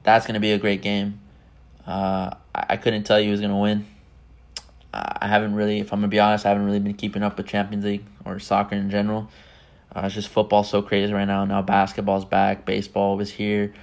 That's 0.04 0.28
going 0.28 0.36
to 0.36 0.40
be 0.40 0.52
a 0.52 0.60
great 0.60 0.84
game. 0.84 1.22
Uh, 1.88 2.36
I, 2.54 2.66
I 2.70 2.78
couldn't 2.78 3.02
tell 3.06 3.20
you 3.20 3.32
who's 3.32 3.40
going 3.40 3.50
to 3.50 3.58
win. 3.58 3.88
I 4.94 5.28
haven't 5.28 5.56
really, 5.56 5.80
if 5.80 5.92
I'm 5.92 6.02
going 6.02 6.12
to 6.12 6.14
be 6.14 6.20
honest, 6.20 6.46
I 6.46 6.50
haven't 6.50 6.68
really 6.68 6.82
been 6.82 6.94
keeping 6.94 7.24
up 7.24 7.38
with 7.38 7.48
Champions 7.48 7.84
League 7.84 8.06
or 8.26 8.38
soccer 8.38 8.76
in 8.76 8.92
general. 8.92 9.32
Uh, 9.92 10.02
it's 10.06 10.14
just 10.14 10.30
football 10.30 10.64
so 10.64 10.84
crazy 10.84 11.12
right 11.12 11.26
now. 11.26 11.46
Now 11.46 11.64
basketball's 11.64 12.26
back, 12.26 12.64
baseball 12.64 13.18
was 13.18 13.32
here. 13.32 13.74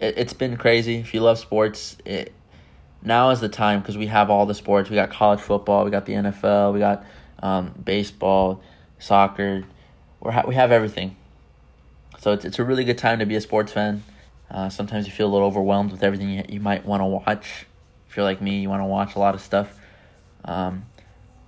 It, 0.00 0.18
it's 0.18 0.34
been 0.34 0.58
crazy. 0.58 0.96
If 0.96 1.14
you 1.14 1.22
love 1.22 1.38
sports, 1.38 1.96
it 2.04 2.34
now 3.04 3.30
is 3.30 3.40
the 3.40 3.48
time 3.48 3.80
because 3.80 3.98
we 3.98 4.06
have 4.06 4.30
all 4.30 4.46
the 4.46 4.54
sports. 4.54 4.88
We 4.90 4.96
got 4.96 5.10
college 5.10 5.40
football, 5.40 5.84
we 5.84 5.90
got 5.90 6.06
the 6.06 6.14
NFL, 6.14 6.72
we 6.72 6.78
got 6.78 7.04
um, 7.40 7.74
baseball, 7.84 8.62
soccer. 8.98 9.64
we 10.20 10.32
ha- 10.32 10.44
we 10.46 10.54
have 10.54 10.72
everything. 10.72 11.16
So 12.18 12.32
it's 12.32 12.44
it's 12.44 12.58
a 12.58 12.64
really 12.64 12.84
good 12.84 12.98
time 12.98 13.18
to 13.18 13.26
be 13.26 13.36
a 13.36 13.40
sports 13.40 13.72
fan. 13.72 14.02
Uh, 14.50 14.68
sometimes 14.68 15.06
you 15.06 15.12
feel 15.12 15.26
a 15.28 15.32
little 15.32 15.46
overwhelmed 15.46 15.92
with 15.92 16.02
everything 16.02 16.30
you, 16.30 16.44
you 16.48 16.60
might 16.60 16.86
want 16.86 17.00
to 17.00 17.06
watch. 17.06 17.66
If 18.08 18.16
you're 18.16 18.24
like 18.24 18.40
me, 18.40 18.60
you 18.60 18.68
want 18.68 18.80
to 18.80 18.86
watch 18.86 19.16
a 19.16 19.18
lot 19.18 19.34
of 19.34 19.40
stuff. 19.40 19.78
Um, 20.44 20.86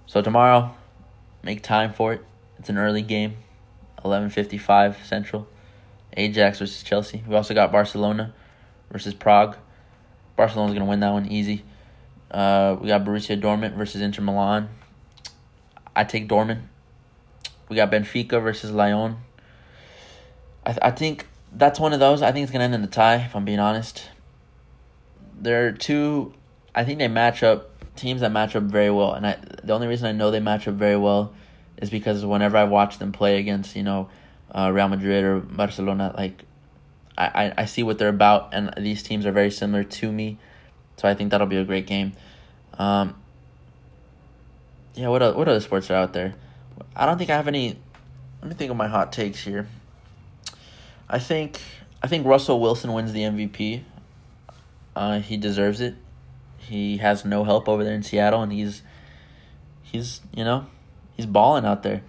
so 0.07 0.21
tomorrow, 0.21 0.75
make 1.43 1.63
time 1.63 1.93
for 1.93 2.13
it. 2.13 2.25
It's 2.59 2.69
an 2.69 2.77
early 2.77 3.03
game, 3.03 3.37
eleven 4.05 4.29
fifty 4.29 4.59
five 4.59 4.99
Central. 5.07 5.49
Ajax 6.19 6.59
versus 6.59 6.83
Chelsea. 6.83 7.23
We 7.27 7.35
also 7.35 7.55
got 7.55 7.71
Barcelona 7.71 8.35
versus 8.91 9.13
Prague. 9.15 9.57
Barcelona's 10.37 10.75
gonna 10.75 10.89
win 10.89 11.01
that 11.01 11.13
one 11.13 11.27
easy. 11.27 11.65
Uh, 12.31 12.77
we 12.81 12.89
got 12.89 13.05
Borussia 13.05 13.41
Dortmund 13.41 13.75
versus 13.77 14.01
Inter 14.01 14.23
Milan. 14.23 14.69
I 15.95 16.05
take 16.05 16.29
Dortmund. 16.29 16.63
We 17.69 17.77
got 17.77 17.91
Benfica 17.91 18.43
versus 18.43 18.71
Lyon. 18.71 19.17
I 20.65 20.71
th- 20.71 20.83
I 20.83 20.91
think 20.91 21.27
that's 21.53 21.81
one 21.81 21.93
of 21.93 22.01
those. 22.01 22.23
I 22.23 22.33
think 22.33 22.45
it's 22.45 22.53
gonna 22.53 22.65
end 22.65 22.75
in 22.75 22.83
a 22.83 22.89
tie. 22.89 23.17
If 23.17 23.35
I'm 23.35 23.45
being 23.45 23.59
honest, 23.61 24.11
there 25.41 25.67
are 25.67 25.73
two. 25.73 26.35
I 26.75 26.85
think 26.85 26.99
they 26.99 27.09
match 27.09 27.43
up 27.43 27.71
teams 27.97 28.21
that 28.21 28.31
match 28.31 28.55
up 28.55 28.65
very 28.65 28.91
well, 28.91 29.15
and 29.15 29.27
I 29.27 29.39
the 29.65 29.73
only 29.73 29.87
reason 29.87 30.07
I 30.07 30.13
know 30.13 30.31
they 30.31 30.41
match 30.41 30.69
up 30.69 30.75
very 30.75 30.97
well 30.97 31.33
is 31.79 31.91
because 31.91 32.25
whenever 32.25 32.57
I 32.57 32.65
watch 32.65 32.99
them 32.99 33.13
play 33.13 33.39
against 33.39 33.77
you 33.77 33.83
know 33.83 34.09
uh, 34.55 34.71
Real 34.73 34.89
Madrid 34.89 35.25
or 35.25 35.41
Barcelona, 35.41 36.15
like 36.17 36.45
I, 37.17 37.27
I 37.27 37.55
I 37.59 37.65
see 37.65 37.83
what 37.83 37.99
they're 37.99 38.09
about, 38.09 38.51
and 38.53 38.73
these 38.77 39.03
teams 39.03 39.27
are 39.27 39.33
very 39.33 39.51
similar 39.51 39.85
to 39.85 40.13
me, 40.13 40.39
so 40.97 41.09
I 41.09 41.15
think 41.15 41.31
that'll 41.31 41.47
be 41.47 41.57
a 41.57 41.65
great 41.65 41.87
game. 41.87 42.13
Um, 42.79 43.15
yeah, 44.95 45.09
what 45.09 45.23
what 45.37 45.49
other 45.49 45.61
sports 45.61 45.91
are 45.91 45.95
out 45.95 46.13
there? 46.13 46.35
I 46.95 47.07
don't 47.07 47.19
think 47.19 47.31
I 47.31 47.37
have 47.37 47.49
any. 47.49 47.79
Let 48.43 48.49
me 48.49 48.55
think 48.55 48.71
of 48.71 48.77
my 48.77 48.89
hot 48.89 49.13
takes 49.13 49.43
here. 49.43 49.69
I 51.09 51.19
think 51.19 51.61
I 52.03 52.09
think 52.09 52.27
Russell 52.27 52.61
Wilson 52.61 52.93
wins 52.93 53.13
the 53.13 53.23
MVP. 53.23 53.83
Uh, 54.95 55.21
he 55.21 55.37
deserves 55.37 55.81
it. 55.81 55.95
He 56.59 56.99
has 56.99 57.25
no 57.25 57.45
help 57.45 57.69
over 57.69 57.85
there 57.85 57.95
in 57.95 58.03
Seattle, 58.03 58.43
and 58.43 58.53
he's 58.53 58.83
he's 59.83 60.21
you 60.35 60.45
know 60.45 60.67
he's 61.17 61.27
balling 61.27 61.65
out 61.65 61.83
there. 61.83 62.03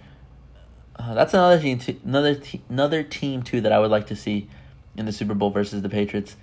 Uh, 0.96 1.14
that's 1.14 1.32
another 1.32 1.60
team, 1.60 1.80
another 2.04 2.34
te- 2.34 2.62
another 2.68 3.02
team 3.02 3.42
too 3.42 3.60
that 3.60 3.72
I 3.72 3.78
would 3.78 3.90
like 3.90 4.08
to 4.08 4.16
see 4.16 4.48
in 4.98 5.06
the 5.06 5.12
Super 5.12 5.34
Bowl 5.34 5.50
versus 5.50 5.80
the 5.82 5.88
Patriots. 5.88 6.36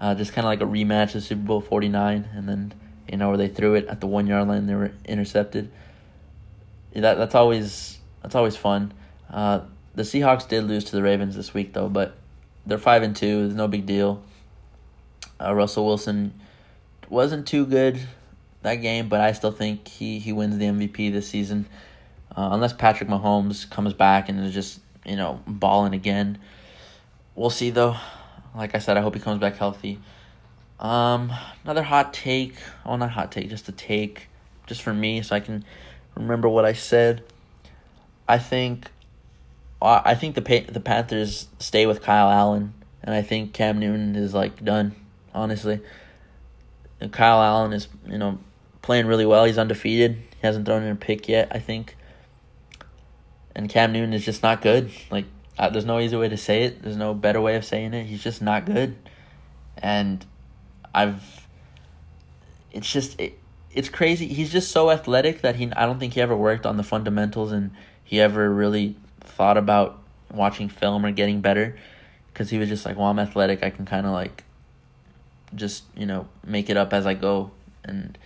Uh, 0.00 0.14
just 0.14 0.32
kind 0.32 0.44
of 0.44 0.50
like 0.50 0.60
a 0.60 0.64
rematch 0.64 1.14
of 1.14 1.22
Super 1.22 1.42
Bowl 1.42 1.60
forty 1.60 1.88
nine, 1.88 2.28
and 2.34 2.48
then 2.48 2.74
you 3.10 3.16
know 3.16 3.28
where 3.28 3.38
they 3.38 3.48
threw 3.48 3.74
it 3.74 3.86
at 3.86 4.00
the 4.00 4.06
one 4.06 4.26
yard 4.26 4.48
line, 4.48 4.66
they 4.66 4.74
were 4.74 4.92
intercepted. 5.04 5.70
Yeah, 6.92 7.02
that 7.02 7.18
that's 7.18 7.34
always 7.34 7.98
that's 8.22 8.34
always 8.34 8.56
fun. 8.56 8.92
Uh, 9.30 9.60
the 9.94 10.02
Seahawks 10.02 10.46
did 10.46 10.64
lose 10.64 10.84
to 10.84 10.96
the 10.96 11.02
Ravens 11.02 11.36
this 11.36 11.54
week 11.54 11.72
though, 11.72 11.88
but 11.88 12.16
they're 12.66 12.78
five 12.78 13.02
and 13.02 13.14
two. 13.14 13.40
There's 13.40 13.54
no 13.54 13.68
big 13.68 13.86
deal. 13.86 14.22
Uh, 15.40 15.54
Russell 15.54 15.86
Wilson 15.86 16.40
wasn't 17.08 17.46
too 17.46 17.66
good 17.66 18.00
that 18.62 18.76
game, 18.76 19.08
but 19.08 19.20
I 19.20 19.32
still 19.32 19.52
think 19.52 19.86
he, 19.88 20.18
he 20.18 20.32
wins 20.32 20.58
the 20.58 20.64
MVP 20.64 21.12
this 21.12 21.28
season. 21.28 21.66
Uh, 22.36 22.48
unless 22.52 22.72
Patrick 22.72 23.08
Mahomes 23.08 23.68
comes 23.70 23.92
back 23.92 24.28
and 24.28 24.40
is 24.40 24.52
just 24.52 24.80
you 25.04 25.16
know 25.16 25.40
balling 25.46 25.94
again, 25.94 26.38
we'll 27.34 27.50
see 27.50 27.70
though. 27.70 27.96
Like 28.54 28.74
I 28.74 28.78
said, 28.78 28.96
I 28.96 29.00
hope 29.00 29.14
he 29.14 29.20
comes 29.20 29.40
back 29.40 29.56
healthy. 29.56 29.98
Um, 30.78 31.32
another 31.64 31.82
hot 31.82 32.14
take. 32.14 32.54
Oh, 32.84 32.96
not 32.96 33.10
hot 33.10 33.32
take, 33.32 33.48
just 33.48 33.68
a 33.68 33.72
take, 33.72 34.28
just 34.66 34.82
for 34.82 34.92
me, 34.92 35.22
so 35.22 35.34
I 35.34 35.40
can 35.40 35.64
remember 36.14 36.48
what 36.48 36.64
I 36.64 36.72
said. 36.72 37.24
I 38.28 38.38
think 38.38 38.90
I 39.82 40.14
think 40.14 40.34
the 40.34 40.60
the 40.70 40.80
Panthers 40.80 41.48
stay 41.58 41.86
with 41.86 42.02
Kyle 42.02 42.30
Allen, 42.30 42.74
and 43.02 43.14
I 43.14 43.22
think 43.22 43.52
Cam 43.52 43.78
Newton 43.78 44.16
is 44.16 44.34
like 44.34 44.64
done. 44.64 44.94
Honestly, 45.34 45.80
and 47.00 47.12
Kyle 47.12 47.42
Allen 47.42 47.72
is 47.72 47.88
you 48.06 48.18
know 48.18 48.38
playing 48.82 49.06
really 49.06 49.26
well. 49.26 49.44
He's 49.44 49.58
undefeated. 49.58 50.12
He 50.14 50.46
hasn't 50.46 50.64
thrown 50.64 50.82
in 50.82 50.92
a 50.92 50.96
pick 50.96 51.28
yet. 51.28 51.48
I 51.50 51.58
think, 51.58 51.96
and 53.54 53.68
Cam 53.68 53.92
Newton 53.92 54.14
is 54.14 54.24
just 54.24 54.42
not 54.42 54.62
good. 54.62 54.90
Like 55.10 55.26
uh, 55.58 55.68
there's 55.70 55.84
no 55.84 56.00
easy 56.00 56.16
way 56.16 56.28
to 56.28 56.36
say 56.36 56.64
it. 56.64 56.82
There's 56.82 56.96
no 56.96 57.14
better 57.14 57.40
way 57.40 57.56
of 57.56 57.64
saying 57.64 57.94
it. 57.94 58.04
He's 58.06 58.22
just 58.22 58.42
not 58.42 58.66
good, 58.66 58.96
and 59.78 60.24
I've. 60.94 61.46
It's 62.72 62.90
just 62.90 63.20
it, 63.20 63.38
it's 63.72 63.88
crazy. 63.88 64.26
He's 64.26 64.50
just 64.50 64.70
so 64.72 64.90
athletic 64.90 65.42
that 65.42 65.56
he. 65.56 65.72
I 65.72 65.86
don't 65.86 65.98
think 66.00 66.14
he 66.14 66.20
ever 66.20 66.36
worked 66.36 66.66
on 66.66 66.76
the 66.76 66.82
fundamentals, 66.82 67.52
and 67.52 67.70
he 68.02 68.20
ever 68.20 68.52
really 68.52 68.96
thought 69.20 69.56
about 69.56 70.00
watching 70.32 70.68
film 70.68 71.06
or 71.06 71.12
getting 71.12 71.40
better 71.40 71.76
because 72.32 72.50
he 72.50 72.58
was 72.58 72.68
just 72.68 72.84
like, 72.84 72.96
well, 72.96 73.06
I'm 73.06 73.18
athletic. 73.18 73.62
I 73.62 73.70
can 73.70 73.86
kind 73.86 74.06
of 74.06 74.12
like 74.12 74.42
just, 75.54 75.84
you 75.96 76.04
know, 76.04 76.26
make 76.44 76.68
it 76.68 76.76
up 76.76 76.92
as 76.92 77.06
I 77.06 77.14
go. 77.14 77.52
And 77.84 78.18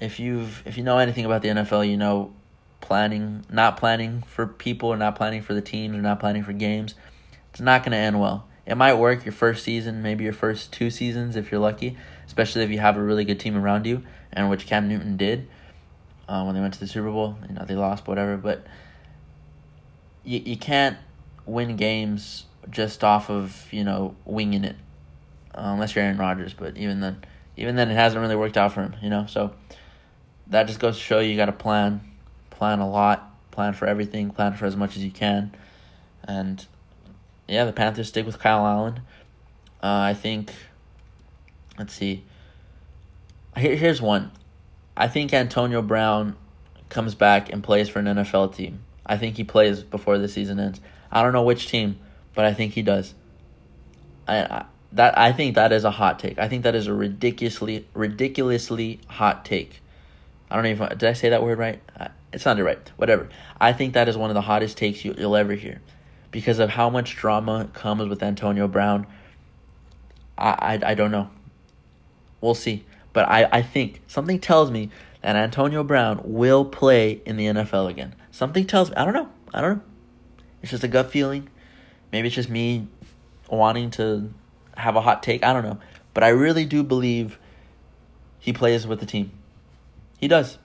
if 0.00 0.18
you've 0.18 0.62
if 0.66 0.78
you 0.78 0.84
know 0.84 0.98
anything 0.98 1.24
about 1.24 1.42
the 1.42 1.48
NFL, 1.48 1.88
you 1.88 1.96
know 1.96 2.32
planning, 2.80 3.44
not 3.50 3.76
planning 3.76 4.22
for 4.22 4.46
people 4.46 4.88
or 4.88 4.96
not 4.96 5.16
planning 5.16 5.42
for 5.42 5.54
the 5.54 5.60
teams 5.60 5.96
or 5.96 6.02
not 6.02 6.20
planning 6.20 6.42
for 6.42 6.52
games, 6.52 6.94
it's 7.50 7.60
not 7.60 7.82
going 7.82 7.92
to 7.92 7.98
end 7.98 8.20
well. 8.20 8.46
It 8.66 8.76
might 8.76 8.94
work 8.94 9.24
your 9.24 9.32
first 9.32 9.64
season, 9.64 10.02
maybe 10.02 10.24
your 10.24 10.32
first 10.32 10.72
two 10.72 10.90
seasons 10.90 11.36
if 11.36 11.50
you're 11.50 11.60
lucky, 11.60 11.96
especially 12.26 12.62
if 12.62 12.70
you 12.70 12.78
have 12.78 12.96
a 12.96 13.02
really 13.02 13.24
good 13.24 13.40
team 13.40 13.56
around 13.56 13.86
you, 13.86 14.02
and 14.32 14.50
which 14.50 14.66
Cam 14.66 14.88
Newton 14.88 15.16
did 15.16 15.48
uh, 16.28 16.42
when 16.44 16.54
they 16.54 16.60
went 16.60 16.74
to 16.74 16.80
the 16.80 16.86
Super 16.86 17.10
Bowl. 17.10 17.38
You 17.48 17.54
know, 17.54 17.64
they 17.64 17.74
lost, 17.74 18.06
whatever, 18.06 18.36
but 18.36 18.66
you, 20.22 20.40
you 20.44 20.56
can't 20.56 20.98
win 21.46 21.76
games 21.76 22.44
just 22.70 23.02
off 23.02 23.30
of 23.30 23.66
you 23.70 23.82
know 23.82 24.14
winging 24.26 24.64
it, 24.64 24.76
uh, 25.54 25.72
unless 25.72 25.94
you're 25.94 26.04
Aaron 26.04 26.18
Rodgers. 26.18 26.52
But 26.52 26.76
even 26.76 27.00
then, 27.00 27.24
even 27.56 27.76
then, 27.76 27.90
it 27.90 27.94
hasn't 27.94 28.20
really 28.20 28.36
worked 28.36 28.58
out 28.58 28.74
for 28.74 28.82
him. 28.82 28.96
You 29.02 29.08
know, 29.08 29.26
so 29.26 29.54
that 30.48 30.66
just 30.66 30.78
goes 30.78 30.96
to 30.96 31.02
show 31.02 31.20
you, 31.20 31.30
you 31.30 31.36
got 31.36 31.46
to 31.46 31.52
plan, 31.52 32.00
plan 32.58 32.80
a 32.80 32.90
lot, 32.90 33.32
plan 33.52 33.72
for 33.72 33.86
everything, 33.86 34.30
plan 34.30 34.54
for 34.54 34.66
as 34.66 34.76
much 34.76 34.96
as 34.96 35.04
you 35.04 35.10
can, 35.10 35.54
and 36.24 36.66
yeah, 37.46 37.64
the 37.64 37.72
Panthers 37.72 38.08
stick 38.08 38.26
with 38.26 38.38
Kyle 38.38 38.66
Allen. 38.66 39.00
Uh, 39.82 40.10
I 40.10 40.14
think. 40.14 40.52
Let's 41.78 41.94
see. 41.94 42.24
Here, 43.56 43.76
here's 43.76 44.02
one. 44.02 44.32
I 44.96 45.06
think 45.06 45.32
Antonio 45.32 45.80
Brown 45.80 46.36
comes 46.88 47.14
back 47.14 47.52
and 47.52 47.62
plays 47.62 47.88
for 47.88 48.00
an 48.00 48.06
NFL 48.06 48.54
team. 48.54 48.80
I 49.06 49.16
think 49.16 49.36
he 49.36 49.44
plays 49.44 49.82
before 49.82 50.18
the 50.18 50.28
season 50.28 50.58
ends. 50.58 50.80
I 51.10 51.22
don't 51.22 51.32
know 51.32 51.44
which 51.44 51.68
team, 51.68 51.98
but 52.34 52.44
I 52.44 52.52
think 52.52 52.74
he 52.74 52.82
does. 52.82 53.14
I 54.26 54.64
that 54.92 55.18
I 55.18 55.32
think 55.32 55.54
that 55.54 55.72
is 55.72 55.84
a 55.84 55.90
hot 55.90 56.18
take. 56.18 56.38
I 56.38 56.48
think 56.48 56.64
that 56.64 56.74
is 56.74 56.86
a 56.86 56.92
ridiculously 56.92 57.86
ridiculously 57.94 59.00
hot 59.06 59.44
take. 59.44 59.80
I 60.50 60.56
don't 60.56 60.66
even 60.66 60.88
did 60.88 61.04
I 61.04 61.12
say 61.12 61.30
that 61.30 61.42
word 61.42 61.58
right? 61.58 61.80
It 62.32 62.40
sounded 62.40 62.64
right. 62.64 62.92
Whatever. 62.96 63.28
I 63.60 63.72
think 63.72 63.94
that 63.94 64.08
is 64.08 64.16
one 64.16 64.30
of 64.30 64.34
the 64.34 64.42
hottest 64.42 64.76
takes 64.76 65.04
you, 65.04 65.14
you'll 65.16 65.36
ever 65.36 65.54
hear, 65.54 65.80
because 66.30 66.58
of 66.58 66.70
how 66.70 66.90
much 66.90 67.16
drama 67.16 67.68
comes 67.72 68.08
with 68.08 68.22
Antonio 68.22 68.68
Brown. 68.68 69.06
I 70.36 70.78
I, 70.82 70.90
I 70.90 70.94
don't 70.94 71.10
know. 71.10 71.30
We'll 72.40 72.54
see, 72.54 72.84
but 73.12 73.28
I 73.28 73.48
I 73.50 73.62
think 73.62 74.02
something 74.06 74.38
tells 74.38 74.70
me 74.70 74.90
that 75.22 75.36
Antonio 75.36 75.82
Brown 75.82 76.20
will 76.24 76.64
play 76.64 77.20
in 77.24 77.36
the 77.36 77.46
NFL 77.46 77.90
again. 77.90 78.14
Something 78.30 78.66
tells 78.66 78.90
me. 78.90 78.96
I 78.96 79.04
don't 79.04 79.14
know. 79.14 79.28
I 79.52 79.60
don't 79.60 79.78
know. 79.78 79.82
It's 80.62 80.70
just 80.70 80.84
a 80.84 80.88
gut 80.88 81.10
feeling. 81.10 81.48
Maybe 82.12 82.28
it's 82.28 82.34
just 82.34 82.48
me 82.48 82.88
wanting 83.50 83.90
to 83.92 84.32
have 84.76 84.96
a 84.96 85.00
hot 85.00 85.22
take. 85.22 85.44
I 85.44 85.52
don't 85.52 85.64
know. 85.64 85.78
But 86.14 86.24
I 86.24 86.28
really 86.28 86.64
do 86.64 86.82
believe 86.82 87.38
he 88.38 88.52
plays 88.52 88.86
with 88.86 89.00
the 89.00 89.06
team. 89.06 89.32
He 90.18 90.28
does. 90.28 90.58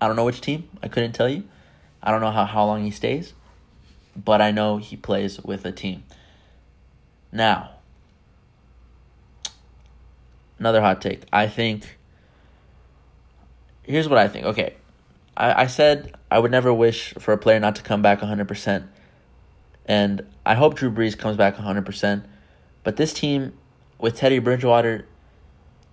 I 0.00 0.06
don't 0.06 0.16
know 0.16 0.24
which 0.24 0.40
team. 0.40 0.68
I 0.82 0.88
couldn't 0.88 1.12
tell 1.12 1.28
you. 1.28 1.44
I 2.02 2.10
don't 2.10 2.20
know 2.20 2.30
how, 2.30 2.44
how 2.44 2.64
long 2.66 2.84
he 2.84 2.90
stays. 2.90 3.32
But 4.14 4.40
I 4.40 4.50
know 4.50 4.78
he 4.78 4.96
plays 4.96 5.40
with 5.42 5.64
a 5.64 5.72
team. 5.72 6.04
Now, 7.32 7.70
another 10.58 10.80
hot 10.80 11.00
take. 11.00 11.22
I 11.32 11.46
think. 11.48 11.98
Here's 13.82 14.08
what 14.08 14.18
I 14.18 14.28
think. 14.28 14.46
Okay. 14.46 14.74
I, 15.36 15.62
I 15.62 15.66
said 15.66 16.14
I 16.30 16.38
would 16.38 16.50
never 16.50 16.72
wish 16.72 17.14
for 17.18 17.32
a 17.32 17.38
player 17.38 17.60
not 17.60 17.76
to 17.76 17.82
come 17.82 18.02
back 18.02 18.20
100%. 18.20 18.86
And 19.84 20.26
I 20.44 20.54
hope 20.54 20.74
Drew 20.74 20.90
Brees 20.90 21.16
comes 21.16 21.36
back 21.36 21.56
100%. 21.56 22.24
But 22.82 22.96
this 22.96 23.12
team 23.12 23.52
with 23.98 24.16
Teddy 24.16 24.38
Bridgewater, 24.38 25.06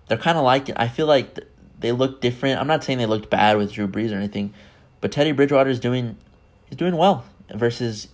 they're 0.08 0.18
kind 0.18 0.36
of 0.36 0.44
like 0.44 0.70
I 0.76 0.88
feel 0.88 1.06
like 1.06 1.38
they 1.84 1.92
look 1.92 2.22
different. 2.22 2.58
I'm 2.58 2.66
not 2.66 2.82
saying 2.82 2.96
they 2.96 3.04
looked 3.04 3.28
bad 3.28 3.58
with 3.58 3.70
Drew 3.70 3.86
Brees 3.86 4.10
or 4.10 4.14
anything, 4.14 4.54
but 5.02 5.12
Teddy 5.12 5.32
Bridgewater 5.32 5.68
is 5.68 5.78
doing 5.78 6.16
he's 6.64 6.78
doing 6.78 6.96
well 6.96 7.26
versus 7.54 8.08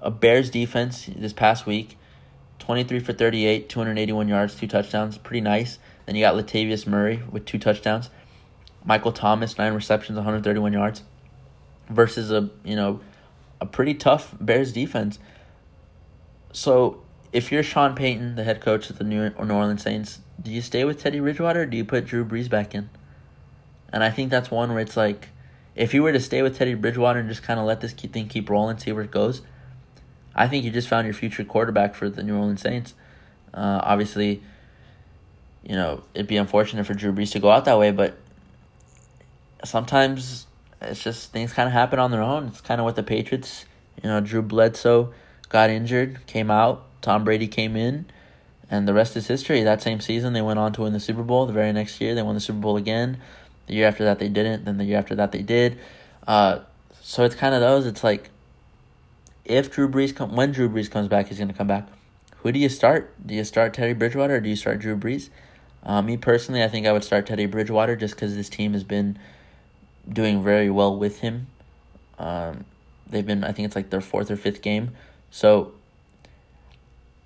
a 0.00 0.12
Bears 0.12 0.48
defense 0.48 1.10
this 1.16 1.32
past 1.32 1.66
week. 1.66 1.98
23 2.60 3.00
for 3.00 3.12
38, 3.12 3.68
281 3.68 4.28
yards, 4.28 4.54
two 4.54 4.68
touchdowns, 4.68 5.18
pretty 5.18 5.40
nice. 5.40 5.80
Then 6.06 6.14
you 6.14 6.22
got 6.22 6.36
Latavius 6.36 6.86
Murray 6.86 7.24
with 7.28 7.44
two 7.44 7.58
touchdowns. 7.58 8.08
Michael 8.84 9.10
Thomas, 9.10 9.58
nine 9.58 9.72
receptions, 9.74 10.14
131 10.14 10.72
yards. 10.72 11.02
Versus 11.90 12.30
a, 12.30 12.50
you 12.62 12.76
know, 12.76 13.00
a 13.60 13.66
pretty 13.66 13.94
tough 13.94 14.36
Bears 14.40 14.72
defense. 14.72 15.18
So 16.52 17.02
if 17.32 17.52
you're 17.52 17.62
Sean 17.62 17.94
Payton, 17.94 18.36
the 18.36 18.44
head 18.44 18.60
coach 18.60 18.90
of 18.90 18.98
the 18.98 19.04
New 19.04 19.28
Orleans 19.38 19.82
Saints, 19.82 20.20
do 20.40 20.50
you 20.50 20.62
stay 20.62 20.84
with 20.84 21.00
Teddy 21.00 21.20
Bridgewater 21.20 21.62
or 21.62 21.66
do 21.66 21.76
you 21.76 21.84
put 21.84 22.06
Drew 22.06 22.24
Brees 22.24 22.48
back 22.48 22.74
in? 22.74 22.88
And 23.92 24.04
I 24.04 24.10
think 24.10 24.30
that's 24.30 24.50
one 24.50 24.70
where 24.70 24.80
it's 24.80 24.96
like, 24.96 25.28
if 25.74 25.94
you 25.94 26.02
were 26.02 26.12
to 26.12 26.20
stay 26.20 26.42
with 26.42 26.56
Teddy 26.56 26.74
Bridgewater 26.74 27.20
and 27.20 27.28
just 27.28 27.42
kind 27.42 27.60
of 27.60 27.66
let 27.66 27.80
this 27.80 27.92
thing 27.92 28.28
keep 28.28 28.48
rolling, 28.50 28.78
see 28.78 28.92
where 28.92 29.04
it 29.04 29.10
goes, 29.10 29.42
I 30.34 30.48
think 30.48 30.64
you 30.64 30.70
just 30.70 30.88
found 30.88 31.06
your 31.06 31.14
future 31.14 31.44
quarterback 31.44 31.94
for 31.94 32.08
the 32.08 32.22
New 32.22 32.36
Orleans 32.36 32.60
Saints. 32.60 32.94
Uh, 33.52 33.80
obviously, 33.82 34.42
you 35.62 35.74
know, 35.74 36.02
it'd 36.14 36.26
be 36.26 36.36
unfortunate 36.36 36.86
for 36.86 36.94
Drew 36.94 37.12
Brees 37.12 37.32
to 37.32 37.40
go 37.40 37.50
out 37.50 37.64
that 37.64 37.78
way, 37.78 37.90
but 37.90 38.16
sometimes 39.64 40.46
it's 40.80 41.02
just 41.02 41.32
things 41.32 41.52
kind 41.52 41.66
of 41.66 41.72
happen 41.72 41.98
on 41.98 42.10
their 42.10 42.22
own. 42.22 42.46
It's 42.48 42.60
kind 42.60 42.80
of 42.80 42.84
what 42.84 42.96
the 42.96 43.02
Patriots, 43.02 43.64
you 44.02 44.08
know, 44.08 44.20
Drew 44.20 44.42
Bledsoe 44.42 45.12
got 45.48 45.70
injured, 45.70 46.26
came 46.26 46.50
out, 46.50 46.87
Tom 47.00 47.24
Brady 47.24 47.48
came 47.48 47.76
in, 47.76 48.06
and 48.70 48.86
the 48.86 48.94
rest 48.94 49.16
is 49.16 49.26
history. 49.26 49.62
That 49.62 49.82
same 49.82 50.00
season, 50.00 50.32
they 50.32 50.42
went 50.42 50.58
on 50.58 50.72
to 50.74 50.82
win 50.82 50.92
the 50.92 51.00
Super 51.00 51.22
Bowl. 51.22 51.46
The 51.46 51.52
very 51.52 51.72
next 51.72 52.00
year, 52.00 52.14
they 52.14 52.22
won 52.22 52.34
the 52.34 52.40
Super 52.40 52.58
Bowl 52.58 52.76
again. 52.76 53.18
The 53.66 53.74
year 53.74 53.88
after 53.88 54.04
that, 54.04 54.18
they 54.18 54.28
didn't. 54.28 54.64
Then 54.64 54.78
the 54.78 54.84
year 54.84 54.98
after 54.98 55.14
that, 55.14 55.32
they 55.32 55.42
did. 55.42 55.78
Uh, 56.26 56.60
so 57.00 57.24
it's 57.24 57.34
kind 57.34 57.54
of 57.54 57.60
those. 57.60 57.86
It's 57.86 58.04
like 58.04 58.30
if 59.44 59.70
Drew 59.70 59.88
Brees 59.88 60.14
come 60.14 60.36
when 60.36 60.52
Drew 60.52 60.68
Brees 60.68 60.90
comes 60.90 61.08
back, 61.08 61.28
he's 61.28 61.38
gonna 61.38 61.54
come 61.54 61.66
back. 61.66 61.88
Who 62.38 62.52
do 62.52 62.58
you 62.58 62.68
start? 62.68 63.14
Do 63.26 63.34
you 63.34 63.44
start 63.44 63.74
Teddy 63.74 63.94
Bridgewater 63.94 64.36
or 64.36 64.40
do 64.40 64.48
you 64.48 64.56
start 64.56 64.78
Drew 64.78 64.96
Brees? 64.96 65.30
Uh, 65.82 66.02
me 66.02 66.16
personally, 66.16 66.62
I 66.62 66.68
think 66.68 66.86
I 66.86 66.92
would 66.92 67.04
start 67.04 67.26
Teddy 67.26 67.46
Bridgewater 67.46 67.96
just 67.96 68.14
because 68.14 68.36
this 68.36 68.48
team 68.48 68.74
has 68.74 68.84
been 68.84 69.18
doing 70.08 70.42
very 70.42 70.70
well 70.70 70.96
with 70.96 71.20
him. 71.20 71.46
Um, 72.18 72.64
they've 73.08 73.26
been, 73.26 73.44
I 73.44 73.52
think 73.52 73.66
it's 73.66 73.76
like 73.76 73.90
their 73.90 74.00
fourth 74.00 74.30
or 74.30 74.36
fifth 74.36 74.60
game. 74.60 74.90
So 75.30 75.72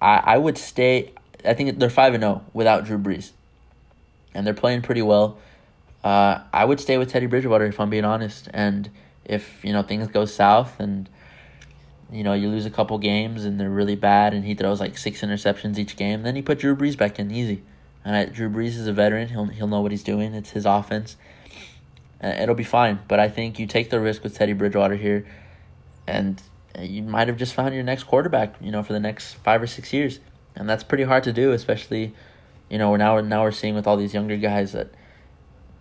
I 0.02 0.34
I 0.34 0.38
would 0.38 0.58
stay. 0.58 1.12
I 1.44 1.54
think 1.54 1.78
they're 1.78 1.88
five 1.88 2.12
and 2.14 2.22
zero 2.22 2.44
without 2.52 2.84
Drew 2.84 2.98
Brees, 2.98 3.30
and 4.34 4.46
they're 4.46 4.52
playing 4.52 4.82
pretty 4.82 5.02
well. 5.02 5.38
Uh, 6.04 6.40
I 6.52 6.64
would 6.64 6.80
stay 6.80 6.98
with 6.98 7.10
Teddy 7.10 7.26
Bridgewater 7.26 7.64
if 7.66 7.78
I'm 7.78 7.88
being 7.88 8.04
honest. 8.04 8.48
And 8.52 8.90
if 9.24 9.64
you 9.64 9.72
know 9.72 9.82
things 9.82 10.08
go 10.08 10.24
south 10.24 10.80
and 10.80 11.08
you 12.10 12.24
know 12.24 12.32
you 12.32 12.48
lose 12.48 12.66
a 12.66 12.70
couple 12.70 12.98
games 12.98 13.44
and 13.44 13.58
they're 13.58 13.70
really 13.70 13.94
bad 13.94 14.34
and 14.34 14.44
he 14.44 14.54
throws 14.54 14.80
like 14.80 14.98
six 14.98 15.20
interceptions 15.22 15.78
each 15.78 15.96
game, 15.96 16.22
then 16.22 16.36
you 16.36 16.42
put 16.42 16.58
Drew 16.58 16.76
Brees 16.76 16.98
back 16.98 17.18
in 17.18 17.30
easy. 17.30 17.62
And 18.04 18.16
I, 18.16 18.24
Drew 18.26 18.50
Brees 18.50 18.76
is 18.76 18.88
a 18.88 18.92
veteran; 18.92 19.28
he'll 19.28 19.46
he'll 19.46 19.68
know 19.68 19.80
what 19.80 19.92
he's 19.92 20.02
doing. 20.02 20.34
It's 20.34 20.50
his 20.50 20.66
offense. 20.66 21.16
Uh, 22.22 22.34
it'll 22.40 22.56
be 22.56 22.64
fine. 22.64 23.00
But 23.06 23.20
I 23.20 23.28
think 23.28 23.58
you 23.58 23.66
take 23.66 23.90
the 23.90 24.00
risk 24.00 24.24
with 24.24 24.34
Teddy 24.34 24.52
Bridgewater 24.52 24.96
here, 24.96 25.24
and 26.06 26.42
you 26.78 27.02
might 27.02 27.28
have 27.28 27.36
just 27.36 27.54
found 27.54 27.74
your 27.74 27.84
next 27.84 28.04
quarterback. 28.04 28.54
You 28.60 28.70
know, 28.70 28.82
for 28.82 28.92
the 28.92 29.00
next 29.00 29.34
five 29.34 29.62
or 29.62 29.66
six 29.66 29.92
years, 29.92 30.20
and 30.54 30.68
that's 30.68 30.82
pretty 30.82 31.04
hard 31.04 31.24
to 31.24 31.32
do, 31.32 31.52
especially. 31.52 32.14
You 32.68 32.78
know, 32.78 32.96
now 32.96 33.20
now 33.20 33.42
we're 33.42 33.52
seeing 33.52 33.74
with 33.74 33.86
all 33.86 33.96
these 33.96 34.14
younger 34.14 34.36
guys 34.36 34.72
that, 34.72 34.88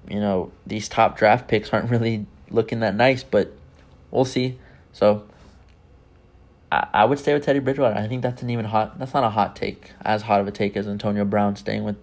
you 0.10 0.20
know, 0.20 0.52
these 0.68 0.90
top 0.90 1.18
draft 1.18 1.48
picks 1.48 1.72
aren't 1.72 1.90
really 1.92 2.26
looking 2.50 2.82
that 2.82 2.96
nice, 2.96 3.24
but 3.24 3.54
we'll 4.12 4.26
see. 4.26 4.60
So 4.92 5.26
I, 6.72 6.88
I 6.94 7.06
would 7.06 7.20
stay 7.20 7.34
with 7.34 7.46
Teddy 7.46 7.60
Bridgewater. 7.60 7.96
I 7.96 8.08
think 8.08 8.22
that's 8.22 8.42
an 8.42 8.50
even 8.50 8.66
hot 8.66 9.00
that's 9.00 9.14
not 9.14 9.24
a 9.24 9.30
hot 9.30 9.56
take, 9.56 9.92
as 10.04 10.24
hot 10.24 10.42
of 10.42 10.48
a 10.48 10.52
take 10.52 10.78
as 10.78 10.88
Antonio 10.88 11.26
Brown 11.26 11.56
staying 11.56 11.84
with 11.84 11.98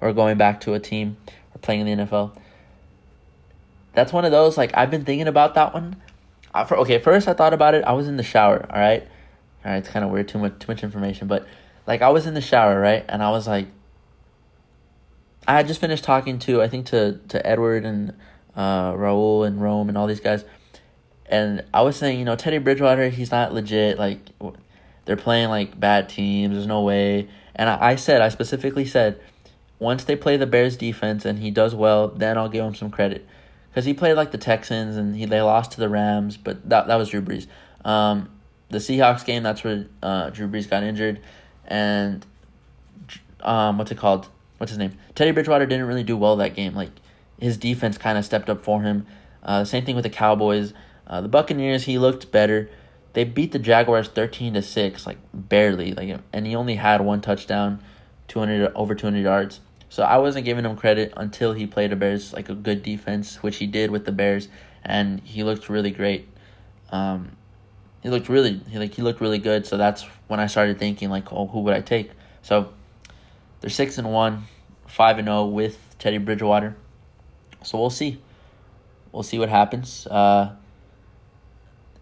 or 0.00 0.12
going 0.12 0.38
back 0.38 0.60
to 0.62 0.74
a 0.74 0.80
team 0.80 1.16
or 1.54 1.58
playing 1.58 1.86
in 1.86 1.98
the 1.98 2.04
NFL. 2.04 2.36
That's 3.94 4.12
one 4.12 4.24
of 4.24 4.30
those 4.30 4.56
like 4.56 4.70
I've 4.74 4.90
been 4.90 5.04
thinking 5.04 5.28
about 5.28 5.54
that 5.54 5.74
one. 5.74 5.96
I, 6.54 6.62
okay, 6.62 6.98
first 6.98 7.28
I 7.28 7.34
thought 7.34 7.54
about 7.54 7.74
it. 7.74 7.84
I 7.84 7.92
was 7.92 8.08
in 8.08 8.16
the 8.16 8.22
shower. 8.22 8.66
All 8.70 8.80
right, 8.80 9.02
all 9.64 9.72
right. 9.72 9.78
It's 9.78 9.88
kind 9.88 10.04
of 10.04 10.10
weird. 10.10 10.28
Too 10.28 10.38
much, 10.38 10.58
too 10.58 10.66
much 10.68 10.82
information. 10.82 11.28
But 11.28 11.46
like 11.86 12.02
I 12.02 12.10
was 12.10 12.26
in 12.26 12.34
the 12.34 12.40
shower, 12.40 12.80
right, 12.80 13.04
and 13.08 13.22
I 13.22 13.30
was 13.30 13.46
like, 13.46 13.66
I 15.46 15.54
had 15.54 15.66
just 15.66 15.80
finished 15.80 16.04
talking 16.04 16.38
to 16.40 16.62
I 16.62 16.68
think 16.68 16.86
to 16.86 17.20
to 17.28 17.46
Edward 17.46 17.84
and 17.84 18.14
uh, 18.56 18.92
Raul 18.92 19.46
and 19.46 19.60
Rome 19.60 19.88
and 19.88 19.98
all 19.98 20.06
these 20.06 20.20
guys, 20.20 20.44
and 21.26 21.64
I 21.72 21.82
was 21.82 21.96
saying, 21.96 22.18
you 22.18 22.24
know, 22.24 22.36
Teddy 22.36 22.58
Bridgewater, 22.58 23.08
he's 23.08 23.30
not 23.30 23.52
legit. 23.52 23.98
Like 23.98 24.20
they're 25.04 25.16
playing 25.16 25.48
like 25.48 25.78
bad 25.78 26.08
teams. 26.08 26.54
There's 26.54 26.66
no 26.66 26.82
way. 26.82 27.28
And 27.54 27.68
I, 27.68 27.90
I 27.90 27.96
said, 27.96 28.22
I 28.22 28.28
specifically 28.28 28.84
said, 28.84 29.20
once 29.78 30.04
they 30.04 30.16
play 30.16 30.36
the 30.36 30.46
Bears 30.46 30.76
defense 30.76 31.24
and 31.24 31.38
he 31.38 31.50
does 31.50 31.74
well, 31.74 32.08
then 32.08 32.38
I'll 32.38 32.48
give 32.48 32.64
him 32.64 32.74
some 32.74 32.90
credit 32.90 33.26
because 33.70 33.84
he 33.84 33.94
played 33.94 34.14
like 34.14 34.30
the 34.30 34.38
Texans 34.38 34.96
and 34.96 35.16
he 35.16 35.24
they 35.24 35.40
lost 35.40 35.72
to 35.72 35.80
the 35.80 35.88
Rams, 35.88 36.36
but 36.36 36.68
that 36.68 36.86
that 36.86 36.96
was 36.96 37.10
Drew 37.10 37.22
Brees. 37.22 37.46
Um, 37.84 38.30
the 38.70 38.78
Seahawks 38.78 39.24
game, 39.24 39.42
that's 39.42 39.64
where 39.64 39.86
uh, 40.02 40.30
Drew 40.30 40.48
Brees 40.48 40.68
got 40.68 40.82
injured, 40.82 41.20
and 41.66 42.24
um, 43.40 43.78
what's 43.78 43.90
it 43.90 43.98
called? 43.98 44.28
What's 44.58 44.70
his 44.70 44.78
name? 44.78 44.98
Teddy 45.14 45.30
Bridgewater 45.30 45.66
didn't 45.66 45.86
really 45.86 46.02
do 46.02 46.16
well 46.16 46.36
that 46.36 46.54
game. 46.54 46.74
Like 46.74 46.90
his 47.38 47.56
defense 47.56 47.96
kind 47.96 48.18
of 48.18 48.24
stepped 48.24 48.50
up 48.50 48.60
for 48.62 48.82
him. 48.82 49.06
Uh, 49.42 49.64
same 49.64 49.84
thing 49.84 49.94
with 49.94 50.04
the 50.04 50.10
Cowboys. 50.10 50.74
Uh, 51.06 51.20
the 51.20 51.28
Buccaneers, 51.28 51.84
he 51.84 51.98
looked 51.98 52.30
better. 52.30 52.68
They 53.14 53.24
beat 53.24 53.52
the 53.52 53.58
Jaguars 53.58 54.08
thirteen 54.08 54.54
to 54.54 54.62
six, 54.62 55.06
like 55.06 55.18
barely. 55.32 55.92
Like, 55.92 56.20
and 56.32 56.46
he 56.46 56.54
only 56.54 56.74
had 56.74 57.00
one 57.00 57.20
touchdown, 57.20 57.82
two 58.26 58.38
hundred 58.38 58.72
over 58.74 58.94
two 58.94 59.06
hundred 59.06 59.22
yards. 59.22 59.60
So 59.88 60.02
I 60.02 60.18
wasn't 60.18 60.44
giving 60.44 60.64
him 60.64 60.76
credit 60.76 61.12
until 61.16 61.52
he 61.52 61.66
played 61.66 61.92
a 61.92 61.96
Bears 61.96 62.32
like 62.32 62.48
a 62.48 62.54
good 62.54 62.82
defense, 62.82 63.42
which 63.42 63.56
he 63.56 63.66
did 63.66 63.90
with 63.90 64.04
the 64.04 64.12
Bears, 64.12 64.48
and 64.84 65.20
he 65.20 65.44
looked 65.44 65.68
really 65.68 65.90
great. 65.90 66.28
Um, 66.90 67.32
he 68.02 68.10
looked 68.10 68.28
really 68.28 68.60
he 68.68 68.78
like 68.78 68.94
he 68.94 69.02
looked 69.02 69.20
really 69.20 69.38
good. 69.38 69.66
So 69.66 69.76
that's 69.76 70.02
when 70.28 70.40
I 70.40 70.46
started 70.46 70.78
thinking 70.78 71.10
like, 71.10 71.32
oh, 71.32 71.46
who 71.46 71.60
would 71.60 71.74
I 71.74 71.80
take? 71.80 72.10
So 72.42 72.72
they're 73.60 73.70
six 73.70 73.98
and 73.98 74.12
one, 74.12 74.44
five 74.86 75.18
and 75.18 75.26
zero 75.26 75.46
with 75.46 75.78
Teddy 75.98 76.18
Bridgewater. 76.18 76.76
So 77.62 77.78
we'll 77.78 77.90
see. 77.90 78.20
We'll 79.10 79.22
see 79.22 79.38
what 79.38 79.48
happens. 79.48 80.06
Uh, 80.06 80.54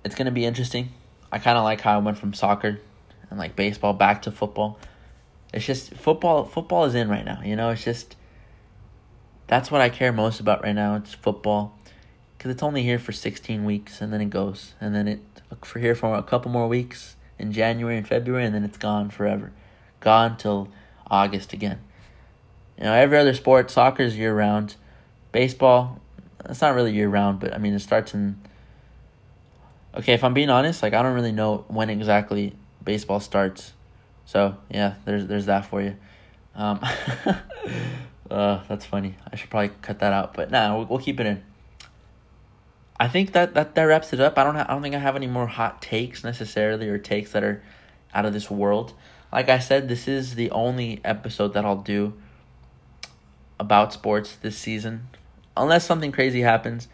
it's 0.05 0.15
gonna 0.15 0.33
be 0.33 0.45
interesting. 0.45 0.91
I 1.33 1.39
kind 1.39 1.57
of 1.57 1.65
like 1.65 1.81
how 1.81 1.95
I 1.95 1.99
went 1.99 2.19
from 2.19 2.35
soccer 2.35 2.81
and 3.31 3.39
like 3.39 3.57
baseball 3.57 3.93
back 3.93 4.23
to 4.23 4.31
football. 4.31 4.79
It's 5.57 5.65
just 5.65 5.95
football. 5.95 6.45
Football 6.45 6.85
is 6.85 6.95
in 6.95 7.09
right 7.09 7.25
now. 7.25 7.41
You 7.43 7.57
know, 7.57 7.71
it's 7.71 7.83
just 7.83 8.15
that's 9.47 9.71
what 9.71 9.81
I 9.81 9.89
care 9.89 10.13
most 10.13 10.39
about 10.39 10.63
right 10.63 10.75
now. 10.75 10.97
It's 10.97 11.15
football 11.15 11.75
because 12.37 12.51
it's 12.51 12.63
only 12.63 12.83
here 12.83 12.99
for 12.99 13.13
sixteen 13.13 13.65
weeks 13.65 14.03
and 14.03 14.13
then 14.13 14.21
it 14.21 14.29
goes, 14.29 14.75
and 14.83 14.95
then 14.95 15.09
it 15.09 15.21
for 15.65 15.79
here 15.79 15.95
for 15.95 16.15
a 16.15 16.23
couple 16.23 16.51
more 16.51 16.69
weeks 16.69 17.17
in 17.39 17.53
January 17.53 17.97
and 17.97 18.07
February, 18.07 18.45
and 18.45 18.55
then 18.55 18.65
it's 18.65 18.77
gone 18.77 19.09
forever. 19.09 19.51
gone 20.01 20.37
till 20.37 20.69
August 21.11 21.53
again. 21.53 21.81
You 22.79 22.85
know, 22.85 22.93
every 22.93 23.19
other 23.19 23.35
sport, 23.35 23.71
soccer 23.71 24.03
is 24.03 24.17
year 24.17 24.35
round. 24.35 24.77
Baseball, 25.33 26.01
it's 26.49 26.61
not 26.61 26.75
really 26.75 26.93
year 26.93 27.09
round, 27.09 27.41
but 27.41 27.55
I 27.55 27.59
mean, 27.59 27.75
it 27.75 27.81
starts 27.81 28.15
in. 28.15 28.41
Okay, 29.97 30.13
if 30.13 30.23
I'm 30.23 30.35
being 30.35 30.51
honest, 30.51 30.83
like 30.83 30.93
I 30.93 31.03
don't 31.03 31.15
really 31.15 31.33
know 31.33 31.65
when 31.69 31.89
exactly 31.89 32.55
baseball 32.85 33.21
starts, 33.21 33.73
so 34.27 34.57
yeah, 34.71 34.95
there's 35.05 35.27
there's 35.27 35.47
that 35.47 35.65
for 35.67 35.81
you. 35.81 35.97
Um, 36.55 36.81
uh, 38.31 38.63
that's 38.69 38.85
funny. 38.85 39.15
I 39.33 39.37
should 39.37 39.51
probably 39.51 39.71
cut 39.81 40.01
that 40.01 40.13
out, 40.13 40.35
but 40.35 40.51
nah, 40.51 40.77
we'll, 40.77 40.87
we'll 40.87 40.99
keep 40.99 41.19
it 41.21 41.27
in. 41.27 41.43
I 42.99 43.09
think 43.09 43.33
that, 43.33 43.55
that 43.55 43.75
that 43.75 43.83
wraps 43.85 44.13
it 44.13 44.21
up. 44.21 44.37
I 44.37 44.45
don't 44.45 44.57
ha- 44.57 44.67
I 44.69 44.73
don't 44.73 44.83
think 44.83 44.95
I 44.95 44.99
have 44.99 45.17
any 45.17 45.27
more 45.27 45.47
hot 45.47 45.81
takes 45.81 46.25
necessarily 46.25 46.89
or 46.89 46.99
takes 46.99 47.33
that 47.33 47.45
are 47.45 47.63
out 48.13 48.27
of 48.27 48.33
this 48.33 48.51
world. 48.51 48.95
Like 49.33 49.49
I 49.49 49.59
said, 49.59 49.89
this 49.89 50.09
is 50.09 50.35
the 50.35 50.51
only 50.51 51.01
episode 51.05 51.55
that 51.55 51.65
I'll 51.65 51.77
do 51.83 52.15
about 53.61 53.93
sports 53.93 54.37
this 54.37 54.57
season, 54.59 55.09
unless 55.57 55.85
something 55.85 56.11
crazy 56.11 56.41
happens. 56.41 56.89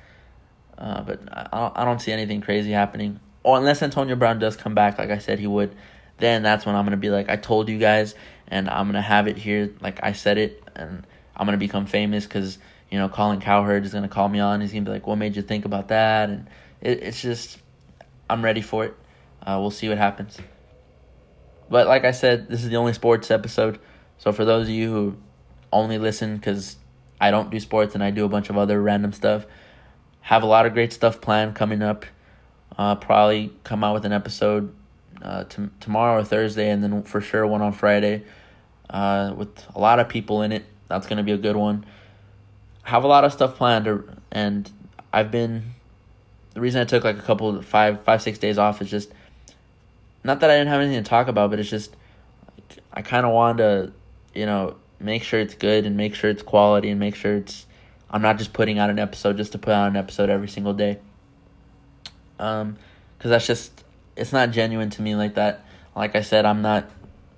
Uh, 0.76 1.02
but 1.02 1.20
I, 1.30 1.70
I 1.76 1.84
don't 1.84 2.00
see 2.00 2.12
anything 2.12 2.40
crazy 2.40 2.72
happening. 2.72 3.20
Or 3.44 3.56
unless 3.56 3.82
Antonio 3.82 4.16
Brown 4.16 4.38
does 4.38 4.56
come 4.56 4.74
back, 4.74 4.98
like 4.98 5.10
I 5.10 5.18
said 5.18 5.38
he 5.38 5.46
would, 5.46 5.74
then 6.22 6.42
that's 6.42 6.64
when 6.64 6.76
I'm 6.76 6.84
gonna 6.84 6.96
be 6.96 7.10
like, 7.10 7.28
I 7.28 7.36
told 7.36 7.68
you 7.68 7.78
guys, 7.78 8.14
and 8.46 8.70
I'm 8.70 8.86
gonna 8.86 9.02
have 9.02 9.26
it 9.26 9.36
here, 9.36 9.72
like 9.80 9.98
I 10.02 10.12
said 10.12 10.38
it, 10.38 10.62
and 10.76 11.04
I'm 11.36 11.46
gonna 11.46 11.58
become 11.58 11.84
famous 11.84 12.24
because 12.24 12.58
you 12.90 12.98
know 12.98 13.08
Colin 13.08 13.40
Cowherd 13.40 13.84
is 13.84 13.92
gonna 13.92 14.08
call 14.08 14.28
me 14.28 14.38
on. 14.38 14.60
He's 14.60 14.72
gonna 14.72 14.84
be 14.84 14.92
like, 14.92 15.06
"What 15.06 15.16
made 15.16 15.34
you 15.34 15.42
think 15.42 15.64
about 15.64 15.88
that?" 15.88 16.30
And 16.30 16.46
it, 16.80 17.02
it's 17.02 17.20
just, 17.20 17.58
I'm 18.30 18.42
ready 18.44 18.62
for 18.62 18.84
it. 18.84 18.94
Uh, 19.42 19.58
we'll 19.60 19.70
see 19.70 19.88
what 19.88 19.98
happens. 19.98 20.38
But 21.68 21.88
like 21.88 22.04
I 22.04 22.12
said, 22.12 22.48
this 22.48 22.62
is 22.62 22.70
the 22.70 22.76
only 22.76 22.92
sports 22.92 23.30
episode. 23.30 23.80
So 24.18 24.32
for 24.32 24.44
those 24.44 24.68
of 24.68 24.74
you 24.74 24.90
who 24.90 25.16
only 25.72 25.98
listen 25.98 26.36
because 26.36 26.76
I 27.20 27.32
don't 27.32 27.50
do 27.50 27.58
sports 27.58 27.94
and 27.94 28.04
I 28.04 28.10
do 28.10 28.24
a 28.24 28.28
bunch 28.28 28.50
of 28.50 28.56
other 28.56 28.80
random 28.80 29.12
stuff, 29.12 29.46
have 30.20 30.44
a 30.44 30.46
lot 30.46 30.66
of 30.66 30.72
great 30.72 30.92
stuff 30.92 31.20
planned 31.20 31.56
coming 31.56 31.82
up. 31.82 32.06
Uh, 32.78 32.94
probably 32.94 33.52
come 33.64 33.82
out 33.82 33.94
with 33.94 34.04
an 34.04 34.12
episode 34.12 34.72
uh, 35.22 35.44
t- 35.44 35.68
tomorrow 35.80 36.20
or 36.20 36.24
Thursday, 36.24 36.70
and 36.70 36.82
then 36.82 37.02
for 37.04 37.20
sure 37.20 37.46
one 37.46 37.62
on 37.62 37.72
Friday 37.72 38.24
uh, 38.90 39.32
with 39.36 39.48
a 39.74 39.78
lot 39.78 39.98
of 39.98 40.08
people 40.08 40.42
in 40.42 40.52
it. 40.52 40.64
That's 40.88 41.06
going 41.06 41.16
to 41.16 41.22
be 41.22 41.32
a 41.32 41.38
good 41.38 41.56
one. 41.56 41.86
I 42.84 42.90
have 42.90 43.04
a 43.04 43.06
lot 43.06 43.24
of 43.24 43.32
stuff 43.32 43.56
planned, 43.56 43.88
and 44.30 44.70
I've 45.12 45.30
been. 45.30 45.62
The 46.54 46.60
reason 46.60 46.82
I 46.82 46.84
took 46.84 47.02
like 47.02 47.16
a 47.16 47.22
couple, 47.22 47.62
five, 47.62 48.02
five, 48.02 48.20
six 48.20 48.38
days 48.38 48.58
off 48.58 48.82
is 48.82 48.90
just 48.90 49.10
not 50.22 50.40
that 50.40 50.50
I 50.50 50.58
didn't 50.58 50.68
have 50.68 50.82
anything 50.82 51.02
to 51.02 51.08
talk 51.08 51.28
about, 51.28 51.48
but 51.48 51.58
it's 51.58 51.70
just 51.70 51.96
I 52.92 53.00
kind 53.00 53.24
of 53.24 53.32
wanted 53.32 53.58
to, 53.58 54.38
you 54.38 54.44
know, 54.44 54.76
make 55.00 55.22
sure 55.22 55.40
it's 55.40 55.54
good 55.54 55.86
and 55.86 55.96
make 55.96 56.14
sure 56.14 56.28
it's 56.28 56.42
quality 56.42 56.90
and 56.90 57.00
make 57.00 57.14
sure 57.14 57.36
it's. 57.36 57.66
I'm 58.10 58.20
not 58.20 58.36
just 58.36 58.52
putting 58.52 58.78
out 58.78 58.90
an 58.90 58.98
episode 58.98 59.38
just 59.38 59.52
to 59.52 59.58
put 59.58 59.72
out 59.72 59.88
an 59.88 59.96
episode 59.96 60.28
every 60.28 60.48
single 60.48 60.74
day. 60.74 60.98
Um, 62.38 62.76
because 63.16 63.30
that's 63.30 63.46
just 63.46 63.84
it's 64.16 64.32
not 64.32 64.50
genuine 64.50 64.90
to 64.90 65.02
me 65.02 65.14
like 65.14 65.34
that. 65.34 65.64
Like 65.94 66.16
I 66.16 66.22
said, 66.22 66.44
I'm 66.44 66.62
not. 66.62 66.90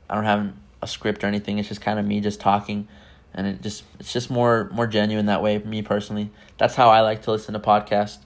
I 0.09 0.15
don't 0.15 0.25
have 0.25 0.53
a 0.83 0.87
script 0.87 1.25
or 1.25 1.27
anything. 1.27 1.59
It's 1.59 1.69
just 1.69 1.81
kind 1.81 1.99
of 1.99 2.07
me 2.07 2.21
just 2.21 2.41
talking, 2.41 2.89
and 3.33 3.47
it 3.47 3.63
just 3.63 3.85
it's 3.99 4.13
just 4.13 4.31
more 4.31 4.71
more 4.73 4.87
genuine 4.87 5.27
that 5.27 5.43
way. 5.43 5.59
Me 5.59 5.83
personally, 5.83 6.31
that's 6.59 6.75
how 6.75 6.91
I 6.91 7.01
like 7.01 7.23
to 7.23 7.31
listen 7.31 7.55
to 7.55 7.61
podcasts. 7.61 8.19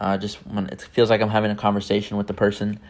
Uh, 0.00 0.16
just 0.16 0.36
when 0.46 0.66
it 0.66 0.80
feels 0.80 1.10
like 1.10 1.20
I'm 1.20 1.28
having 1.28 1.50
a 1.50 1.56
conversation 1.56 2.16
with 2.16 2.26
the 2.26 2.34
person. 2.34 2.80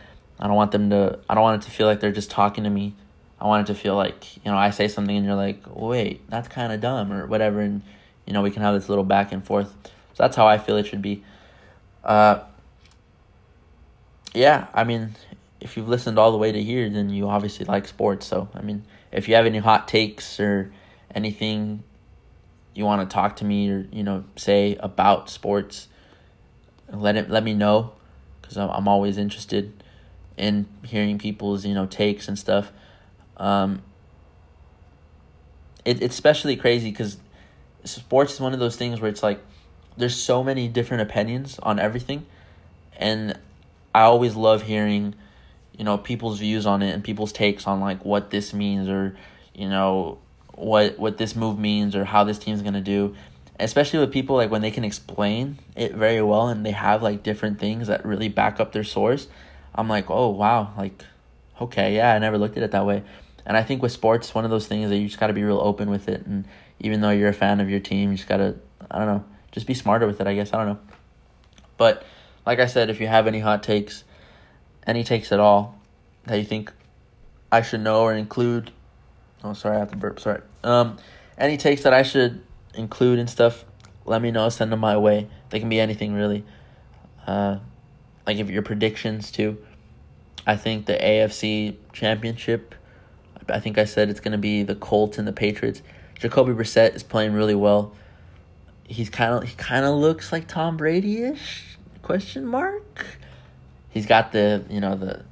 I 0.40 0.46
don't 0.46 0.56
want 0.56 0.72
them 0.72 0.90
to. 0.90 1.18
I 1.28 1.34
don't 1.34 1.42
want 1.42 1.62
it 1.62 1.66
to 1.66 1.70
feel 1.72 1.86
like 1.86 2.00
they're 2.00 2.12
just 2.12 2.30
talking 2.30 2.64
to 2.64 2.70
me. 2.70 2.94
I 3.40 3.46
want 3.46 3.68
it 3.68 3.72
to 3.72 3.78
feel 3.78 3.96
like 3.96 4.36
you 4.36 4.50
know 4.50 4.56
I 4.56 4.70
say 4.70 4.88
something 4.88 5.16
and 5.16 5.26
you're 5.26 5.34
like, 5.34 5.62
wait, 5.66 6.28
that's 6.30 6.48
kind 6.48 6.72
of 6.72 6.80
dumb 6.80 7.12
or 7.12 7.26
whatever, 7.26 7.61
and 7.61 7.82
you 8.26 8.32
know 8.32 8.42
we 8.42 8.50
can 8.50 8.62
have 8.62 8.74
this 8.74 8.88
little 8.88 9.04
back 9.04 9.32
and 9.32 9.44
forth. 9.44 9.72
So 10.14 10.24
that's 10.24 10.36
how 10.36 10.46
I 10.46 10.59
feel 10.59 10.76
it 10.76 10.86
should 10.86 11.02
be. 11.02 11.24
Uh, 12.04 12.40
yeah, 14.39 14.68
I 14.72 14.84
mean, 14.84 15.16
if 15.61 15.76
you've 15.76 15.89
listened 15.89 16.18
all 16.18 16.30
the 16.30 16.39
way 16.39 16.53
to 16.53 16.62
here, 16.62 16.89
then 16.89 17.11
you 17.11 17.28
obviously 17.28 17.66
like 17.66 17.89
sports. 17.89 18.26
So, 18.26 18.49
I 18.55 18.62
mean, 18.62 18.84
if 19.11 19.28
you 19.28 19.34
have 19.34 19.47
any 19.47 19.59
hot 19.59 19.89
takes 19.89 20.39
or 20.39 20.72
anything 21.14 21.82
you 22.74 22.84
want 22.84 23.09
to 23.09 23.12
talk 23.12 23.36
to 23.36 23.45
me 23.45 23.68
or, 23.70 23.89
you 23.91 24.05
know, 24.05 24.24
say 24.36 24.76
about 24.78 25.28
sports, 25.28 25.89
let 26.93 27.16
it 27.16 27.28
let 27.28 27.43
me 27.43 27.53
know 27.53 27.93
cuz 28.43 28.57
I'm 28.57 28.70
I'm 28.70 28.86
always 28.86 29.18
interested 29.18 29.82
in 30.36 30.66
hearing 30.84 31.18
people's, 31.18 31.66
you 31.66 31.74
know, 31.74 31.86
takes 31.86 32.28
and 32.28 32.39
stuff. 32.39 32.70
Um 33.36 33.82
it, 35.84 36.01
it's 36.01 36.14
especially 36.14 36.57
crazy 36.57 36.93
cuz 36.93 37.16
sports 37.84 38.34
is 38.34 38.41
one 38.41 38.53
of 38.53 38.61
those 38.61 38.76
things 38.76 39.01
where 39.01 39.11
it's 39.11 39.24
like 39.24 39.41
there's 39.97 40.14
so 40.14 40.45
many 40.45 40.68
different 40.68 41.03
opinions 41.03 41.59
on 41.61 41.80
everything 41.80 42.26
and 42.97 43.36
I 43.99 44.03
always 44.03 44.36
love 44.36 44.62
hearing, 44.62 45.16
you 45.76 45.82
know, 45.82 45.99
people's 45.99 46.38
views 46.38 46.66
on 46.66 46.82
it 46.82 46.94
and 46.94 47.03
people's 47.03 47.32
takes 47.32 47.66
on 47.66 47.80
like 47.80 48.05
what 48.05 48.30
this 48.30 48.55
means 48.55 48.88
or, 48.88 49.16
you 49.53 49.68
know, 49.68 50.18
what 50.55 51.01
what 51.01 51.18
this 51.18 51.34
move 51.34 51.59
means 51.59 51.96
or 51.96 52.05
how 52.05 52.22
this 52.22 52.38
team's 52.38 52.62
gonna 52.62 52.80
do. 52.80 53.16
Especially 53.59 53.99
with 53.99 54.12
people 54.12 54.36
like 54.36 54.53
when 54.53 54.62
they 54.62 54.70
can 54.70 54.84
explain 54.84 55.59
it 55.74 55.96
very 55.96 56.22
well 56.22 56.46
and 56.46 56.64
they 56.64 56.70
have 56.70 57.03
like 57.03 57.24
different 57.24 57.59
things 57.59 57.88
that 57.88 58.07
really 58.07 58.28
back 58.28 58.61
up 58.61 58.70
their 58.70 58.84
source. 58.84 59.26
I'm 59.74 59.88
like, 59.88 60.09
oh 60.11 60.28
wow, 60.28 60.72
like, 60.78 61.05
okay, 61.61 61.96
yeah, 61.96 62.14
I 62.14 62.20
never 62.20 62.38
looked 62.38 62.57
at 62.57 62.62
it 62.62 62.70
that 62.70 62.86
way. 62.86 63.03
And 63.44 63.57
I 63.57 63.64
think 63.64 63.82
with 63.82 63.90
sports, 63.90 64.32
one 64.32 64.44
of 64.44 64.53
those 64.53 64.68
things 64.68 64.90
that 64.90 64.96
you 64.96 65.09
just 65.09 65.18
got 65.18 65.26
to 65.26 65.32
be 65.32 65.42
real 65.42 65.59
open 65.59 65.90
with 65.90 66.09
it. 66.09 66.24
And 66.24 66.44
even 66.78 67.01
though 67.01 67.11
you're 67.11 67.30
a 67.30 67.34
fan 67.34 67.59
of 67.59 67.68
your 67.68 67.80
team, 67.80 68.12
you 68.12 68.16
just 68.16 68.28
got 68.28 68.36
to, 68.36 68.55
I 68.92 68.99
don't 68.99 69.09
know, 69.09 69.24
just 69.51 69.66
be 69.66 69.74
smarter 69.74 70.07
with 70.07 70.20
it, 70.20 70.28
I 70.28 70.36
guess. 70.36 70.53
I 70.55 70.59
don't 70.59 70.68
know. 70.68 70.78
But 71.76 72.05
like 72.49 72.61
I 72.61 72.66
said, 72.66 72.88
if 72.88 72.99
you 72.99 73.07
have 73.07 73.26
any 73.26 73.40
hot 73.40 73.62
takes, 73.62 74.05
any 74.86 75.05
takes 75.05 75.32
at 75.32 75.38
all 75.38 75.78
that 76.24 76.38
you 76.38 76.44
think 76.46 76.72
I 77.53 77.61
should 77.61 77.82
know 77.82 78.01
or 78.01 78.14
include, 78.14 78.70
oh 79.44 79.53
sorry, 79.53 79.76
I 79.76 79.80
have 79.80 79.90
to 79.90 79.99
burp. 79.99 80.18
Sorry. 80.18 80.40
Um, 80.64 80.96
any 81.36 81.59
takes 81.59 81.82
that 81.82 81.92
I 81.92 82.03
should 82.03 82.40
include 82.72 83.18
and 83.18 83.28
stuff, 83.28 83.66
let 84.07 84.22
me 84.22 84.30
know. 84.30 84.49
Send 84.49 84.72
them 84.72 84.80
my 84.80 84.96
way. 84.96 85.28
They 85.51 85.61
can 85.61 85.68
be 85.68 85.78
anything 85.78 86.14
really. 86.14 86.42
Uh, 87.26 87.59
like 88.26 88.38
if 88.38 88.49
your 88.49 88.62
predictions 88.62 89.30
too. 89.30 89.59
I 90.46 90.57
think 90.57 90.86
the 90.86 90.96
AFC 90.96 91.76
Championship. 91.92 92.74
I 93.51 93.61
think 93.61 93.76
I 93.76 93.84
said 93.84 94.09
it's 94.09 94.20
gonna 94.20 94.38
be 94.38 94.62
the 94.62 94.74
Colts 94.74 95.18
and 95.18 95.28
the 95.28 95.34
Patriots. 95.34 95.82
Jacoby 96.18 96.55
Brissett 96.55 96.94
is 96.94 97.03
playing 97.03 97.34
really 97.34 97.55
well. 97.55 97.92
He's 98.84 99.11
kind 99.11 99.34
of 99.34 99.46
he 99.46 99.55
kind 99.57 99.84
of 99.84 99.96
looks 99.96 100.32
like 100.32 100.49
Tom 100.49 100.78
Brady 100.78 101.24
ish 101.24 101.77
question 102.03 102.46
mark. 102.46 103.07
He's 103.90 104.07
got 104.07 104.32
the 104.32 104.64
you 104.68 104.80
know 104.80 104.94
the 104.94 105.24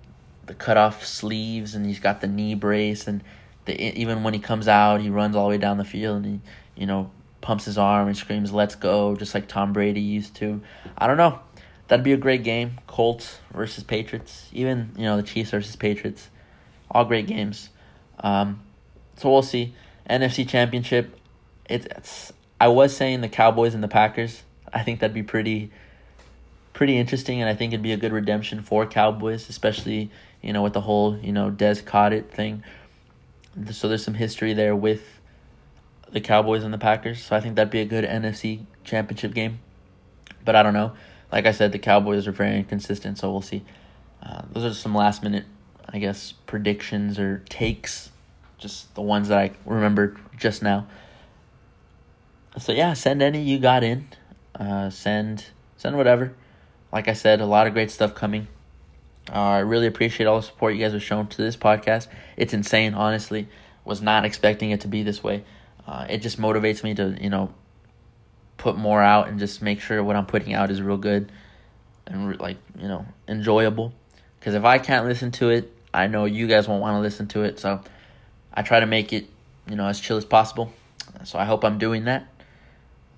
the 0.46 0.54
cut 0.54 0.76
off 0.76 1.04
sleeves 1.04 1.74
and 1.74 1.84
he's 1.84 2.00
got 2.00 2.20
the 2.20 2.26
knee 2.26 2.54
brace 2.54 3.06
and 3.06 3.22
the 3.64 3.80
even 3.98 4.22
when 4.22 4.32
he 4.32 4.38
comes 4.38 4.68
out 4.68 5.00
he 5.00 5.10
runs 5.10 5.34
all 5.34 5.46
the 5.46 5.50
way 5.50 5.58
down 5.58 5.76
the 5.76 5.84
field 5.84 6.24
and 6.24 6.26
he 6.26 6.80
you 6.80 6.86
know 6.86 7.10
pumps 7.40 7.64
his 7.64 7.76
arm 7.76 8.06
and 8.06 8.16
screams 8.16 8.52
let's 8.52 8.74
go 8.74 9.16
just 9.16 9.34
like 9.34 9.48
Tom 9.48 9.72
Brady 9.72 10.00
used 10.00 10.34
to. 10.36 10.60
I 10.96 11.06
don't 11.06 11.16
know. 11.16 11.40
That'd 11.88 12.04
be 12.04 12.12
a 12.12 12.16
great 12.16 12.42
game. 12.42 12.80
Colts 12.86 13.38
versus 13.52 13.84
Patriots. 13.84 14.48
Even, 14.52 14.90
you 14.96 15.04
know, 15.04 15.16
the 15.16 15.22
Chiefs 15.22 15.50
versus 15.50 15.76
Patriots. 15.76 16.28
All 16.90 17.04
great 17.04 17.26
games. 17.26 17.70
Um, 18.18 18.60
so 19.16 19.30
we'll 19.30 19.42
see. 19.42 19.74
NFC 20.08 20.48
Championship. 20.48 21.16
It, 21.68 21.86
it's 21.86 22.32
I 22.60 22.68
was 22.68 22.96
saying 22.96 23.20
the 23.20 23.28
Cowboys 23.28 23.74
and 23.74 23.82
the 23.82 23.88
Packers. 23.88 24.42
I 24.72 24.82
think 24.82 25.00
that'd 25.00 25.14
be 25.14 25.22
pretty 25.22 25.70
pretty 26.76 26.98
interesting, 26.98 27.40
and 27.40 27.48
I 27.48 27.54
think 27.54 27.72
it'd 27.72 27.82
be 27.82 27.92
a 27.92 27.96
good 27.96 28.12
redemption 28.12 28.60
for 28.60 28.84
Cowboys, 28.84 29.48
especially 29.48 30.10
you 30.42 30.52
know 30.52 30.62
with 30.62 30.74
the 30.74 30.82
whole 30.82 31.16
you 31.16 31.32
know 31.32 31.50
Dez 31.50 32.12
it 32.12 32.30
thing. 32.30 32.62
So 33.70 33.88
there's 33.88 34.04
some 34.04 34.14
history 34.14 34.52
there 34.52 34.76
with 34.76 35.02
the 36.12 36.20
Cowboys 36.20 36.62
and 36.64 36.74
the 36.74 36.78
Packers. 36.78 37.24
So 37.24 37.34
I 37.34 37.40
think 37.40 37.56
that'd 37.56 37.70
be 37.70 37.80
a 37.80 37.86
good 37.86 38.04
NFC 38.04 38.66
Championship 38.84 39.32
game. 39.32 39.60
But 40.44 40.54
I 40.54 40.62
don't 40.62 40.74
know. 40.74 40.92
Like 41.32 41.46
I 41.46 41.52
said, 41.52 41.72
the 41.72 41.78
Cowboys 41.78 42.26
are 42.26 42.32
very 42.32 42.58
inconsistent, 42.58 43.16
so 43.16 43.32
we'll 43.32 43.40
see. 43.40 43.64
Uh, 44.22 44.42
those 44.52 44.64
are 44.64 44.74
some 44.74 44.94
last 44.94 45.22
minute, 45.22 45.46
I 45.88 45.98
guess, 45.98 46.32
predictions 46.46 47.18
or 47.18 47.42
takes, 47.48 48.10
just 48.58 48.94
the 48.94 49.00
ones 49.00 49.28
that 49.28 49.38
I 49.38 49.50
remembered 49.64 50.18
just 50.36 50.62
now. 50.62 50.86
So 52.58 52.72
yeah, 52.72 52.92
send 52.92 53.22
any 53.22 53.40
you 53.40 53.58
got 53.58 53.82
in. 53.82 54.08
Uh, 54.54 54.90
send 54.90 55.46
send 55.78 55.96
whatever 55.96 56.34
like 56.92 57.08
I 57.08 57.12
said, 57.12 57.40
a 57.40 57.46
lot 57.46 57.66
of 57.66 57.72
great 57.72 57.90
stuff 57.90 58.14
coming. 58.14 58.48
Uh, 59.30 59.40
I 59.40 59.58
really 59.58 59.86
appreciate 59.86 60.26
all 60.26 60.36
the 60.36 60.46
support 60.46 60.74
you 60.74 60.80
guys 60.80 60.92
have 60.92 61.02
shown 61.02 61.26
to 61.28 61.36
this 61.36 61.56
podcast. 61.56 62.06
It's 62.36 62.54
insane, 62.54 62.94
honestly. 62.94 63.48
Was 63.84 64.02
not 64.02 64.24
expecting 64.24 64.70
it 64.70 64.80
to 64.82 64.88
be 64.88 65.02
this 65.02 65.22
way. 65.22 65.44
Uh, 65.86 66.06
it 66.08 66.18
just 66.18 66.40
motivates 66.40 66.82
me 66.82 66.94
to, 66.94 67.16
you 67.20 67.30
know, 67.30 67.52
put 68.56 68.76
more 68.76 69.02
out 69.02 69.28
and 69.28 69.38
just 69.38 69.62
make 69.62 69.80
sure 69.80 70.02
what 70.02 70.16
I'm 70.16 70.26
putting 70.26 70.54
out 70.54 70.70
is 70.70 70.82
real 70.82 70.96
good 70.96 71.30
and 72.06 72.28
re- 72.28 72.36
like, 72.36 72.56
you 72.78 72.88
know, 72.88 73.06
enjoyable. 73.28 73.92
Because 74.38 74.54
if 74.54 74.64
I 74.64 74.78
can't 74.78 75.06
listen 75.06 75.30
to 75.32 75.50
it, 75.50 75.72
I 75.92 76.06
know 76.06 76.24
you 76.24 76.46
guys 76.46 76.68
won't 76.68 76.82
want 76.82 76.96
to 76.96 77.00
listen 77.00 77.26
to 77.28 77.42
it. 77.42 77.58
So 77.58 77.80
I 78.52 78.62
try 78.62 78.80
to 78.80 78.86
make 78.86 79.12
it, 79.12 79.26
you 79.68 79.76
know, 79.76 79.86
as 79.86 80.00
chill 80.00 80.16
as 80.16 80.24
possible. 80.24 80.72
So 81.24 81.38
I 81.38 81.44
hope 81.44 81.64
I'm 81.64 81.78
doing 81.78 82.04
that. 82.04 82.26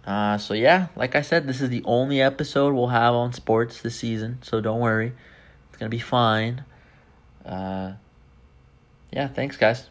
Uh, 0.09 0.38
so 0.38 0.54
yeah, 0.54 0.86
like 0.96 1.14
I 1.14 1.20
said, 1.20 1.46
this 1.46 1.61
is 1.61 1.68
the 1.68 1.82
only 1.84 2.22
episode 2.22 2.72
we'll 2.72 2.86
have 2.86 3.12
on 3.12 3.34
sports 3.34 3.82
this 3.82 3.96
season. 3.96 4.38
So 4.40 4.59
don't 4.59 4.80
worry, 4.80 5.12
it's 5.68 5.76
gonna 5.76 5.90
be 5.90 5.98
fine. 5.98 6.64
Uh, 7.44 7.92
yeah, 9.12 9.28
thanks 9.28 9.59
guys. 9.59 9.90